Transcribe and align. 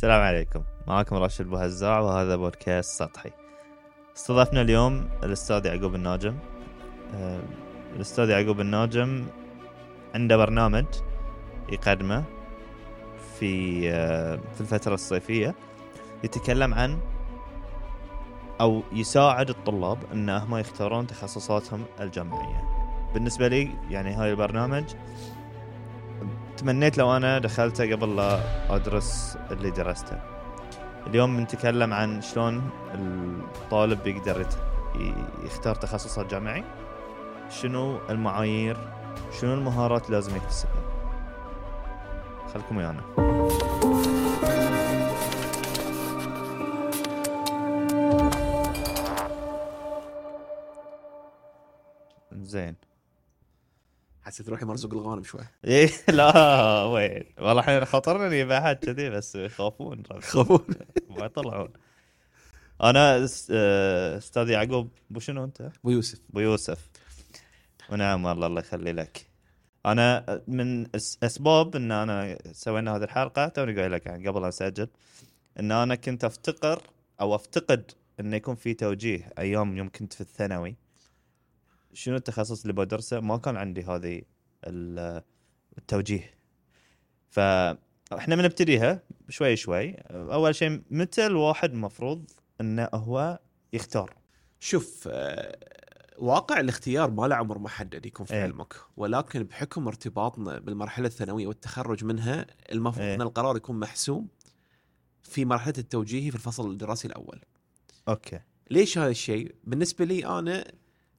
السلام 0.00 0.22
عليكم. 0.22 0.62
معكم 0.86 1.16
راشد 1.16 1.46
بوهزاع 1.46 2.00
وهذا 2.00 2.36
بودكاست 2.36 2.98
سطحي. 2.98 3.30
استضفنا 4.16 4.60
اليوم 4.60 5.08
الأستاذ 5.22 5.66
يعقوب 5.66 5.94
الناجم. 5.94 6.36
آه، 7.14 7.40
الأستاذ 7.96 8.30
يعقوب 8.30 8.60
الناجم 8.60 9.26
عنده 10.14 10.36
برنامج 10.36 10.84
يقدمه 11.72 12.24
في 13.38 13.82
آه، 13.90 14.36
في 14.54 14.60
الفترة 14.60 14.94
الصيفية 14.94 15.54
يتكلم 16.24 16.74
عن 16.74 16.98
أو 18.60 18.82
يساعد 18.92 19.50
الطلاب 19.50 19.98
أن 20.12 20.30
هم 20.30 20.56
يختارون 20.56 21.06
تخصصاتهم 21.06 21.84
الجامعية. 22.00 22.64
بالنسبة 23.14 23.48
لي 23.48 23.70
يعني 23.90 24.14
هاي 24.14 24.30
البرنامج 24.30 24.84
تمنيت 26.60 26.98
لو 26.98 27.16
أنا 27.16 27.38
دخلته 27.38 27.92
قبل 27.92 28.16
لا 28.16 28.40
أدرس 28.76 29.38
اللي 29.50 29.70
درسته. 29.70 30.18
اليوم 31.06 31.40
نتكلم 31.40 31.94
عن 31.94 32.20
شلون 32.22 32.70
الطالب 32.94 34.06
يقدر 34.06 34.40
يت- 34.40 34.56
ي- 35.00 35.46
يختار 35.46 35.74
تخصصه 35.74 36.22
الجامعي 36.22 36.64
شنو 37.50 37.98
المعايير 38.10 38.76
شنو 39.40 39.54
المهارات 39.54 40.06
اللي 40.06 40.16
لازم 40.16 40.36
يكتسبها. 40.36 40.82
خلكم 42.54 42.76
ويانا. 42.76 43.00
زين. 52.42 52.76
حسيت 54.30 54.48
روحي 54.48 54.64
مرزوق 54.64 54.92
الغانم 54.92 55.22
شوي. 55.22 55.40
إيه 55.64 55.90
لا 56.08 56.82
وين؟ 56.82 57.24
والله 57.38 57.60
الحين 57.60 57.84
خطرنا 57.84 58.44
بعد 58.44 58.76
كذي 58.76 59.10
بس 59.10 59.34
يخافون 59.36 60.02
خافون 60.20 60.64
ما 61.10 61.24
يطلعون. 61.24 61.68
أنا 62.82 63.28
آه، 63.50 64.18
أستاذ 64.18 64.48
يعقوب 64.50 64.90
بو 65.10 65.20
شنو 65.20 65.44
أنت؟ 65.44 65.60
أبو 65.60 65.90
يوسف. 65.90 66.20
أبو 66.30 66.40
يوسف. 66.40 66.90
ونعم 67.90 68.24
والله 68.24 68.46
الله 68.46 68.60
يخلي 68.60 68.92
لك. 68.92 69.26
أنا 69.86 70.40
من 70.48 70.86
أس- 70.86 71.16
أسباب 71.22 71.76
إن 71.76 71.92
أنا 71.92 72.38
سوينا 72.52 72.96
هذه 72.96 73.04
الحلقة 73.04 73.48
توني 73.48 73.80
قايل 73.80 73.92
لك 73.92 74.06
يعني 74.06 74.28
قبل 74.28 74.42
لا 74.42 74.48
أسجل 74.48 74.88
إن 75.60 75.72
أنا 75.72 75.94
كنت 75.94 76.24
أفتقر 76.24 76.82
أو 77.20 77.34
أفتقد 77.34 77.90
انه 78.20 78.36
يكون 78.36 78.54
في 78.54 78.74
توجيه 78.74 79.32
أيام 79.38 79.76
يوم 79.76 79.88
كنت 79.88 80.12
في 80.12 80.20
الثانوي. 80.20 80.76
شنو 81.92 82.16
التخصص 82.16 82.60
اللي 82.60 82.72
بدرسه؟ 82.72 83.20
ما 83.20 83.36
كان 83.36 83.56
عندي 83.56 83.82
هذه 83.82 84.22
ال- 84.64 85.22
التوجيه. 85.78 86.34
فاحنا 87.30 88.36
بنبتديها 88.36 89.02
شوي 89.28 89.56
شوي. 89.56 89.94
أول 90.10 90.54
شيء 90.54 90.82
متى 90.90 91.26
الواحد 91.26 91.70
المفروض 91.70 92.30
إنه 92.60 92.88
هو 92.94 93.38
يختار؟ 93.72 94.14
شوف 94.60 95.08
آه، 95.12 95.58
واقع 96.18 96.60
الاختيار 96.60 97.10
ما 97.10 97.26
له 97.26 97.34
عمر 97.34 97.58
محدد 97.58 98.06
يكون 98.06 98.26
في 98.26 98.34
إيه. 98.34 98.42
علمك 98.42 98.74
ولكن 98.96 99.42
بحكم 99.42 99.86
ارتباطنا 99.86 100.58
بالمرحلة 100.58 101.06
الثانوية 101.06 101.46
والتخرج 101.46 102.04
منها 102.04 102.46
المفروض 102.72 103.06
إيه. 103.06 103.14
إن 103.14 103.22
القرار 103.22 103.56
يكون 103.56 103.80
محسوم 103.80 104.28
في 105.22 105.44
مرحلة 105.44 105.74
التوجيهي 105.78 106.30
في 106.30 106.36
الفصل 106.36 106.70
الدراسي 106.70 107.08
الأول. 107.08 107.40
أوكي. 108.08 108.40
ليش 108.70 108.98
هذا 108.98 109.10
الشيء؟ 109.10 109.54
بالنسبة 109.64 110.04
لي 110.04 110.26
أنا 110.26 110.64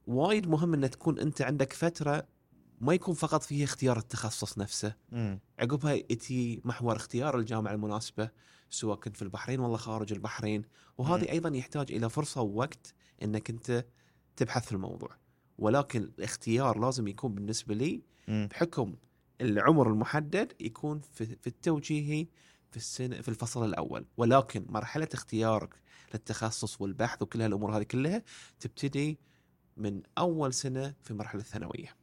وايد 0.06 0.48
مهم 0.48 0.74
إن 0.74 0.90
تكون 0.90 1.18
أنت 1.18 1.42
عندك 1.42 1.72
فترة 1.72 2.26
ما 2.80 2.94
يكون 2.94 3.14
فقط 3.14 3.42
فيها 3.42 3.64
اختيار 3.64 3.98
التخصص 3.98 4.58
نفسه. 4.58 4.94
امم 5.12 5.40
عقبها 5.58 5.92
ياتي 5.92 6.60
محور 6.64 6.96
اختيار 6.96 7.38
الجامعة 7.38 7.72
المناسبة 7.72 8.30
سواء 8.70 8.96
كنت 8.96 9.16
في 9.16 9.22
البحرين 9.22 9.60
ولا 9.60 9.76
خارج 9.76 10.12
البحرين. 10.12 10.60
مم. 10.60 10.66
وهذه 10.98 11.30
أيضا 11.30 11.56
يحتاج 11.56 11.92
إلى 11.92 12.10
فرصة 12.10 12.40
ووقت 12.40 12.94
إنك 13.22 13.50
أنت 13.50 13.86
تبحث 14.36 14.66
في 14.66 14.72
الموضوع. 14.72 15.16
ولكن 15.58 16.02
الاختيار 16.18 16.78
لازم 16.78 17.08
يكون 17.08 17.34
بالنسبة 17.34 17.74
لي 17.74 18.02
امم 18.28 18.46
بحكم 18.46 18.94
العمر 19.40 19.90
المحدد 19.90 20.52
يكون 20.60 21.00
في, 21.00 21.26
في 21.26 21.46
التوجيهي 21.46 22.26
في 22.70 22.76
السنة 22.76 23.20
في 23.20 23.28
الفصل 23.28 23.64
الأول. 23.64 24.06
ولكن 24.16 24.66
مرحلة 24.68 25.08
اختيارك 25.14 25.74
للتخصص 26.14 26.80
والبحث 26.80 27.22
وكل 27.22 27.42
هالأمور 27.42 27.76
هذه 27.76 27.82
كلها 27.82 28.22
تبتدي 28.60 29.18
من 29.76 30.02
أول 30.18 30.54
سنة 30.54 30.94
في 31.02 31.10
المرحله 31.10 31.40
الثانوية. 31.40 31.96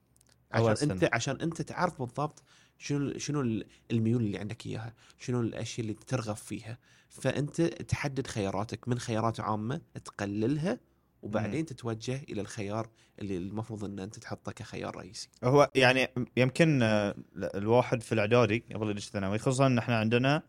عشان 0.52 0.76
سنة. 0.76 0.94
انت 0.94 1.10
عشان 1.14 1.42
أنت 1.42 1.62
تعرف 1.62 2.00
بالضبط 2.00 2.44
شنو 2.78 3.18
شنو 3.18 3.42
ال- 3.42 3.66
الميول 3.92 4.22
اللي 4.24 4.38
عندك 4.38 4.66
إياها 4.66 4.94
شنو 5.20 5.42
الأشياء 5.42 5.82
اللي 5.88 5.94
ترغب 6.08 6.36
فيها. 6.36 6.78
فأنت 7.10 7.62
تحدد 7.62 8.28
خياراتك 8.28 8.88
من 8.88 9.00
خيارات 9.00 9.40
عامة 9.40 9.82
تقللها 10.06 10.80
وبعدين 11.22 11.66
تتوجه 11.66 12.24
إلى 12.30 12.42
الخيار 12.42 12.90
اللي 13.20 13.38
المفروض 13.38 13.84
إن 13.84 14.00
أنت 14.00 14.20
تحطه 14.20 14.52
كخيار 14.52 14.96
رئيسي. 14.96 15.30
هو 15.44 15.70
يعني 15.76 16.08
يمكن 16.38 16.84
آه، 16.84 17.16
الواحد 17.38 18.02
في 18.04 18.12
الإعدادي 18.12 18.64
قبل 18.76 18.90
الثانوي 18.90 19.38
خصوصا 19.38 19.68
إن 19.68 19.78
إحنا 19.78 19.98
عندنا 20.00 20.44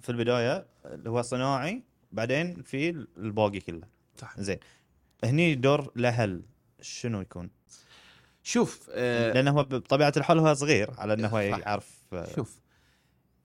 في 0.00 0.08
البداية 0.12 0.66
اللي 0.84 1.10
هو 1.10 1.22
صناعي 1.22 1.82
بعدين 2.12 2.62
في 2.62 2.90
الباقي 3.16 3.60
كله. 3.60 3.86
صح. 4.16 4.40
زين. 4.40 4.58
هني 5.24 5.54
دور 5.54 5.92
الاهل 5.96 6.42
شنو 6.80 7.20
يكون؟ 7.20 7.50
شوف 8.42 8.90
آه 8.92 9.32
لأنه 9.32 9.50
هو 9.50 9.64
بطبيعة 9.64 10.12
الحال 10.16 10.38
هو 10.38 10.54
صغير 10.54 10.90
على 10.98 11.12
إنه 11.12 11.28
هو. 11.28 11.38
يعرف 11.38 12.02
آه، 12.12 12.34
شوف 12.36 12.60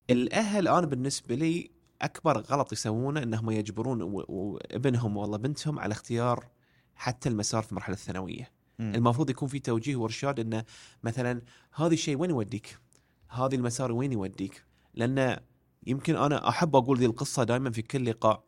الأهل 0.09 0.67
أنا 0.67 0.85
بالنسبة 0.85 1.35
لي 1.35 1.72
أكبر 2.01 2.41
غلط 2.41 2.73
يسوونه 2.73 3.23
إنهم 3.23 3.51
يجبرون 3.51 4.23
ابنهم 4.72 5.17
والله 5.17 5.38
بنتهم 5.38 5.79
على 5.79 5.91
اختيار 5.91 6.47
حتى 6.95 7.29
المسار 7.29 7.63
في 7.63 7.72
المرحله 7.72 7.95
الثانوية 7.95 8.51
مم. 8.79 8.95
المفروض 8.95 9.29
يكون 9.29 9.47
في 9.47 9.59
توجيه 9.59 9.95
وإرشاد 9.95 10.39
إنه 10.39 10.63
مثلا 11.03 11.41
هذا 11.73 11.94
الشيء 11.94 12.17
وين 12.17 12.29
يوديك؟ 12.29 12.78
هذه 13.29 13.56
المسار 13.56 13.91
وين 13.91 14.12
يوديك؟ 14.12 14.63
لأن 14.94 15.38
يمكن 15.88 16.16
أنا 16.16 16.50
أحب 16.50 16.75
أقول 16.75 17.00
ذي 17.00 17.06
القصة 17.06 17.44
دائما 17.44 17.72
في 17.72 17.81
كل 17.81 18.09
لقاء. 18.09 18.44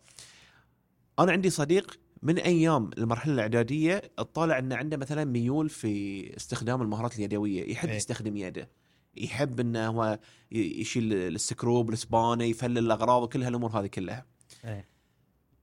أنا 1.19 1.31
عندي 1.31 1.49
صديق 1.49 1.99
من 2.21 2.37
أيام 2.37 2.89
المرحلة 2.97 3.33
الإعدادية 3.33 4.11
اطالع 4.17 4.59
إنه 4.59 4.75
عنده 4.75 4.97
مثلا 4.97 5.23
ميول 5.23 5.69
في 5.69 6.37
استخدام 6.37 6.81
المهارات 6.81 7.15
اليدوية، 7.15 7.71
يحب 7.71 7.89
إيه. 7.89 7.95
يستخدم 7.95 8.37
يده. 8.37 8.69
يحب 9.17 9.59
إنه 9.59 9.87
هو 9.87 10.19
يشيل 10.51 11.13
السكروب، 11.13 11.89
الاسبانه، 11.89 12.43
يفلل 12.43 12.77
الأغراض 12.77 13.23
وكل 13.23 13.43
هالامور 13.43 13.79
هذه 13.79 13.87
كلها. 13.87 14.25
إيه. 14.65 14.87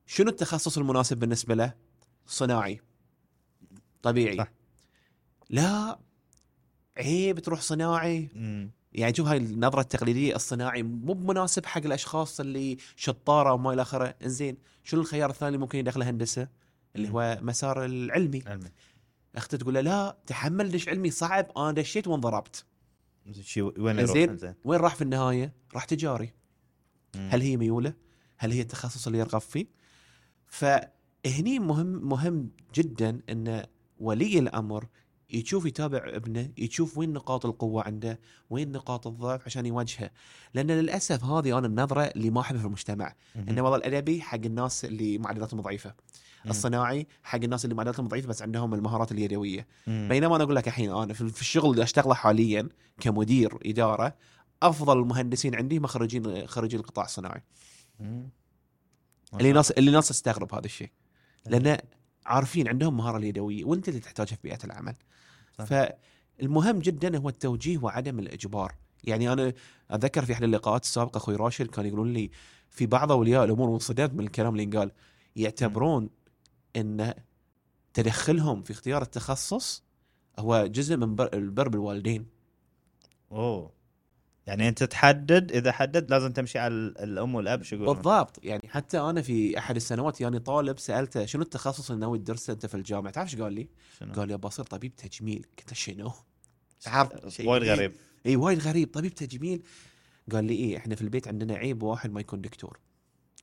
شنو 0.07 0.31
التخصص 0.31 0.79
المناسب 0.79 1.19
بالنسبة 1.19 1.55
له؟ 1.55 1.75
صناعي. 2.27 2.81
طبيعي. 4.03 4.37
صح. 4.37 4.53
لا 5.51 5.99
عيب 6.97 7.39
تروح 7.39 7.61
صناعي 7.61 8.29
مم. 8.35 8.71
يعني 8.95 9.15
شوف 9.15 9.29
هاي 9.29 9.37
النظرة 9.37 9.81
التقليدية 9.81 10.37
الصناعي 10.37 10.83
مو 10.83 11.13
بمناسب 11.13 11.67
حق 11.67 11.83
الأشخاص 11.85 12.41
اللي 12.41 12.77
شطارة 12.97 13.53
وما 13.53 13.73
إلى 13.73 13.83
آخره. 13.83 14.15
إنزين 14.23 14.57
شنو 14.85 15.01
الخيار 15.01 15.31
الثاني 15.31 15.49
اللي 15.49 15.59
ممكن 15.59 15.79
يدخله 15.79 16.11
هندسة 16.11 16.49
اللي 16.97 17.11
هو 17.11 17.39
مسار 17.43 17.85
العلمي. 17.85 18.43
علمي. 18.47 18.71
أختي 19.37 19.57
تقول 19.57 19.75
له 19.75 19.81
لا 19.81 20.17
تحمل 20.27 20.71
دش 20.71 20.89
علمي 20.89 21.11
صعب. 21.11 21.47
أنا 21.57 21.73
دشيت 21.73 22.09
وانضربت 22.09 22.65
وين 23.57 23.99
يروح 23.99 24.55
وين 24.65 24.81
راح 24.81 24.95
في 24.95 25.03
النهاية؟ 25.03 25.53
راح 25.75 25.85
تجاري. 25.85 26.33
مم. 27.17 27.29
هل 27.33 27.41
هي 27.41 27.57
ميولة؟ 27.57 27.95
هل 28.39 28.53
هي 28.53 28.61
التخصص 28.61 29.07
اللي 29.07 29.19
يرغب 29.19 29.41
فيه؟ 29.41 29.67
فهني 30.47 31.59
مهم 31.59 32.09
مهم 32.09 32.51
جدا 32.75 33.21
إن 33.31 33.67
ولي 33.99 34.39
الأمر 34.39 34.87
يشوف 35.33 35.67
يتابع 35.67 36.03
ابنه 36.07 36.49
يشوف 36.59 36.99
وين 36.99 37.13
نقاط 37.13 37.47
القوة 37.47 37.83
عنده 37.83 38.21
وين 38.51 38.73
نقاط 38.73 39.07
الضعف 39.07 39.43
عشان 39.47 39.67
يواجهه. 39.67 40.11
لأن 40.55 40.71
للأسف 40.71 41.25
هذه 41.25 41.59
أنا 41.59 41.67
النظرة 41.67 42.03
اللي 42.03 42.31
ما 42.31 42.41
أحبها 42.41 42.61
في 42.61 42.67
المجتمع. 42.67 43.15
إنه 43.37 43.63
والله 43.63 43.77
الأدبي 43.77 44.21
حق 44.21 44.41
الناس 44.45 44.85
اللي 44.85 45.19
معدلاتهم 45.19 45.61
ضعيفة. 45.61 45.95
مم. 46.45 46.51
الصناعي 46.51 47.07
حق 47.23 47.39
الناس 47.39 47.65
اللي 47.65 47.75
معدلاتهم 47.75 48.09
ضعيفة 48.09 48.29
بس 48.29 48.43
عندهم 48.43 48.75
المهارات 48.75 49.13
اليدوية. 49.13 49.67
بينما 49.87 50.37
أنا 50.37 50.45
أقول 50.45 50.57
لك 50.57 50.69
الحين 50.69 50.91
أنا 50.91 51.15
في 51.15 51.41
الشغل 51.41 51.71
اللي 51.71 51.83
أشتغله 51.83 52.15
حاليا 52.15 52.69
كمدير 53.01 53.59
إدارة 53.67 54.15
أفضل 54.63 54.99
المهندسين 54.99 55.55
عندي 55.55 55.79
هم 55.79 55.87
خريجين 55.87 56.81
القطاع 56.81 57.05
الصناعي. 57.05 57.43
اللي 59.35 59.53
ناس 59.53 59.71
اللي 59.71 59.91
ناس 59.91 60.09
تستغرب 60.09 60.55
هذا 60.55 60.67
الشيء. 60.67 60.91
لأن 61.47 61.79
عارفين 62.27 62.69
عندهم 62.69 62.97
مهارة 62.97 63.17
اليدوية 63.17 63.65
وانت 63.65 63.89
اللي 63.89 64.01
تحتاجها 64.01 64.37
في 64.37 64.43
بيئة 64.43 64.59
العمل. 64.65 64.95
صح. 65.59 65.65
فالمهم 65.65 66.79
جدا 66.79 67.19
هو 67.19 67.29
التوجيه 67.29 67.79
وعدم 67.79 68.19
الإجبار. 68.19 68.75
يعني 69.05 69.33
أنا 69.33 69.53
أتذكر 69.91 70.25
في 70.25 70.33
أحد 70.33 70.43
اللقاءات 70.43 70.83
السابقة 70.83 71.19
أخوي 71.19 71.37
راشد 71.37 71.67
كان 71.67 71.87
يقولون 71.87 72.13
لي 72.13 72.31
في 72.71 72.87
بعض 72.87 73.13
أولياء 73.13 73.45
الأمور 73.45 73.69
وانصدمت 73.71 74.13
من 74.13 74.25
الكلام 74.25 74.59
اللي 74.59 74.79
قال 74.79 74.93
يعتبرون 75.37 76.11
إن 76.77 77.15
تدخلهم 77.95 78.63
في 78.63 78.71
اختيار 78.71 79.03
التخصص 79.03 79.83
هو 80.39 80.67
جزء 80.67 80.97
من 80.97 81.15
بر 81.15 81.31
البر 81.35 81.69
بالوالدين. 81.69 82.27
أوه. 83.33 83.82
يعني 84.47 84.69
أنت 84.69 84.85
تحدد 84.85 85.53
إذا 85.53 85.73
حدد 85.73 86.11
لازم 86.11 86.33
تمشي 86.33 86.59
على 86.59 86.75
ال- 86.75 86.99
الأم 86.99 87.35
والأب 87.35 87.63
شو 87.63 87.77
يقولون 87.77 87.95
بالضبط 87.95 88.39
يعني 88.45 88.63
حتى 88.69 89.01
أنا 89.01 89.23
في 89.23 89.59
أحد 89.59 89.77
السنوات 89.77 90.21
يعني 90.21 90.39
طالب 90.39 90.79
سألته 90.79 91.27
شنو 91.27 91.43
التخصص 91.43 91.91
اللي 91.91 92.01
ناوي 92.01 92.19
تدرسه 92.19 92.53
أنت 92.53 92.67
في 92.67 92.75
الجامعة 92.75 93.13
تعرف 93.13 93.33
إيش 93.35 93.41
قال 93.41 93.53
لي؟ 93.53 93.69
شنو؟ 94.01 94.13
قال 94.13 94.29
لي 94.29 94.37
بصير 94.37 94.65
طبيب 94.65 94.97
تجميل 94.97 95.47
قلت 95.59 95.69
له 95.69 95.75
شنو؟ 95.75 96.13
تعرف 96.81 97.41
وايد 97.41 97.63
جديد. 97.63 97.75
غريب 97.79 97.93
إي 98.27 98.37
وايد 98.37 98.59
غريب 98.59 98.91
طبيب 98.93 99.15
تجميل 99.15 99.63
قال 100.33 100.45
لي 100.45 100.55
إيه 100.55 100.77
إحنا 100.77 100.95
في 100.95 101.03
البيت 101.03 101.29
عندنا 101.29 101.55
عيب 101.55 101.83
واحد 101.83 102.13
ما 102.13 102.21
يكون 102.21 102.41
دكتور 102.41 102.79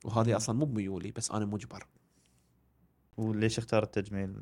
وهذه. 0.04 0.36
أصلا 0.36 0.56
مو 0.58 0.64
بميولي 0.64 1.10
بس 1.10 1.30
أنا 1.30 1.44
مجبر 1.44 1.86
وليش 3.20 3.58
اختار 3.58 3.82
التجميل؟ 3.82 4.34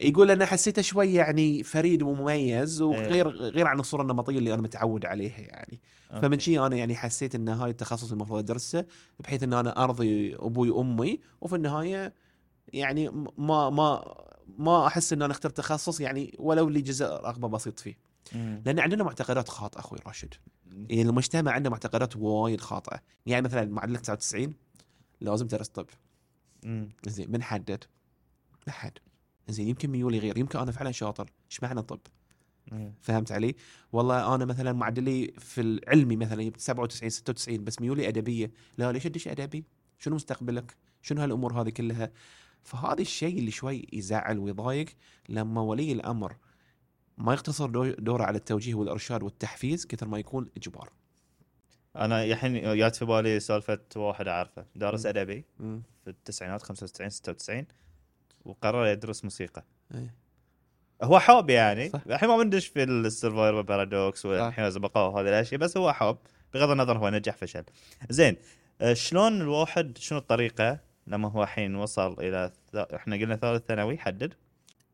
يقول 0.00 0.30
أنا 0.30 0.46
حسيته 0.46 0.82
شوي 0.82 1.14
يعني 1.14 1.62
فريد 1.62 2.02
ومميز 2.02 2.82
إيه. 2.82 2.88
وغير 2.88 3.28
غير 3.28 3.66
عن 3.66 3.80
الصورة 3.80 4.02
النمطية 4.02 4.38
اللي 4.38 4.54
أنا 4.54 4.62
متعود 4.62 5.06
عليها 5.06 5.40
يعني 5.40 5.80
فمن 6.10 6.24
okay. 6.24 6.40
شي 6.40 6.58
أنا 6.58 6.76
يعني 6.76 6.96
حسيت 6.96 7.34
إن 7.34 7.48
هاي 7.48 7.70
التخصص 7.70 8.12
المفروض 8.12 8.38
أدرسه 8.38 8.84
بحيث 9.20 9.42
إن 9.42 9.52
أنا 9.52 9.84
أرضي 9.84 10.36
أبوي 10.36 10.70
وأمي 10.70 11.20
وفي 11.40 11.56
النهاية 11.56 12.14
يعني 12.72 13.08
ما 13.38 13.70
ما 13.70 14.14
ما 14.58 14.86
أحس 14.86 15.12
إن 15.12 15.22
أنا 15.22 15.32
اخترت 15.32 15.56
تخصص 15.56 16.00
يعني 16.00 16.36
ولو 16.38 16.68
لي 16.68 16.80
جزء 16.80 17.06
رغبة 17.06 17.48
بسيط 17.48 17.80
فيه 17.80 17.98
مم. 18.34 18.62
لأن 18.66 18.78
عندنا 18.78 19.04
معتقدات 19.04 19.48
خاطئة 19.48 19.80
أخوي 19.80 19.98
راشد 20.06 20.34
يعني 20.72 21.02
المجتمع 21.02 21.52
عنده 21.52 21.70
معتقدات 21.70 22.16
وايد 22.16 22.60
خاطئة 22.60 23.00
يعني 23.26 23.42
مثلا 23.42 23.64
معدلك 23.64 24.00
99 24.00 24.54
لازم 25.20 25.46
تدرس 25.46 25.68
طب. 25.68 25.86
زين 27.06 27.32
من 27.32 27.42
حدد 27.42 27.84
لا 28.68 28.72
حد 28.72 28.98
زين 29.48 29.68
يمكن 29.68 29.90
ميولي 29.90 30.18
غير. 30.18 30.38
يمكن 30.38 30.58
أنا 30.58 30.72
فعلا 30.72 30.90
شاطر. 30.92 31.30
إيش 31.50 31.62
معنى 31.62 31.82
طب. 31.82 32.00
فهمت 33.00 33.32
علي؟ 33.32 33.54
والله 33.92 34.34
أنا 34.34 34.44
مثلا 34.44 34.72
معدلي 34.72 35.32
في 35.38 35.60
العلمي 35.60 36.16
مثلا 36.16 36.42
جبت 36.42 36.60
97 36.60 37.10
96 37.10 37.64
بس 37.64 37.80
ميولي 37.80 38.08
أدبية. 38.08 38.50
لا 38.78 38.92
ليش 38.92 39.06
أدش 39.06 39.28
أدبي؟ 39.28 39.64
شنو 39.98 40.14
مستقبلك؟ 40.14 40.76
شنو 41.02 41.20
هالأمور 41.22 41.60
هذه 41.62 41.70
كلها؟ 41.70 42.10
فهذا 42.62 43.00
الشيء 43.02 43.38
اللي 43.38 43.50
شوي 43.50 43.86
يزعل 43.92 44.38
ويضايق 44.38 44.86
لما 45.28 45.60
ولي 45.60 45.92
الأمر 45.92 46.36
ما 47.18 47.32
يقتصر 47.32 47.66
دو- 47.70 47.94
دوره 47.98 48.24
على 48.24 48.38
التوجيه 48.38 48.74
والإرشاد 48.74 49.22
والتحفيز 49.22 49.86
كثر 49.86 50.08
ما 50.08 50.18
يكون 50.18 50.48
إجبار. 50.56 50.92
أنا 51.96 52.24
الحين 52.24 52.76
جات 52.76 52.96
في 52.96 53.04
بالي 53.04 53.40
سالفة 53.40 53.80
واحد 53.96 54.28
أعرفه. 54.28 54.66
دارس. 54.76 55.06
أدبي. 55.06 55.44
في 56.04 56.10
التسعينات 56.10 56.62
95 56.62 57.10
96 57.10 57.66
وقرر 58.44 58.86
يدرس 58.86 59.24
موسيقى. 59.24 59.64
إيه. 59.94 60.14
هو 61.02 61.18
حاب 61.18 61.50
يعني. 61.50 61.92
الحين 62.06 62.28
ما 62.28 62.36
بندش 62.36 62.66
في 62.66 62.82
ال 62.82 62.91
survivor 62.91 63.62
paradox 63.62 64.26
والحين 64.26 64.68
بقاء 64.70 65.10
وهذه 65.10 65.28
الأشياء 65.28 65.60
بس 65.60 65.76
هو 65.76 65.92
حاب 65.92 66.18
بغض 66.54 66.70
النظر 66.70 66.98
هو 66.98 67.08
نجح 67.08 67.36
فشل. 67.36 67.64
زين 68.10 68.36
آه، 68.80 68.94
شلون 68.94 69.40
الواحد 69.40 69.98
شنو 69.98 70.18
الطريقة 70.18 70.78
لما 71.06 71.28
هو 71.30 71.42
الحين 71.42 71.74
وصل 71.74 72.20
إلى 72.20 72.52
إحنا 72.76 73.16
قلنا 73.16 73.36
ثالث 73.36 73.66
ثانوي 73.66 73.98
حدد؟ 73.98 74.34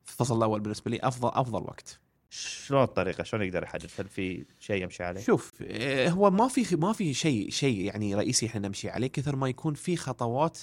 الفصل 0.08 0.38
الأول 0.38 0.60
بالنسبة 0.60 0.90
لي 0.90 1.00
أفضل 1.02 1.28
أفضل 1.28 1.62
وقت. 1.62 2.00
شلون 2.30 2.82
الطريقة؟ 2.82 3.24
شلون 3.24 3.42
يقدر 3.42 3.62
يحدد؟ 3.62 3.90
هل 3.98 4.08
في 4.08 4.44
شيء 4.60 4.82
يمشي 4.82 5.04
عليه؟ 5.04 5.20
شوف 5.20 5.52
آه، 5.62 6.08
هو 6.08 6.30
ما 6.30 6.48
في 6.48 6.76
ما 6.76 6.92
في 6.92 7.14
شيء 7.14 7.50
شيء 7.50 7.80
يعني 7.80 8.14
رئيسي 8.14 8.46
إحنا 8.46 8.68
نمشي 8.68 8.90
عليه 8.90 9.06
كثر 9.06 9.36
ما 9.36 9.48
يكون 9.48 9.74
في 9.74 9.96
خطوات 9.96 10.58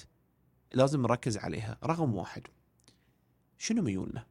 لازم 0.74 1.02
نركز 1.02 1.38
عليها. 1.38 1.76
رقم 1.84 2.14
واحد. 2.14 2.42
شنو 3.62 3.82
ميولنا. 3.82 4.26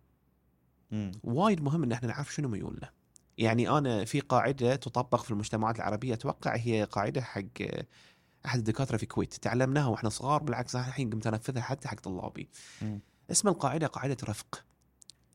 وايد 1.23 1.61
مهم 1.61 1.83
إن 1.83 1.91
إحنا 1.91 2.07
نعرف 2.07 2.33
شنو 2.33 2.47
ميولنا 2.49 2.89
يعني 3.37 3.69
أنا 3.69 4.05
في 4.05 4.19
قاعدة 4.19 4.75
تطبق 4.75 5.21
في 5.23 5.31
المجتمعات 5.31 5.75
العربية 5.75 6.13
أتوقع 6.13 6.55
هي 6.55 6.83
قاعدة 6.83 7.21
حق 7.21 7.43
أحد 8.45 8.57
الدكاترة 8.59 8.97
في 8.97 9.03
الكويت 9.03 9.33
تعلمناها 9.33 9.87
وإحنا 9.87 10.09
صغار 10.09 10.43
بالعكس 10.43 10.75
الحين 10.75 11.09
قمت 11.09 11.27
أنفذها 11.27 11.61
حتى 11.61 11.87
حق 11.87 11.99
طلابي. 11.99 12.49
اسم 13.31 13.47
القاعدة 13.47 13.87
قاعدة 13.87 14.17
رفق 14.23 14.63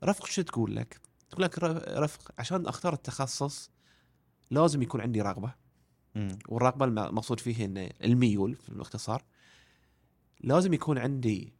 رفق 0.04 0.26
شو 0.26 0.42
تقول 0.42 0.76
لك 0.76 1.00
تقول 1.30 1.42
لك 1.44 1.58
رفق 1.88 2.30
عشان 2.38 2.66
أختار 2.66 2.92
التخصص 2.92 3.70
لازم 4.50 4.82
يكون 4.82 5.00
عندي 5.00 5.22
رغبة 5.22 5.54
مم. 6.14 6.38
والرغبة 6.48 6.84
الم- 6.84 6.98
المقصود 6.98 7.40
فيه 7.40 7.64
إن 7.64 7.90
الميول 8.04 8.54
في 8.54 8.68
الاختصار 8.68 9.22
لازم 10.40 10.72
يكون 10.74 10.98
عندي 10.98 11.52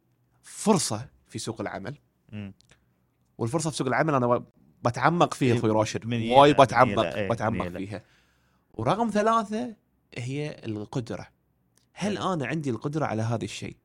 فرصة 0.43 1.09
في 1.27 1.39
سوق 1.39 1.61
العمل. 1.61 1.97
والفرصة 3.37 3.69
في 3.69 3.75
سوق 3.75 3.87
العمل 3.87 4.15
أنا 4.15 4.43
بتعمق 4.85 5.33
فيها 5.33 5.53
إيه، 5.53 5.59
أخوي 5.59 5.71
راشد. 5.71 6.05
وايد 6.05 6.61
بتعمق 6.61 6.91
من 6.91 7.05
يلا، 7.05 7.15
إيه، 7.15 7.29
بتعمق. 7.29 7.67
فيها. 7.67 8.03
ورقم 8.73 9.09
ثلاثة 9.09 9.75
هي 10.17 10.61
القدرة. 10.65 11.27
هل. 11.93 12.17
أنا 12.17 12.47
عندي 12.47 12.69
القدرة 12.69 13.05
على 13.05 13.21
هذا 13.21 13.43
الشيء؟ 13.43 13.75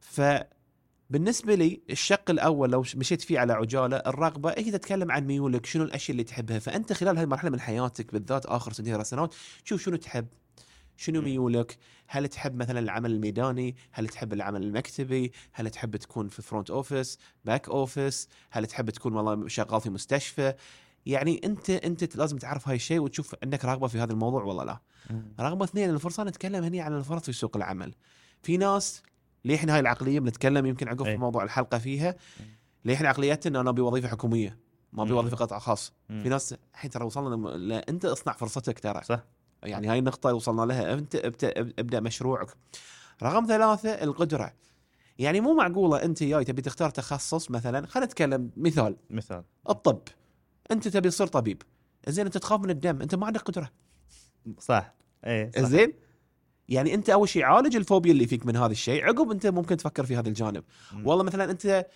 فبالنسبة 0.00 1.54
لي 1.54 1.80
الشق 1.90 2.30
الأول 2.30 2.70
لو 2.70 2.84
مشيت 2.96 3.22
فيه 3.22 3.38
على 3.38 3.52
عجالة 3.52 3.96
الرغبة 3.96 4.50
هي 4.50 4.70
تتكلم 4.70 5.12
عن 5.12 5.26
ميولك 5.26 5.66
شنو 5.66 5.84
الأشياء 5.84 6.10
اللي 6.10 6.24
تحبها. 6.24 6.58
فأنت 6.58 6.92
خلال 6.92 7.16
هاي 7.16 7.24
المرحلة 7.24 7.50
من 7.50 7.60
حياتك 7.60 8.12
بالذات 8.12 8.46
آخر 8.46 8.72
سنتين 8.72 8.94
ثلاث 8.94 9.08
سنوات 9.08 9.34
شوف 9.64 9.82
شنو 9.82 9.96
تحب. 9.96 10.26
شنو. 10.98 11.20
ميولك؟ 11.20 11.78
هل 12.06 12.28
تحب 12.28 12.56
مثلا 12.56 12.78
العمل 12.78 13.10
الميداني؟ 13.10 13.76
هل 13.92 14.08
تحب 14.08 14.32
العمل 14.32 14.62
المكتبي؟ 14.62 15.32
هل 15.52 15.70
تحب 15.70 15.96
تكون 15.96 16.28
في 16.28 16.42
front 16.42 16.70
office 16.70 17.18
back 17.44 17.68
office 17.68 18.28
هل 18.50 18.66
تحب 18.66 18.90
تكون 18.90 19.12
والله 19.12 19.48
شغال 19.48 19.80
في 19.80 19.90
مستشفى؟ 19.90 20.54
يعني 21.06 21.40
أنت 21.44 21.70
أنت 21.70 22.16
لازم 22.16 22.38
تعرف 22.38 22.68
هاي 22.68 22.76
الشيء 22.76 23.00
وتشوف 23.00 23.34
عندك 23.42 23.64
رغبة 23.64 23.86
في 23.86 23.98
هذا 23.98 24.12
الموضوع 24.12 24.44
ولا 24.44 24.62
لا. 24.62 24.80
رقم 25.40 25.62
اثنين 25.62 25.90
الفرصة 25.90 26.24
نتكلم 26.24 26.64
هني 26.64 26.80
عن 26.80 26.96
الفرص 26.96 27.22
في 27.22 27.32
سوق 27.32 27.56
العمل. 27.56 27.94
في 28.42 28.56
ناس 28.56 29.02
ليحنا 29.44 29.74
هاي 29.74 29.80
العقلية 29.80 30.20
بنتكلم 30.20 30.66
يمكن 30.66 30.88
عقب 30.88 31.02
في 31.02 31.10
أي. 31.10 31.16
موضوع 31.16 31.42
الحلقة 31.42 31.78
فيها. 31.78 32.16
ليحنا 32.84 33.08
عقليتنا 33.08 33.60
أنا 33.60 33.70
أبي 33.70 33.80
وظيفة 33.80 34.08
حكومية 34.08 34.58
ما 34.92 35.02
أبي. 35.02 35.12
وظيفة 35.12 35.36
قطاع 35.36 35.58
خاص. 35.58 35.92
في 36.08 36.28
ناس 36.28 36.54
الحين 36.74 36.90
ترى 36.90 37.04
وصلنا 37.04 37.84
أنت 37.88 38.04
اصنع 38.04 38.32
فرصتك 38.32 38.78
ترى. 38.78 39.02
صح. 39.04 39.24
يعني 39.62 39.88
هاي 39.88 39.98
النقطة 39.98 40.34
وصلنا 40.34 40.62
لها. 40.62 40.94
أنت 40.94 41.14
ابدا 41.14 41.60
ابدأ 41.60 42.00
مشروعك. 42.00 42.48
رقم 43.22 43.46
ثلاثة 43.46 43.90
القدرة. 43.90 44.52
يعني 45.18 45.40
مو 45.40 45.54
معقولة 45.54 46.02
أنت 46.02 46.22
جاي 46.22 46.44
تبي 46.44 46.62
تختار 46.62 46.90
تخصص 46.90 47.50
مثلا 47.50 47.86
خلينا 47.86 48.06
نتكلم 48.06 48.50
مثال. 48.56 48.96
مثال. 49.10 49.44
الطب. 49.68 50.00
أنت 50.70 50.88
تبي 50.88 51.08
تصير 51.08 51.26
طبيب. 51.26 51.62
زين 52.08 52.26
أنت 52.26 52.38
تخاف 52.38 52.60
من 52.60 52.70
الدم. 52.70 53.02
أنت 53.02 53.14
ما 53.14 53.26
عندك 53.26 53.40
قدرة. 53.40 53.70
صح. 54.58 54.94
إيه 55.24 55.50
صح. 55.50 55.60
زين 55.60 55.92
يعني 56.68 56.94
أنت 56.94 57.10
أول 57.10 57.28
شيء 57.28 57.44
عالج 57.44 57.76
الفوبيا 57.76 58.12
اللي 58.12 58.26
فيك 58.26 58.46
من 58.46 58.56
هذا 58.56 58.72
الشيء. 58.72 59.04
عقب 59.04 59.30
أنت 59.30 59.46
ممكن 59.46 59.76
تفكر 59.76 60.06
في 60.06 60.16
هذا 60.16 60.28
الجانب. 60.28 60.64
مم. 60.92 61.06
والله 61.06 61.24
مثلا 61.24 61.50
أنت 61.50 61.86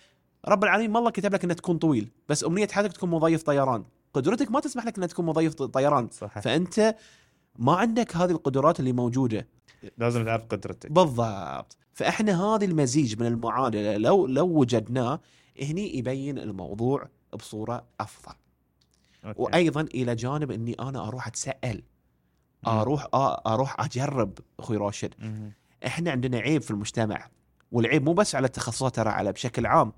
رب 0.47 0.63
العالمين 0.63 0.91
ما 0.91 0.99
الله 0.99 1.11
كتب 1.11 1.33
لك 1.33 1.43
إنك 1.43 1.55
تكون 1.55 1.77
طويل 1.77 2.11
بس 2.29 2.43
أمنية 2.43 2.67
حياتك 2.71 2.93
تكون 2.93 3.09
مضيف 3.09 3.43
طيران. 3.43 3.85
قدرتك 4.13 4.51
ما 4.51 4.59
تسمح 4.59 4.85
لك 4.85 4.97
إنك 4.97 5.09
تكون 5.09 5.25
مضيف 5.25 5.53
طيران. 5.53 6.09
صح 6.09 6.39
فأنت 6.39 6.95
ما 7.59 7.75
عندك 7.75 8.15
هذه 8.15 8.31
القدرات 8.31 8.79
اللي 8.79 8.91
موجودة 8.91 9.47
لازم 9.97 10.25
تعرف 10.25 10.43
قدرتك 10.45 10.91
بالضبط 10.91 11.77
فإحنا 11.93 12.43
هذا 12.43 12.65
المزيج 12.65 13.19
من 13.19 13.27
المعادله 13.27 13.97
لو 13.97 14.27
لو 14.27 14.47
وجدناه 14.47 15.19
هني 15.61 15.97
يبين 15.97 16.39
الموضوع 16.39 17.07
بصورة 17.33 17.85
أفضل 17.99 18.35
okay. 19.25 19.41
وأيضا 19.41 19.81
إلى 19.81 20.15
جانب 20.15 20.51
إني 20.51 20.73
أنا 20.73 21.07
أروح 21.07 21.27
اتساءل 21.27 21.83
مم. 22.63 22.69
أروح 22.69 23.07
أروح 23.47 23.81
أجرب 23.81 24.39
أخوي 24.59 24.77
راشد 24.77 25.13
مم. 25.19 25.51
إحنا 25.85 26.11
عندنا 26.11 26.37
عيب 26.37 26.61
في 26.61 26.71
المجتمع 26.71 27.27
والعيب 27.71 28.05
مو 28.05 28.13
بس 28.13 28.35
على 28.35 28.45
التخصصات 28.45 28.95
ترى 28.95 29.09
على 29.09 29.31
بشكل 29.31 29.65
عام. 29.65 29.93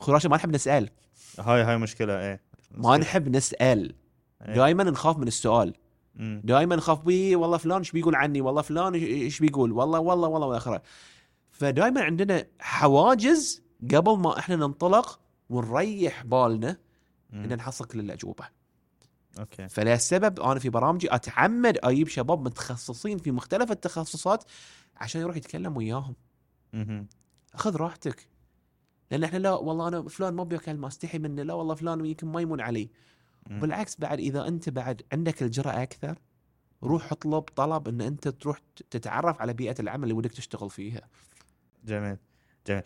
أخوي 0.00 0.14
راشد 0.14 0.30
ما 0.30 0.36
نحب 0.36 0.54
نسأل 0.54 0.90
هاي 1.38 1.62
هاي 1.62 1.78
مشكلة 1.78 2.20
إيه 2.20 2.40
ما 2.70 2.96
نحب 2.96 3.36
نسأل 3.36 3.94
إيه. 4.42 4.54
دائما 4.54 4.84
نخاف 4.84 5.18
من 5.18 5.26
السؤال. 5.26 5.74
دائما 6.18 6.76
نخاف 6.76 7.04
بي 7.04 7.36
والله 7.36 7.56
فلان 7.56 7.78
إيش 7.78 7.92
بيقول 7.92 8.14
عني؟ 8.14 8.40
والله 8.40 8.62
فلان 8.62 8.94
إيش 8.94 9.40
بيقول؟ 9.40 9.72
والله 9.72 9.98
والله 9.98 10.28
والله 10.28 10.46
واخره 10.46 10.82
فدائما 11.50 12.02
عندنا 12.02 12.46
حواجز 12.60 13.62
قبل 13.94 14.18
ما 14.18 14.38
إحنا 14.38 14.56
ننطلق 14.56 15.20
ونريح 15.50 16.24
بالنا. 16.24 16.76
إن 17.32 17.56
نحصل 17.56 17.84
كل 17.84 18.00
الاجوبه 18.00 18.44
أوكي 19.38 19.68
فلهالسبب 19.68 20.40
أنا 20.40 20.58
في 20.58 20.68
برامجي 20.68 21.14
أتعمد 21.14 21.78
أجيب 21.82 22.08
شباب 22.08 22.44
متخصصين 22.44 23.18
في 23.18 23.30
مختلف 23.30 23.70
التخصصات 23.70 24.44
عشان 24.96 25.20
يروح 25.20 25.36
يتكلم 25.36 25.76
وياهم. 25.76 26.14
خذ 27.54 27.76
راحتك. 27.76 28.28
لأن 29.10 29.24
إحنا 29.24 29.38
لا 29.38 29.54
والله 29.54 29.88
أنا 29.88 30.02
فلان 30.02 30.34
ما 30.34 30.44
بكلمه 30.44 30.88
استحي 30.88 31.18
منه 31.18 31.42
لا 31.42 31.54
والله 31.54 31.74
فلان 31.74 32.06
يمكن 32.06 32.26
ما 32.26 32.40
يمون 32.40 32.60
علي. 32.60 32.90
بالعكس 33.48 33.96
بعد 33.98 34.18
إذا 34.18 34.48
أنت 34.48 34.68
بعد 34.68 35.02
عندك 35.12 35.42
الجرأة 35.42 35.82
أكثر 35.82 36.18
روح 36.82 37.12
اطلب 37.12 37.42
طلب 37.42 37.88
إن 37.88 38.00
أنت 38.00 38.28
تروح 38.28 38.60
تتعرف 38.90 39.40
على 39.40 39.52
بيئة 39.52 39.74
العمل 39.80 40.02
اللي 40.02 40.14
ودك 40.14 40.32
تشتغل 40.32 40.70
فيها. 40.70 41.00
جميل 41.84 42.16
جميل. 42.66 42.82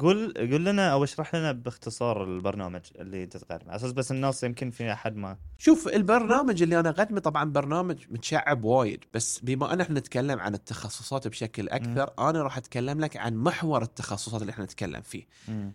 قول 0.00 0.34
قول 0.36 0.64
لنا 0.64 0.92
أو 0.92 1.04
اشرح 1.04 1.34
لنا 1.34 1.52
باختصار 1.52 2.24
البرنامج 2.24 2.80
اللي 2.98 3.24
أنت 3.24 3.36
تقدمه. 3.36 3.68
على 3.68 3.76
أساس 3.76 3.92
بس 3.92 4.12
الناس 4.12 4.44
يمكن 4.44 4.70
في 4.70 4.92
أحد 4.92 5.16
ما 5.16 5.38
شوف 5.58 5.88
البرنامج 5.88 6.62
اللي 6.62 6.80
أنا 6.80 6.88
أقدمه 6.88 7.20
طبعا 7.20 7.44
برنامج 7.44 8.04
متشعب 8.10 8.64
وايد 8.64 9.04
بس 9.14 9.38
بما 9.38 9.72
أن 9.72 9.80
إحنا 9.80 9.98
نتكلم 10.00 10.38
عن 10.38 10.54
التخصصات 10.54 11.28
بشكل 11.28 11.68
أكثر 11.68 12.10
أنا 12.18 12.42
راح 12.42 12.56
أتكلم 12.56 13.00
لك 13.00 13.16
عن 13.16 13.36
محور 13.36 13.82
التخصصات 13.82 14.40
اللي 14.40 14.50
إحنا 14.50 14.64
نتكلم 14.64 15.00
فيه. 15.00 15.26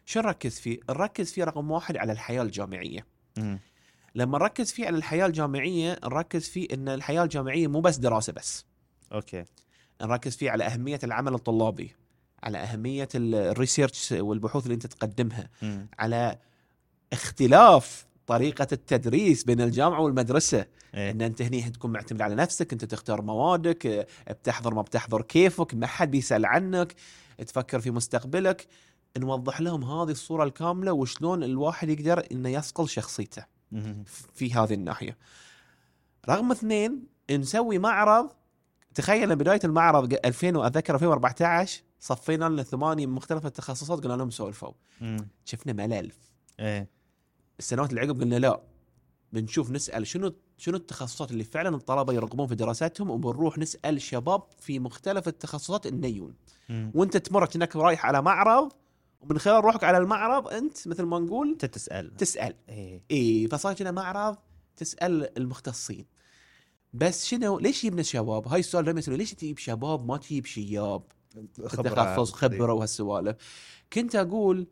شو 0.05 0.19
نركز 0.19 0.59
فيه؟ 0.59 0.79
نركز 0.89 1.31
فيه 1.31 1.43
رقم 1.43 1.71
واحد 1.71 1.97
على 1.97 2.11
الحياة 2.11 2.41
الجامعية. 2.41 3.05
مم. 3.37 3.59
لما 4.15 4.37
نركز 4.37 4.71
فيه 4.71 4.85
على 4.87 4.97
الحياة 4.97 5.25
الجامعية 5.25 5.99
نركز 6.03 6.49
فيه 6.49 6.67
إن 6.73 6.89
الحياة 6.89 7.23
الجامعية 7.23 7.67
مو 7.67 7.81
بس 7.81 7.97
دراسة 7.97 8.33
بس 8.33 8.65
okay 9.13 9.45
نركز 10.01 10.35
فيه 10.35 10.51
على 10.51 10.63
أهمية 10.63 10.99
العمل 11.03 11.33
الطلابي 11.33 11.95
على 12.43 12.57
أهمية 12.57 13.07
ال- 13.15 13.35
ال 13.35 13.44
research 13.44 14.11
والبحوث 14.11 14.63
اللي 14.63 14.73
أنت 14.73 14.87
تقدمها 14.87 15.49
مم. 15.61 15.87
على 15.99 16.37
اختلاف 17.13 18.05
طريقة 18.27 18.67
التدريس 18.71 19.43
بين 19.43 19.61
الجامعة 19.61 20.01
والمدرسة 20.01 20.65
إيه. 20.95 21.11
إن 21.11 21.21
أنت 21.21 21.41
هني 21.41 21.61
تكون 21.69 21.91
معتمد 21.91 22.21
على 22.21 22.35
نفسك 22.35 22.73
أنت 22.73 22.85
تختار 22.85 23.21
موادك 23.21 24.07
بتحضر 24.29 24.73
ما 24.73 24.81
بتحضر 24.81 25.21
كيفك 25.21 25.73
ما 25.73 25.87
حد 25.87 26.11
بيسأل 26.11 26.45
عنك 26.45 26.93
تفكر 27.47 27.79
في 27.79 27.91
مستقبلك 27.91 28.67
نوضح 29.17 29.61
لهم 29.61 29.83
هذه 29.83 30.11
الصورة 30.11 30.43
الكاملة 30.43 30.93
وشلون 30.93 31.43
الواحد 31.43 31.89
يقدر 31.89 32.25
إنه 32.31 32.49
يصقل 32.49 32.89
شخصيته. 32.89 33.45
في 34.33 34.53
هذه 34.53 34.73
الناحية. 34.73 35.17
رقم 36.29 36.51
اثنين 36.51 37.03
نسوي 37.31 37.77
معرض 37.77 38.31
تخيل 38.95 39.35
بداية 39.35 39.59
المعرض 39.63 40.13
2000 40.25 40.67
اتذكر 40.67 40.95
2014 40.95 41.81
صفينا 41.99 42.45
لنا 42.45 42.63
ثمانية 42.63 43.05
من 43.05 43.13
مختلف 43.13 43.45
التخصصات 43.45 44.03
قلنا 44.03 44.13
لهم 44.13 44.29
سولفوا. 44.29 44.71
شفنا 45.45 45.73
ملل 45.73 46.11
إيه 46.59 46.89
السنوات 47.59 47.89
اللي 47.89 48.01
عقب 48.01 48.21
قلنا 48.21 48.35
لا 48.35 48.61
بنشوف 49.33 49.71
نسأل 49.71 50.07
شنو 50.07 50.33
شنو 50.57 50.77
التخصصات 50.77 51.31
اللي 51.31 51.43
فعلا 51.43 51.75
الطلبة 51.75 52.13
يرغبون 52.13 52.47
في 52.47 52.55
دراستهم 52.55 53.09
وبنروح 53.09 53.57
نسأل 53.57 54.01
شباب 54.01 54.43
في 54.59 54.79
مختلف 54.79 55.27
التخصصات 55.27 55.87
النيون. 55.87 56.33
وانت 56.69 57.17
تمر 57.17 57.45
كأنك 57.45 57.75
رايح 57.75 58.05
على 58.05 58.21
معرض 58.21 58.71
ومن 59.23 59.39
خلال 59.39 59.63
روحك 59.63 59.83
على 59.83 59.97
المعرض 59.97 60.47
أنت 60.47 60.87
مثل 60.87 61.03
ما 61.03 61.19
نقول 61.19 61.49
أنت 61.49 61.65
تسأل. 61.65 62.15
تسأل. 62.17 62.55
اي 63.11 63.47
فصار 63.51 63.73
كنا 63.73 63.91
معرض 63.91 64.37
تسأل 64.77 65.37
المختصين. 65.37 66.05
بس 66.93 67.25
شنو؟ 67.25 67.59
ليش 67.59 67.85
جبنا 67.85 68.03
شباب؟ 68.03 68.47
هاي 68.47 68.59
السؤال 68.59 68.85
دائما 68.85 68.99
يسألوا 68.99 69.17
ليش 69.17 69.33
تجيب 69.33 69.57
شباب؟ 69.57 70.07
ما 70.07 70.17
تجيب 70.17 70.45
شياب؟ 70.45 71.03
تخصص 71.55 72.31
خبرة 72.31 72.73
وهالسوالف. 72.73 73.35
كنت 73.93 74.15
أقول 74.15 74.67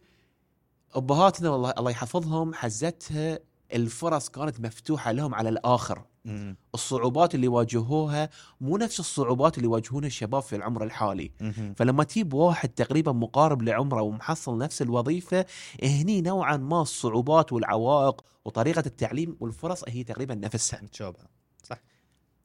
أبهاتنا 0.94 1.50
والله 1.50 1.74
الله 1.78 1.92
يحفظهم 1.92 2.54
حزتها 2.54 3.40
الفرص 3.74 4.30
كانت 4.30 4.60
مفتوحة 4.60 5.12
لهم 5.12 5.36
على 5.36 5.50
الآخر. 5.50 6.06
مم. 6.26 6.56
الصعوبات 6.74 7.36
اللي 7.36 7.48
واجهوها 7.48 8.30
مو 8.62 8.78
نفس 8.78 9.00
الصعوبات 9.00 9.58
اللي 9.58 9.68
يواجهونها 9.68 10.08
الشباب 10.08 10.42
في 10.42 10.56
العمر 10.56 10.84
الحالي 10.84 11.32
مم. 11.42 11.74
فلما 11.78 12.04
تجيب 12.04 12.34
واحد 12.34 12.70
تقريبا 12.70 13.12
مقارب 13.12 13.62
لعمره 13.62 14.02
ومحصل 14.02 14.58
نفس 14.58 14.82
الوظيفة 14.82 15.46
هني 15.84 16.22
نوعا 16.22 16.58
ما 16.58 16.82
الصعوبات 16.82 17.54
والعوائق 17.54 18.22
وطريقة 18.46 18.84
التعليم 18.86 19.38
والفرص 19.40 19.84
هي 19.88 20.04
تقريبا 20.04 20.36
نفسها 20.36 20.82
متشابهه 20.82 21.28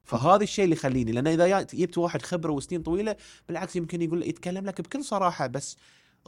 فهذا 0.03 0.43
الشيء 0.43 0.63
اللي 0.65 0.75
يخليني 0.75 1.11
لأن 1.11 1.27
إذا 1.27 1.61
جبت 1.61 1.97
واحد 1.97 2.21
خبرة 2.21 2.51
وسنين 2.51 2.81
طويلة 2.83 3.15
بالعكس 3.47 3.75
يمكن 3.75 4.01
يقول 4.01 4.23
يتكلم 4.23 4.65
لك 4.65 4.81
بكل 4.81 5.03
صراحة 5.03 5.47
بس 5.47 5.77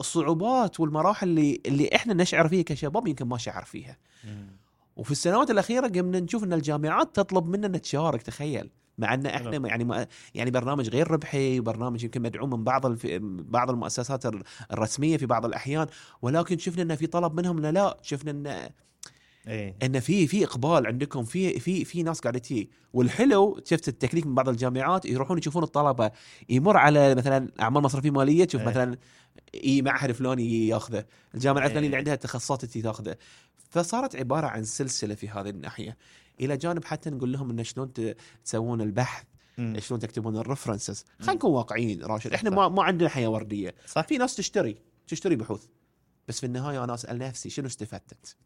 الصعوبات 0.00 0.80
والمراحل 0.80 1.28
اللي 1.28 1.60
اللي 1.66 1.90
إحنا 1.94 2.14
نشعر 2.14 2.48
فيها 2.48 2.62
كشباب 2.62 3.06
يمكن 3.06 3.26
ما 3.26 3.38
شعر 3.38 3.64
فيها 3.64 3.96
مم. 4.24 4.56
وفي 4.96 5.10
السنوات 5.10 5.50
الأخيرة 5.50 5.88
قمنا 5.88 6.20
نشوف 6.20 6.44
إن 6.44 6.52
الجامعات 6.52 7.16
تطلب 7.16 7.46
منا 7.48 7.68
نتشارك 7.68 8.22
تخيل 8.22 8.70
مع 8.98 9.14
إن 9.14 9.26
إحنا 9.26 9.50
حلو. 9.50 9.66
يعني 9.66 9.84
ما 9.84 10.06
يعني 10.34 10.50
برنامج 10.50 10.88
غير 10.88 11.10
ربحي 11.10 11.60
وبرنامج 11.60 12.04
يمكن 12.04 12.22
مدعوم 12.22 12.50
من 12.50 12.64
بعض 12.64 12.86
الف... 12.86 13.06
بعض 13.50 13.70
المؤسسات 13.70 14.26
الر- 14.26 14.42
الرسمية 14.72 15.16
في 15.16 15.26
بعض 15.26 15.44
الأحيان 15.46 15.86
ولكن 16.22 16.58
شفنا 16.58 16.82
إن 16.82 16.96
في 16.96 17.06
طلب 17.06 17.34
منهم 17.40 17.64
إن 17.64 17.74
لا 17.74 17.98
شفنا 18.02 18.30
إن 18.30 18.70
إيه 19.48 19.76
إن 19.82 20.00
في 20.00 20.26
في 20.26 20.44
إقبال 20.44 20.86
عندكم 20.86 21.24
في 21.24 21.60
في 21.60 21.84
في 21.84 22.02
ناس 22.02 22.20
قاعدة 22.20 22.38
تجي 22.38 22.70
والحلو 22.92 23.60
شفت 23.64 23.88
التكنيك 23.88 24.26
من 24.26 24.34
بعض 24.34 24.48
الجامعات 24.48 25.04
يروحون 25.06 25.38
يشوفون 25.38 25.62
الطلبة 25.62 26.10
يمر 26.48 26.76
على 26.76 27.14
مثلا 27.14 27.48
أعمال 27.60 27.82
مصرفية 27.82 28.10
مالية 28.10 28.44
تشوف 28.44 28.60
إيه. 28.60 28.66
مثلا 28.68 28.96
إي 29.64 29.82
معهد 29.82 30.12
فلاني 30.12 30.68
ياخذه 30.68 31.04
الجامعة 31.34 31.64
الفلانية 31.64 31.86
اللي 31.86 31.94
إيه. 31.94 31.98
عندها 31.98 32.14
تخصصات 32.14 32.64
تاخذه 32.64 33.16
فصارت 33.70 34.16
عبارة 34.16 34.46
عن 34.46 34.64
سلسلة 34.64 35.14
في 35.14 35.28
هذه 35.28 35.50
الناحية. 35.50 35.96
إلى 36.40 36.56
جانب 36.56 36.84
حتى 36.84 37.10
نقول 37.10 37.32
لهم 37.32 37.50
انه 37.50 37.62
شلون 37.62 37.92
تسوون 38.44 38.80
البحث. 38.80 39.24
شلون 39.78 40.00
تكتبون 40.00 40.36
الريفرنسز 40.36 41.04
خلينا 41.18 41.34
نكون 41.34 41.50
واقعيين 41.50 42.02
راشد. 42.02 42.32
إحنا. 42.32 42.50
ما 42.50 42.68
ما 42.68 42.82
عندنا 42.82 43.08
حياة 43.08 43.28
وردية. 43.28 43.74
صح. 43.86 44.06
في 44.06 44.18
ناس 44.18 44.36
تشتري 44.36 44.82
تشتري 45.06 45.36
بحوث. 45.36 45.66
بس 46.28 46.40
في 46.40 46.46
النهاية 46.46 46.84
أنا 46.84 46.94
أسأل 46.94 47.18
نفسي 47.18 47.50
شنو 47.50 47.66
استفدت؟ 47.66 48.36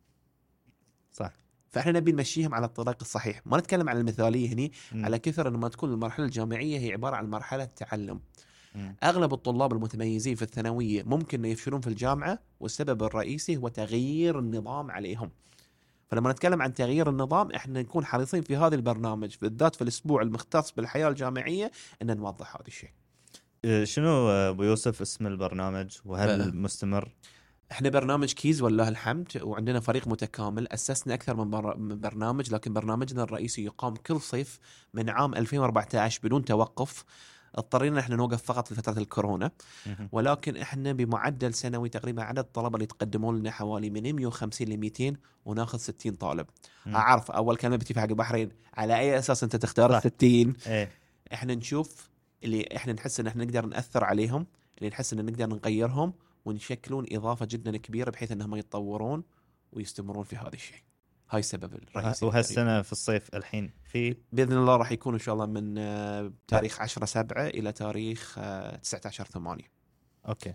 صح. 1.12 1.33
فإحنا 1.71 1.93
نبي 1.93 2.12
نمشيهم 2.12 2.54
على 2.54 2.66
الطريق 2.66 2.97
الصحيح. 3.00 3.47
ما 3.47 3.59
نتكلم 3.59 3.88
عن 3.88 3.97
المثالية 3.97 4.52
هني. 4.52 4.73
على 4.93 5.19
كثر 5.19 5.49
انما 5.49 5.69
تكون 5.69 5.93
المرحلة 5.93 6.26
الجامعية 6.26 6.78
هي 6.78 6.93
عبارة 6.93 7.16
عن 7.16 7.31
مرحلة 7.31 7.64
تعلم. 7.64 8.21
أغلب 9.02 9.35
الطلاب 9.35 9.73
المتميزين 9.73 10.35
في 10.35 10.43
الثانوية 10.43 11.02
ممكن 11.02 11.45
يفشلون 11.45 11.81
في 11.81 11.87
الجامعة 11.87 12.38
والسبب 12.61 13.02
الرئيسي 13.02 13.57
هو 13.57 13.69
تغيير 13.69 14.38
النظام 14.38 14.90
عليهم. 14.90 15.31
فلما 16.09 16.33
نتكلم 16.33 16.62
عن 16.62 16.75
تغيير 16.75 17.11
النظام 17.11 17.52
إحنا 17.52 17.83
نكون 17.83 18.04
حريصين 18.04 18.43
في 18.43 18.57
هذا 18.57 18.75
البرنامج 18.75 19.37
بالذات 19.43 19.76
في 19.76 19.83
الأسبوع 19.83 20.23
المختص 20.23 20.73
بالحياة 20.73 21.09
الجامعية 21.09 21.71
إن 22.02 22.16
نوضح 22.16 22.57
هذا 22.57 22.66
الشيء. 22.66 22.90
إيه، 23.64 23.85
شنو 23.85 24.28
أبو 24.28 24.62
يوسف 24.62 25.00
اسم 25.00 25.26
البرنامج؟ 25.26 25.97
وهل 26.04 26.38
بلى. 26.38 26.52
مستمر؟ 26.52 27.14
إحنا 27.73 27.88
برنامج 27.88 28.33
كيز 28.33 28.62
ولله 28.62 28.88
الحمد 28.88 29.28
وعندنا 29.43 29.81
فريق 29.81 30.09
متكامل. 30.09 30.69
أسسنا 30.69 31.14
أكثر 31.14 31.37
من, 31.37 31.50
بر... 31.50 31.76
من 31.76 32.00
برنامج 32.00 32.54
لكن 32.54 32.73
برنامجنا 32.73 33.23
الرئيسي 33.23 33.64
يقام 33.64 33.95
كل 33.95 34.21
صيف 34.21 34.61
من 34.95 35.11
عام 35.11 35.35
2014 35.35 36.21
بدون 36.25 36.45
توقف. 36.45 37.04
اضطرينا 37.55 38.01
إحنا 38.01 38.17
نوقف 38.17 38.43
فقط 38.43 38.69
في 38.69 38.75
فترة 38.75 38.99
الكورونا. 38.99 39.51
ولكن 40.13 40.57
إحنا 40.57 40.93
بمعدل 40.93 41.55
سنوي 41.55 41.89
تقريبا 41.89 42.23
عدد 42.23 42.39
الطلبة 42.39 42.75
اللي 42.75 42.85
يتقدمون 42.85 43.39
لنا 43.39 43.51
حوالي 43.51 43.91
من 43.91 44.13
150 44.17 44.69
ل 44.69 44.77
200 44.77 45.17
وناخذ 45.45 45.79
60 45.79 46.13
طالب. 46.15 46.47
أعرف 46.95 47.31
أول 47.31 47.57
كلمة 47.57 47.77
بتجي 47.77 47.95
في 47.95 48.01
حق 48.01 48.07
البحرين 48.09 48.51
على 48.75 48.99
أي 48.99 49.19
أساس 49.19 49.43
أنت 49.43 49.57
تختار. 49.57 49.97
ال 49.97 50.01
60 50.01 50.55
إيه 50.67 50.91
إحنا 51.33 51.55
نشوف 51.55 52.09
اللي 52.45 52.69
إحنا 52.77 52.93
نحس 52.93 53.21
إن 53.21 53.27
إحنا 53.27 53.45
نقدر 53.45 53.67
نأثر 53.67 54.05
عليهم 54.05 54.47
اللي 54.79 54.89
نحس 54.91 55.13
إن 55.13 55.27
نقدر 55.27 55.47
نغيرهم 55.47 56.13
ونشكلون 56.45 57.07
إضافة 57.13 57.47
جدا 57.51 57.77
كبيرة 57.77 58.11
بحيث 58.11 58.33
إنهم 58.33 58.57
يتطورون 58.57 59.25
ويستمرون 59.73 60.25
في 60.25 60.37
هذا 60.37 60.55
الشيء 60.55 60.83
هاي 61.31 61.40
السبب 61.40 61.75
الرئيسي 61.75 62.26
وهالسنة 62.26 62.83
في 62.83 62.93
الصيف 62.93 63.35
الحين 63.35 63.71
في 63.85 64.16
بإذن 64.33 64.52
الله 64.52 64.76
راح 64.76 64.93
يكون 64.93 65.14
إن 65.14 65.21
شاء 65.21 65.35
الله 65.35 65.47
من 65.47 65.78
آه، 65.78 66.33
تاريخ 66.49 66.81
10 66.81 67.04
7 67.04 67.47
إلى 67.47 67.73
تاريخ 67.73 68.38
آه، 68.38 68.76
19 68.76 69.25
8 69.25 69.64
أوكي. 70.28 70.54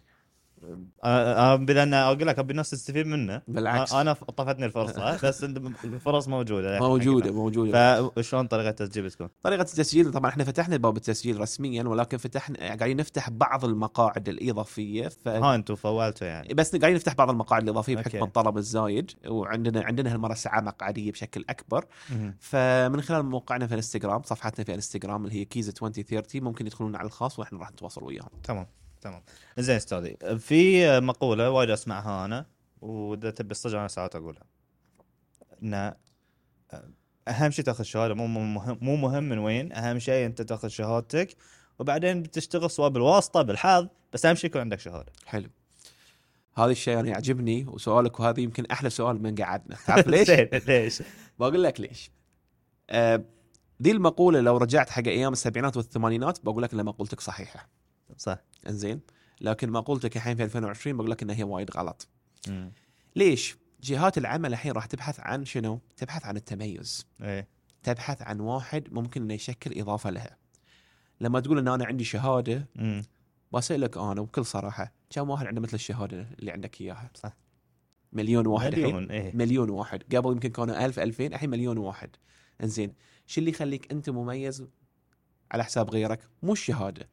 انا 1.05 1.55
بدنا 1.55 2.05
أقول 2.05 2.27
لك 2.27 2.39
أبي 2.39 2.51
الناس 2.51 2.69
تستفيد 2.69 3.07
منه. 3.07 3.41
بالعكس. 3.47 3.93
أنا 3.93 4.13
طفتني 4.13 4.65
الفرصة 4.65 5.17
بس 5.27 5.43
الفرص 5.83 6.27
موجودة 6.27 6.73
يعني. 6.73 6.85
موجودة 6.85 7.31
موجودة. 7.31 8.09
فشلون 8.09 8.47
طريقة 8.47 8.69
التسجيل 8.69 9.03
بتكون؟ 9.03 9.29
طريقة 9.43 9.61
التسجيل 9.61 10.11
طبعا 10.11 10.29
إحنا 10.29 10.43
فتحنا 10.43 10.77
باب 10.77 10.97
التسجيل 10.97 11.39
رسميا 11.39 11.83
ولكن 11.83 12.17
فتحنا 12.17 12.57
قاعدين 12.57 12.97
نفتح 12.97 13.29
بعض 13.29 13.65
المقاعد 13.65 14.29
الإضافية 14.29 15.07
ف 15.07 15.27
ها 15.27 15.55
أنتم 15.55 15.75
فولتوا 15.75 16.27
يعني. 16.27 16.53
بس 16.53 16.75
قاعدين 16.75 16.95
نفتح 16.95 17.13
بعض 17.13 17.29
المقاعد 17.29 17.63
الإضافية 17.63 17.95
بحكم. 17.95 18.23
الطلب 18.23 18.57
الزايد 18.57 19.11
وعندنا 19.27 19.83
عندنا 19.83 20.13
هالمره 20.13 20.33
ساعه 20.33 20.61
مقعديه 20.61 21.11
بشكل 21.11 21.45
أكبر. 21.49 21.85
فمن 22.39 23.01
خلال 23.01 23.25
موقعنا 23.25 23.67
في 23.67 23.71
الإنستغرام 23.73 24.21
صفحتنا 24.23 24.65
في 24.65 24.69
الإنستغرام 24.69 25.25
اللي 25.25 25.35
هي 25.35 25.45
كيزا 25.45 25.71
2030 25.71 26.43
ممكن 26.43 26.65
يدخلون 26.65 26.95
على 26.95 27.05
الخاص 27.05 27.39
وإحنا 27.39 27.59
راح 27.59 27.71
نتواصل 27.71 28.03
وياهم. 28.03 28.29
تمام. 28.43 28.67
تمام. 29.01 29.21
زين 29.57 29.75
استاذي 29.75 30.17
في 30.39 30.99
مقولة 30.99 31.49
وايد 31.49 31.69
أسمعها 31.69 32.25
أنا 32.25 32.45
وإذا 32.81 33.31
تبي 33.31 33.51
الصدق 33.51 33.77
أنا 33.77 33.87
ساعات 33.87 34.15
أقولها. 34.15 34.43
إن 35.63 35.93
أهم 37.27 37.51
شيء 37.51 37.65
تأخذ 37.65 37.83
شهادة 37.83 38.13
مو 38.13 38.27
مهم 38.27 38.77
مو 38.81 38.95
مهم 38.95 39.23
من 39.23 39.37
وين 39.37 39.73
أهم 39.73 39.99
شيء 39.99 40.25
أنت 40.25 40.41
تأخذ 40.41 40.67
شهادتك 40.67 41.35
وبعدين 41.79 42.23
بتشتغل 42.23 42.71
سواء 42.71 42.89
بالواسطة 42.89 43.41
بالحظ 43.41 43.87
بس 44.13 44.25
أهم 44.25 44.35
شيء 44.35 44.49
يكون 44.49 44.61
عندك 44.61 44.79
شهادة. 44.79 45.11
حلو. 45.25 45.49
هذا 46.55 46.71
الشيء 46.71 46.99
أنا 46.99 47.09
يعجبني 47.09 47.65
وسؤالك 47.65 48.19
وهذا 48.19 48.39
يمكن 48.39 48.65
أحلى 48.65 48.89
سؤال 48.89 49.21
من 49.21 49.35
قعدنا. 49.35 49.75
تعرف 49.87 50.07
ليش؟ 50.07 50.29
ليش؟ 50.67 51.03
بقول 51.39 51.63
لك 51.63 51.79
ليش. 51.79 52.11
آه 52.89 53.23
ذي 53.81 53.91
المقولة 53.91 54.41
لو 54.41 54.57
رجعت 54.57 54.89
حق 54.89 55.07
أيام 55.07 55.33
السبعينات 55.33 55.77
والثمانينات 55.77 56.45
بقول 56.45 56.63
لك 56.63 56.73
إن 56.73 56.85
مقولتك 56.85 57.19
صحيحة. 57.19 57.69
صح. 58.17 58.37
انزين. 58.67 59.01
لكن 59.41 59.71
مقولتك 59.71 60.17
الحين 60.17 60.35
في 60.35 60.43
2020 60.43 60.97
بقول 60.97 61.11
لك 61.11 61.23
إنها 61.23 61.35
هي 61.35 61.43
وايد 61.43 61.71
غلط. 61.71 62.07
مم. 62.47 62.71
ليش؟ 63.15 63.57
جهات 63.83 64.17
العمل 64.17 64.53
الحين 64.53 64.71
راح 64.71 64.85
تبحث 64.85 65.19
عن 65.19 65.45
شنو؟ 65.45 65.79
تبحث 65.97 66.25
عن 66.25 66.37
التميز. 66.37 67.05
إيه. 67.21 67.47
تبحث 67.83 68.21
عن 68.21 68.39
واحد 68.39 68.93
ممكن 68.93 69.21
إنه 69.21 69.33
يشكل 69.33 69.79
إضافة 69.79 70.09
لها. 70.09 70.37
لما 71.21 71.39
تقول 71.39 71.57
إن 71.57 71.67
أنا 71.67 71.85
عندي 71.85 72.03
شهادة 72.03 72.67
مم. 72.75 73.03
بسألك 73.51 73.97
أنا 73.97 74.21
وبكل 74.21 74.45
صراحة 74.45 74.93
كم 75.09 75.29
واحد 75.29 75.45
عنده 75.45 75.61
مثل 75.61 75.73
الشهادة 75.73 76.27
اللي 76.39 76.51
عندك 76.51 76.81
إياها؟ 76.81 77.11
صح. 77.15 77.37
مليون 78.13 78.47
واحد 78.47 78.67
الحين. 78.67 78.85
مليون 78.85 79.11
إيه. 79.11 79.35
مليون 79.35 79.69
واحد. 79.69 80.15
قبل 80.15 80.31
يمكن 80.31 80.49
كانوا 80.49 80.85
ألف 80.85 80.99
ألفين 80.99 81.33
الحين 81.33 81.49
مليون 81.49 81.77
واحد. 81.77 82.09
إنزين. 82.63 82.93
شو 83.27 83.41
اللي 83.41 83.51
يخليك 83.51 83.91
أنت 83.91 84.09
مميز 84.09 84.67
على 85.51 85.63
حساب 85.63 85.89
غيرك؟ 85.89 86.19
مو 86.43 86.53
الشهادة. 86.53 87.09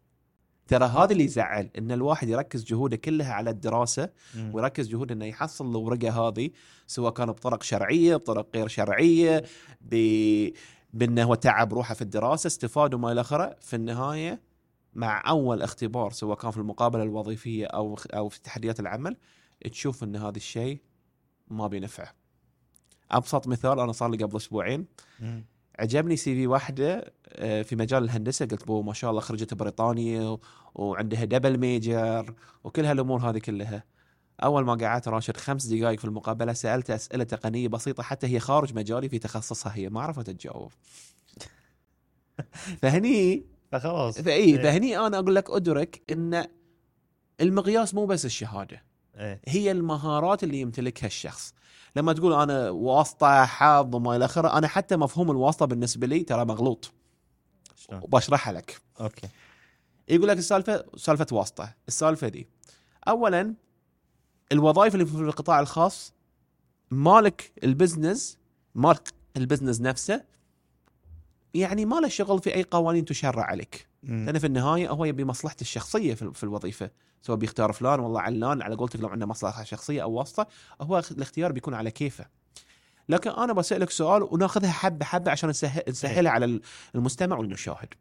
ترى 0.68 0.85
هذا 0.85 1.12
اللي 1.12 1.25
يزعل 1.25 1.70
إن 1.78 1.92
الواحد 1.92 2.28
يركز 2.28 2.64
جهوده 2.64 2.96
كلها 2.96 3.32
على 3.32 3.50
الدراسة 3.50 4.11
مم. 4.35 4.50
ويركز 4.54 4.88
جهوده 4.88 5.14
إنه 5.14 5.25
يحصل 5.25 5.70
الورقة 5.70 6.28
هذه 6.28 6.50
سواء 6.87 7.12
كان 7.12 7.26
بطرق 7.26 7.62
شرعية 7.62 8.16
بطرق 8.16 8.46
غير 8.54 8.68
شرعية 8.68 9.44
ب... 9.80 9.94
بإنه 10.92 11.25
هو 11.25 11.35
تعب 11.35 11.75
روحه 11.75 11.94
في 11.94 12.02
الدراسة 12.02 12.46
استفاد 12.46 12.94
وما 12.94 13.12
إلى 13.12 13.20
آخره 13.20 13.56
في 13.61 13.76
النهاية 13.76 14.40
مع 14.94 15.23
أول 15.28 15.62
اختبار 15.62 16.12
سواء 16.12 16.37
كان 16.38 16.50
في 16.50 16.56
المقابلة 16.56 17.02
الوظيفية 17.02 17.66
أو 17.66 17.99
أو 18.14 18.28
في 18.28 18.42
تحديات 18.42 18.80
العمل 18.80 19.16
تشوف 19.70 20.04
إن 20.04 20.16
هذا 20.16 20.37
الشيء 20.37 20.80
ما 21.49 21.66
بينفعه. 21.66 22.12
أبسط 23.11 23.46
مثال 23.46 23.80
أنا 23.80 23.92
صار 23.92 24.11
لي 24.11 24.25
قبل 24.25 24.37
أسبوعين 24.37 24.87
مم. 25.20 25.44
عجبني 25.78 26.16
CV 26.16 26.46
واحدة 26.47 27.12
آه، 27.28 27.62
في 27.62 27.76
مجال 27.76 28.04
الهندسة. 28.04 28.47
قلت 28.47 28.66
بو 28.66 28.83
ما 28.83 28.92
شاء 28.92 29.11
الله 29.11 29.21
خرجت 29.21 29.54
بريطانيا 29.54 30.38
وعندها 30.75 31.25
double 31.25 31.58
major 31.58 32.35
وكل 32.64 32.85
هالامور 32.85 33.30
هذه 33.30 33.38
كلها. 33.38 33.85
أول 34.42 34.64
ما 34.64 34.75
قعدت 34.75 35.09
راشد 35.09 35.37
خمس 35.37 35.66
دقائق 35.66 35.99
في 35.99 36.04
المقابلة 36.04 36.52
سالت 36.52 36.90
أسئلة 36.90 37.25
تقنية 37.25 37.68
بسيطة 37.68 38.02
حتى 38.02 38.26
هي 38.26 38.40
خارج 38.40 38.75
مجالي 38.75 39.09
في 39.09 39.18
تخصصها 39.18 39.76
هي. 39.76 39.88
ما 39.88 40.00
عرفت 40.00 40.30
تجاوب. 40.30 40.73
فهني 42.83 43.47
فخلاص. 43.73 44.21
فإي 44.21 44.35
إيه. 44.35 44.62
فهني 44.62 44.99
أنا 44.99 45.18
أقول 45.18 45.35
لك 45.35 45.50
أدرك 45.50 46.02
إن 46.12 46.47
المقياس 47.40 47.95
مو 47.95 48.06
بس 48.06 48.25
الشهادة. 48.25 48.83
إيه. 49.16 49.40
هي 49.49 49.71
المهارات 49.71 50.45
اللي 50.45 50.61
يمتلكها 50.61 51.06
الشخص. 51.06 51.54
لما 51.96 52.12
تقول 52.12 52.32
أنا 52.32 52.70
واسطة 52.70 53.44
حظ 53.44 53.94
وما 53.94 54.16
إلى 54.16 54.24
آخره 54.24 54.58
أنا 54.58 54.68
حتى 54.68 54.96
مفهوم 54.96 55.30
الواسطة 55.30 55.66
بالنسبة 55.66 56.06
لي 56.06 56.20
ترى 56.24 56.44
مغلوط. 56.44 56.92
شلون؟ 57.76 58.00
وبشرحها 58.02 58.52
لك. 58.52 58.80
أوكي. 59.00 59.28
يقول 60.08 60.28
لك 60.28 60.38
السالفة 60.38 60.84
سالفة 60.96 61.26
واسطة. 61.32 61.74
السالفة 61.88 62.28
دي. 62.28 62.48
اولا 63.08 63.54
الوظائف 64.52 64.94
اللي 64.94 65.06
في 65.06 65.14
القطاع 65.14 65.60
الخاص 65.60 66.12
مالك 66.90 67.52
ال 67.64 67.73
business 67.73 68.38
مالك 68.74 69.12
البزنس 69.36 69.80
نفسه 69.80 70.24
يعني 71.54 71.84
ما 71.84 72.00
له 72.00 72.08
شغل 72.08 72.42
في 72.42 72.54
أي 72.54 72.62
قوانين 72.62 73.04
تشرع 73.04 73.44
عليك. 73.44 73.88
لأن 74.02 74.38
في 74.38 74.46
النهاية 74.46 74.90
هو 74.90 75.04
يبي 75.04 75.24
مصلحته 75.24 75.60
الشخصية 75.60 76.14
في 76.14 76.42
الوظيفة. 76.44 76.90
سواء 77.22 77.38
بيختار 77.38 77.72
فلان 77.72 78.00
والله 78.00 78.20
علان 78.20 78.62
على 78.62 78.74
قولتك 78.76 79.00
لو 79.00 79.08
عنده 79.08 79.26
مصلحة 79.26 79.64
شخصية 79.64 80.02
أو 80.02 80.12
واسطة 80.12 80.46
هو 80.80 81.02
الاختيار 81.10 81.52
بيكون 81.52 81.74
على 81.74 81.90
كيفه. 81.90 82.26
لكن 83.08 83.30
أنا 83.30 83.52
بسألك 83.52 83.90
سؤال 83.90 84.22
وناخذها 84.22 84.70
حبة 84.70 85.04
حبة 85.04 85.30
عشان 85.30 85.48
نسهل 85.48 85.82
نسهلها 85.88 86.32
على 86.32 86.60
المستمع 86.94 87.36
والمشاهد 87.36 87.94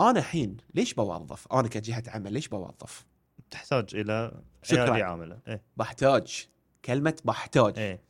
أنا 0.00 0.18
الحين 0.18 0.56
ليش 0.74 0.94
بوظف؟ 0.94 1.46
أنا 1.52 1.68
كجهة 1.68 2.02
عمل 2.08 2.32
ليش 2.32 2.48
بوظف؟ 2.48 3.04
تحتاج 3.50 3.94
إلى 3.94 4.42
شكراً. 4.62 5.04
عاملة. 5.04 5.38
إيه. 5.48 5.62
بحتاج. 5.76 6.48
كلمة 6.84 7.16
بحتاج. 7.24 7.78
إيه. 7.78 8.02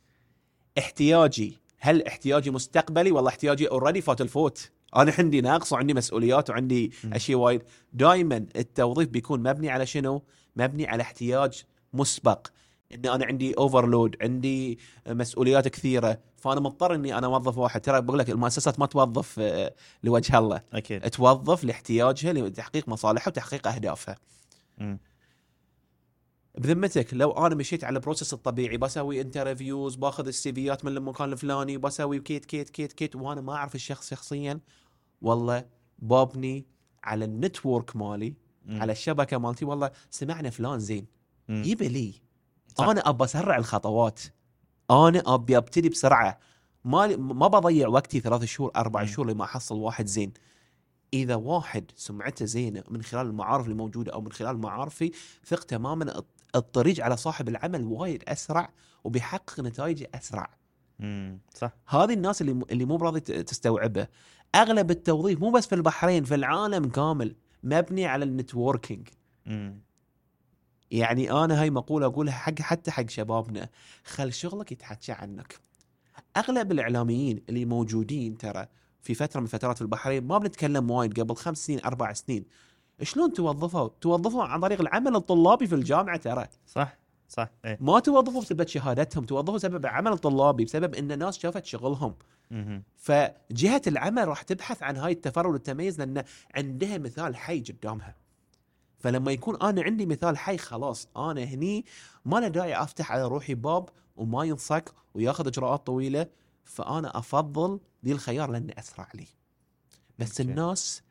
احتياجي. 0.77 1.60
هل 1.83 2.07
احتياجي 2.07 2.51
مستقبلي؟ 2.51 3.11
ولا 3.11 3.27
احتياجي 3.27 3.67
already 3.67 4.01
فات 4.01 4.21
الفوت. 4.21 4.71
أنا 4.95 5.13
عندي 5.19 5.41
ناقص 5.41 5.73
وعندي 5.73 5.93
مسؤوليات 5.93 6.49
وعندي 6.49 6.91
م. 7.03 7.13
أشياء 7.13 7.39
وايد. 7.39 7.63
دائما 7.93 8.45
التوظيف 8.55 9.09
بيكون 9.09 9.39
مبني 9.43 9.69
على 9.69 9.85
شنو؟ 9.85 10.23
مبني 10.55 10.87
على 10.87 11.01
احتياج 11.01 11.63
مسبق. 11.93 12.47
إن 12.93 13.05
أنا 13.05 13.25
عندي 13.25 13.53
overload 13.57 14.15
عندي 14.21 14.79
مسؤوليات 15.07 15.67
كثيرة. 15.67 16.17
فأنا 16.37 16.59
مضطر 16.59 16.95
إني 16.95 17.17
أنا 17.17 17.27
أوظف 17.27 17.57
واحد. 17.57 17.81
ترى 17.81 18.01
بقول 18.01 18.19
لك 18.19 18.29
المؤسسات 18.29 18.79
ما 18.79 18.85
توظف 18.85 19.35
آه، 19.39 19.73
لوجه 20.03 20.37
الله. 20.37 20.61
أكيد. 20.73 21.09
توظف 21.09 21.63
لاحتياجها 21.63 22.33
لتحقيق 22.33 22.89
مصالحها 22.89 23.27
وتحقيق 23.27 23.67
أهدافها. 23.67 24.15
مم. 24.77 24.99
بذمتك 26.57 27.13
لو 27.13 27.31
أنا 27.31 27.55
مشيت 27.55 27.83
على 27.83 27.95
ال 27.95 28.00
process 28.00 28.33
الطبيعي 28.33 28.77
بسوي 28.77 29.21
interviews 29.21 29.95
باخذ 29.95 30.27
ال 30.27 30.39
CV 30.39 30.62
يات 30.62 30.85
من 30.85 30.97
المكان 30.97 31.31
الفلاني 31.31 31.77
بسوي 31.77 32.19
كيت 32.19 32.45
كيت 32.45 32.69
كيت 32.69 32.93
كيت 32.93 33.15
وأنا 33.15 33.41
ما 33.41 33.53
أعرف 33.53 33.75
الشخص 33.75 34.09
شخصيا 34.09 34.59
والله 35.21 35.65
بابني 35.99 36.65
على 37.03 37.25
ال 37.25 37.34
network 37.34 37.95
مالي 37.95 38.33
مم. 38.65 38.81
على 38.81 38.91
الشبكة 38.91 39.37
مالتي 39.37 39.65
والله 39.65 39.91
سمعنا 40.09 40.49
فلان 40.49 40.79
زين. 40.79 41.05
يبي 41.49 41.87
لي 41.87 42.13
صح. 42.75 42.83
أنا 42.87 43.09
أبى 43.09 43.23
أسرع 43.23 43.57
الخطوات 43.57 44.21
أنا 44.91 45.23
أبي 45.25 45.57
أبتدي 45.57 45.89
بسرعة 45.89 46.39
ما 46.85 47.15
ما 47.17 47.47
بضيع 47.47 47.87
وقتي 47.87 48.19
ثلاث 48.19 48.43
شهور 48.43 48.71
أربع. 48.75 49.05
شهور 49.05 49.27
لما 49.29 49.43
أحصل 49.43 49.75
واحد 49.77 50.07
زين 50.07 50.33
إذا 51.13 51.35
واحد 51.35 51.91
سمعته 51.95 52.45
زينة 52.45 52.83
من 52.89 53.01
خلال 53.01 53.27
المعارف 53.27 53.65
اللي 53.65 53.75
موجودة 53.75 54.13
أو 54.13 54.21
من 54.21 54.31
خلال 54.31 54.57
معارفي 54.57 55.11
ثق 55.45 55.63
تماما 55.63 56.23
الطريق 56.55 57.03
على 57.03 57.17
صاحب 57.17 57.49
العمل 57.49 57.83
وايد 57.83 58.23
أسرع 58.27 58.69
وبيحقق 59.03 59.59
نتائج 59.59 60.05
أسرع 60.15 60.49
مم. 60.99 61.39
صح 61.53 61.71
هذه 61.87 62.13
الناس 62.13 62.41
اللي 62.41 62.65
اللي 62.71 62.85
مو 62.85 62.97
براضي 62.97 63.19
تستوعبه 63.19 64.07
أغلب 64.55 64.91
التوظيف 64.91 65.39
مو 65.39 65.51
بس 65.51 65.67
في 65.67 65.75
البحرين 65.75 66.23
في 66.23 66.35
العالم 66.35 66.89
كامل 66.89 67.35
مبني 67.63 68.05
على 68.05 68.25
النتوركينج. 68.25 69.07
يعني 70.91 71.31
أنا 71.31 71.61
هاي 71.61 71.69
مقولة 71.69 72.05
اقولها 72.05 72.33
حق 72.33 72.59
حتى 72.61 72.91
حق 72.91 73.09
شبابنا 73.09 73.69
خل 74.03 74.33
شغلك 74.33 74.71
يتحكى 74.71 75.11
عنك 75.11 75.59
أغلب 76.37 76.71
الإعلاميين 76.71 77.43
اللي 77.49 77.65
موجودين 77.65 78.37
ترى 78.37 78.67
في 79.01 79.13
فترة 79.13 79.39
من 79.39 79.45
فترات 79.45 79.75
في 79.75 79.81
البحرين 79.81 80.27
ما 80.27 80.37
بنتكلم 80.37 80.91
وايد 80.91 81.19
قبل 81.19 81.35
خمس 81.35 81.65
سنين 81.65 81.79
أربع 81.85 82.13
سنين 82.13 82.45
شلون 83.03 83.33
توظفوا؟ 83.33 83.89
توظفوا 84.01 84.43
عن 84.43 84.59
طريق 84.61 84.81
العمل 84.81 85.15
الطلابي 85.15 85.67
في 85.67 85.75
الجامعة 85.75 86.17
ترى 86.17 86.47
صح 86.67 86.97
صح 87.29 87.49
إيه 87.65 87.77
ما 87.81 87.99
توظفوا 87.99 88.41
بسبب 88.41 88.67
شهادتهم 88.67 89.25
توظفوا 89.25 89.55
بسبب 89.55 89.85
عمل 89.85 90.17
طلابي 90.17 90.65
بسبب 90.65 90.95
إن 90.95 91.11
الناس 91.11 91.37
شافت 91.37 91.65
شغلهم 91.65 92.15
مهم. 92.51 92.83
فجهة 92.97 93.81
العمل 93.87 94.27
راح 94.27 94.41
تبحث 94.41 94.83
عن 94.83 94.97
هاي 94.97 95.11
التفرد 95.11 95.53
والتميز 95.53 95.99
لأن 95.99 96.23
عندها 96.55 96.97
مثال 96.97 97.35
حي 97.35 97.59
قدامها 97.59 98.15
فلما 98.99 99.31
يكون 99.31 99.61
أنا 99.61 99.81
عندي 99.81 100.05
مثال 100.05 100.37
حي 100.37 100.57
خلاص 100.57 101.07
أنا 101.17 101.43
هني 101.43 101.85
ما 102.25 102.39
له 102.39 102.47
داعي 102.47 102.83
أفتح 102.83 103.11
على 103.11 103.27
روحي 103.27 103.53
باب 103.55 103.89
وما 104.15 104.43
ينصك 104.43 104.91
وياخذ 105.13 105.47
إجراءات 105.47 105.85
طويلة 105.85 106.27
فأنا 106.63 107.17
أفضل 107.17 107.79
ذي 108.05 108.11
الخيار 108.11 108.51
لأنه 108.51 108.73
أسرع 108.79 109.07
لي 109.13 109.27
بس 110.19 110.41
okay. 110.41 110.51
الناس 110.51 111.01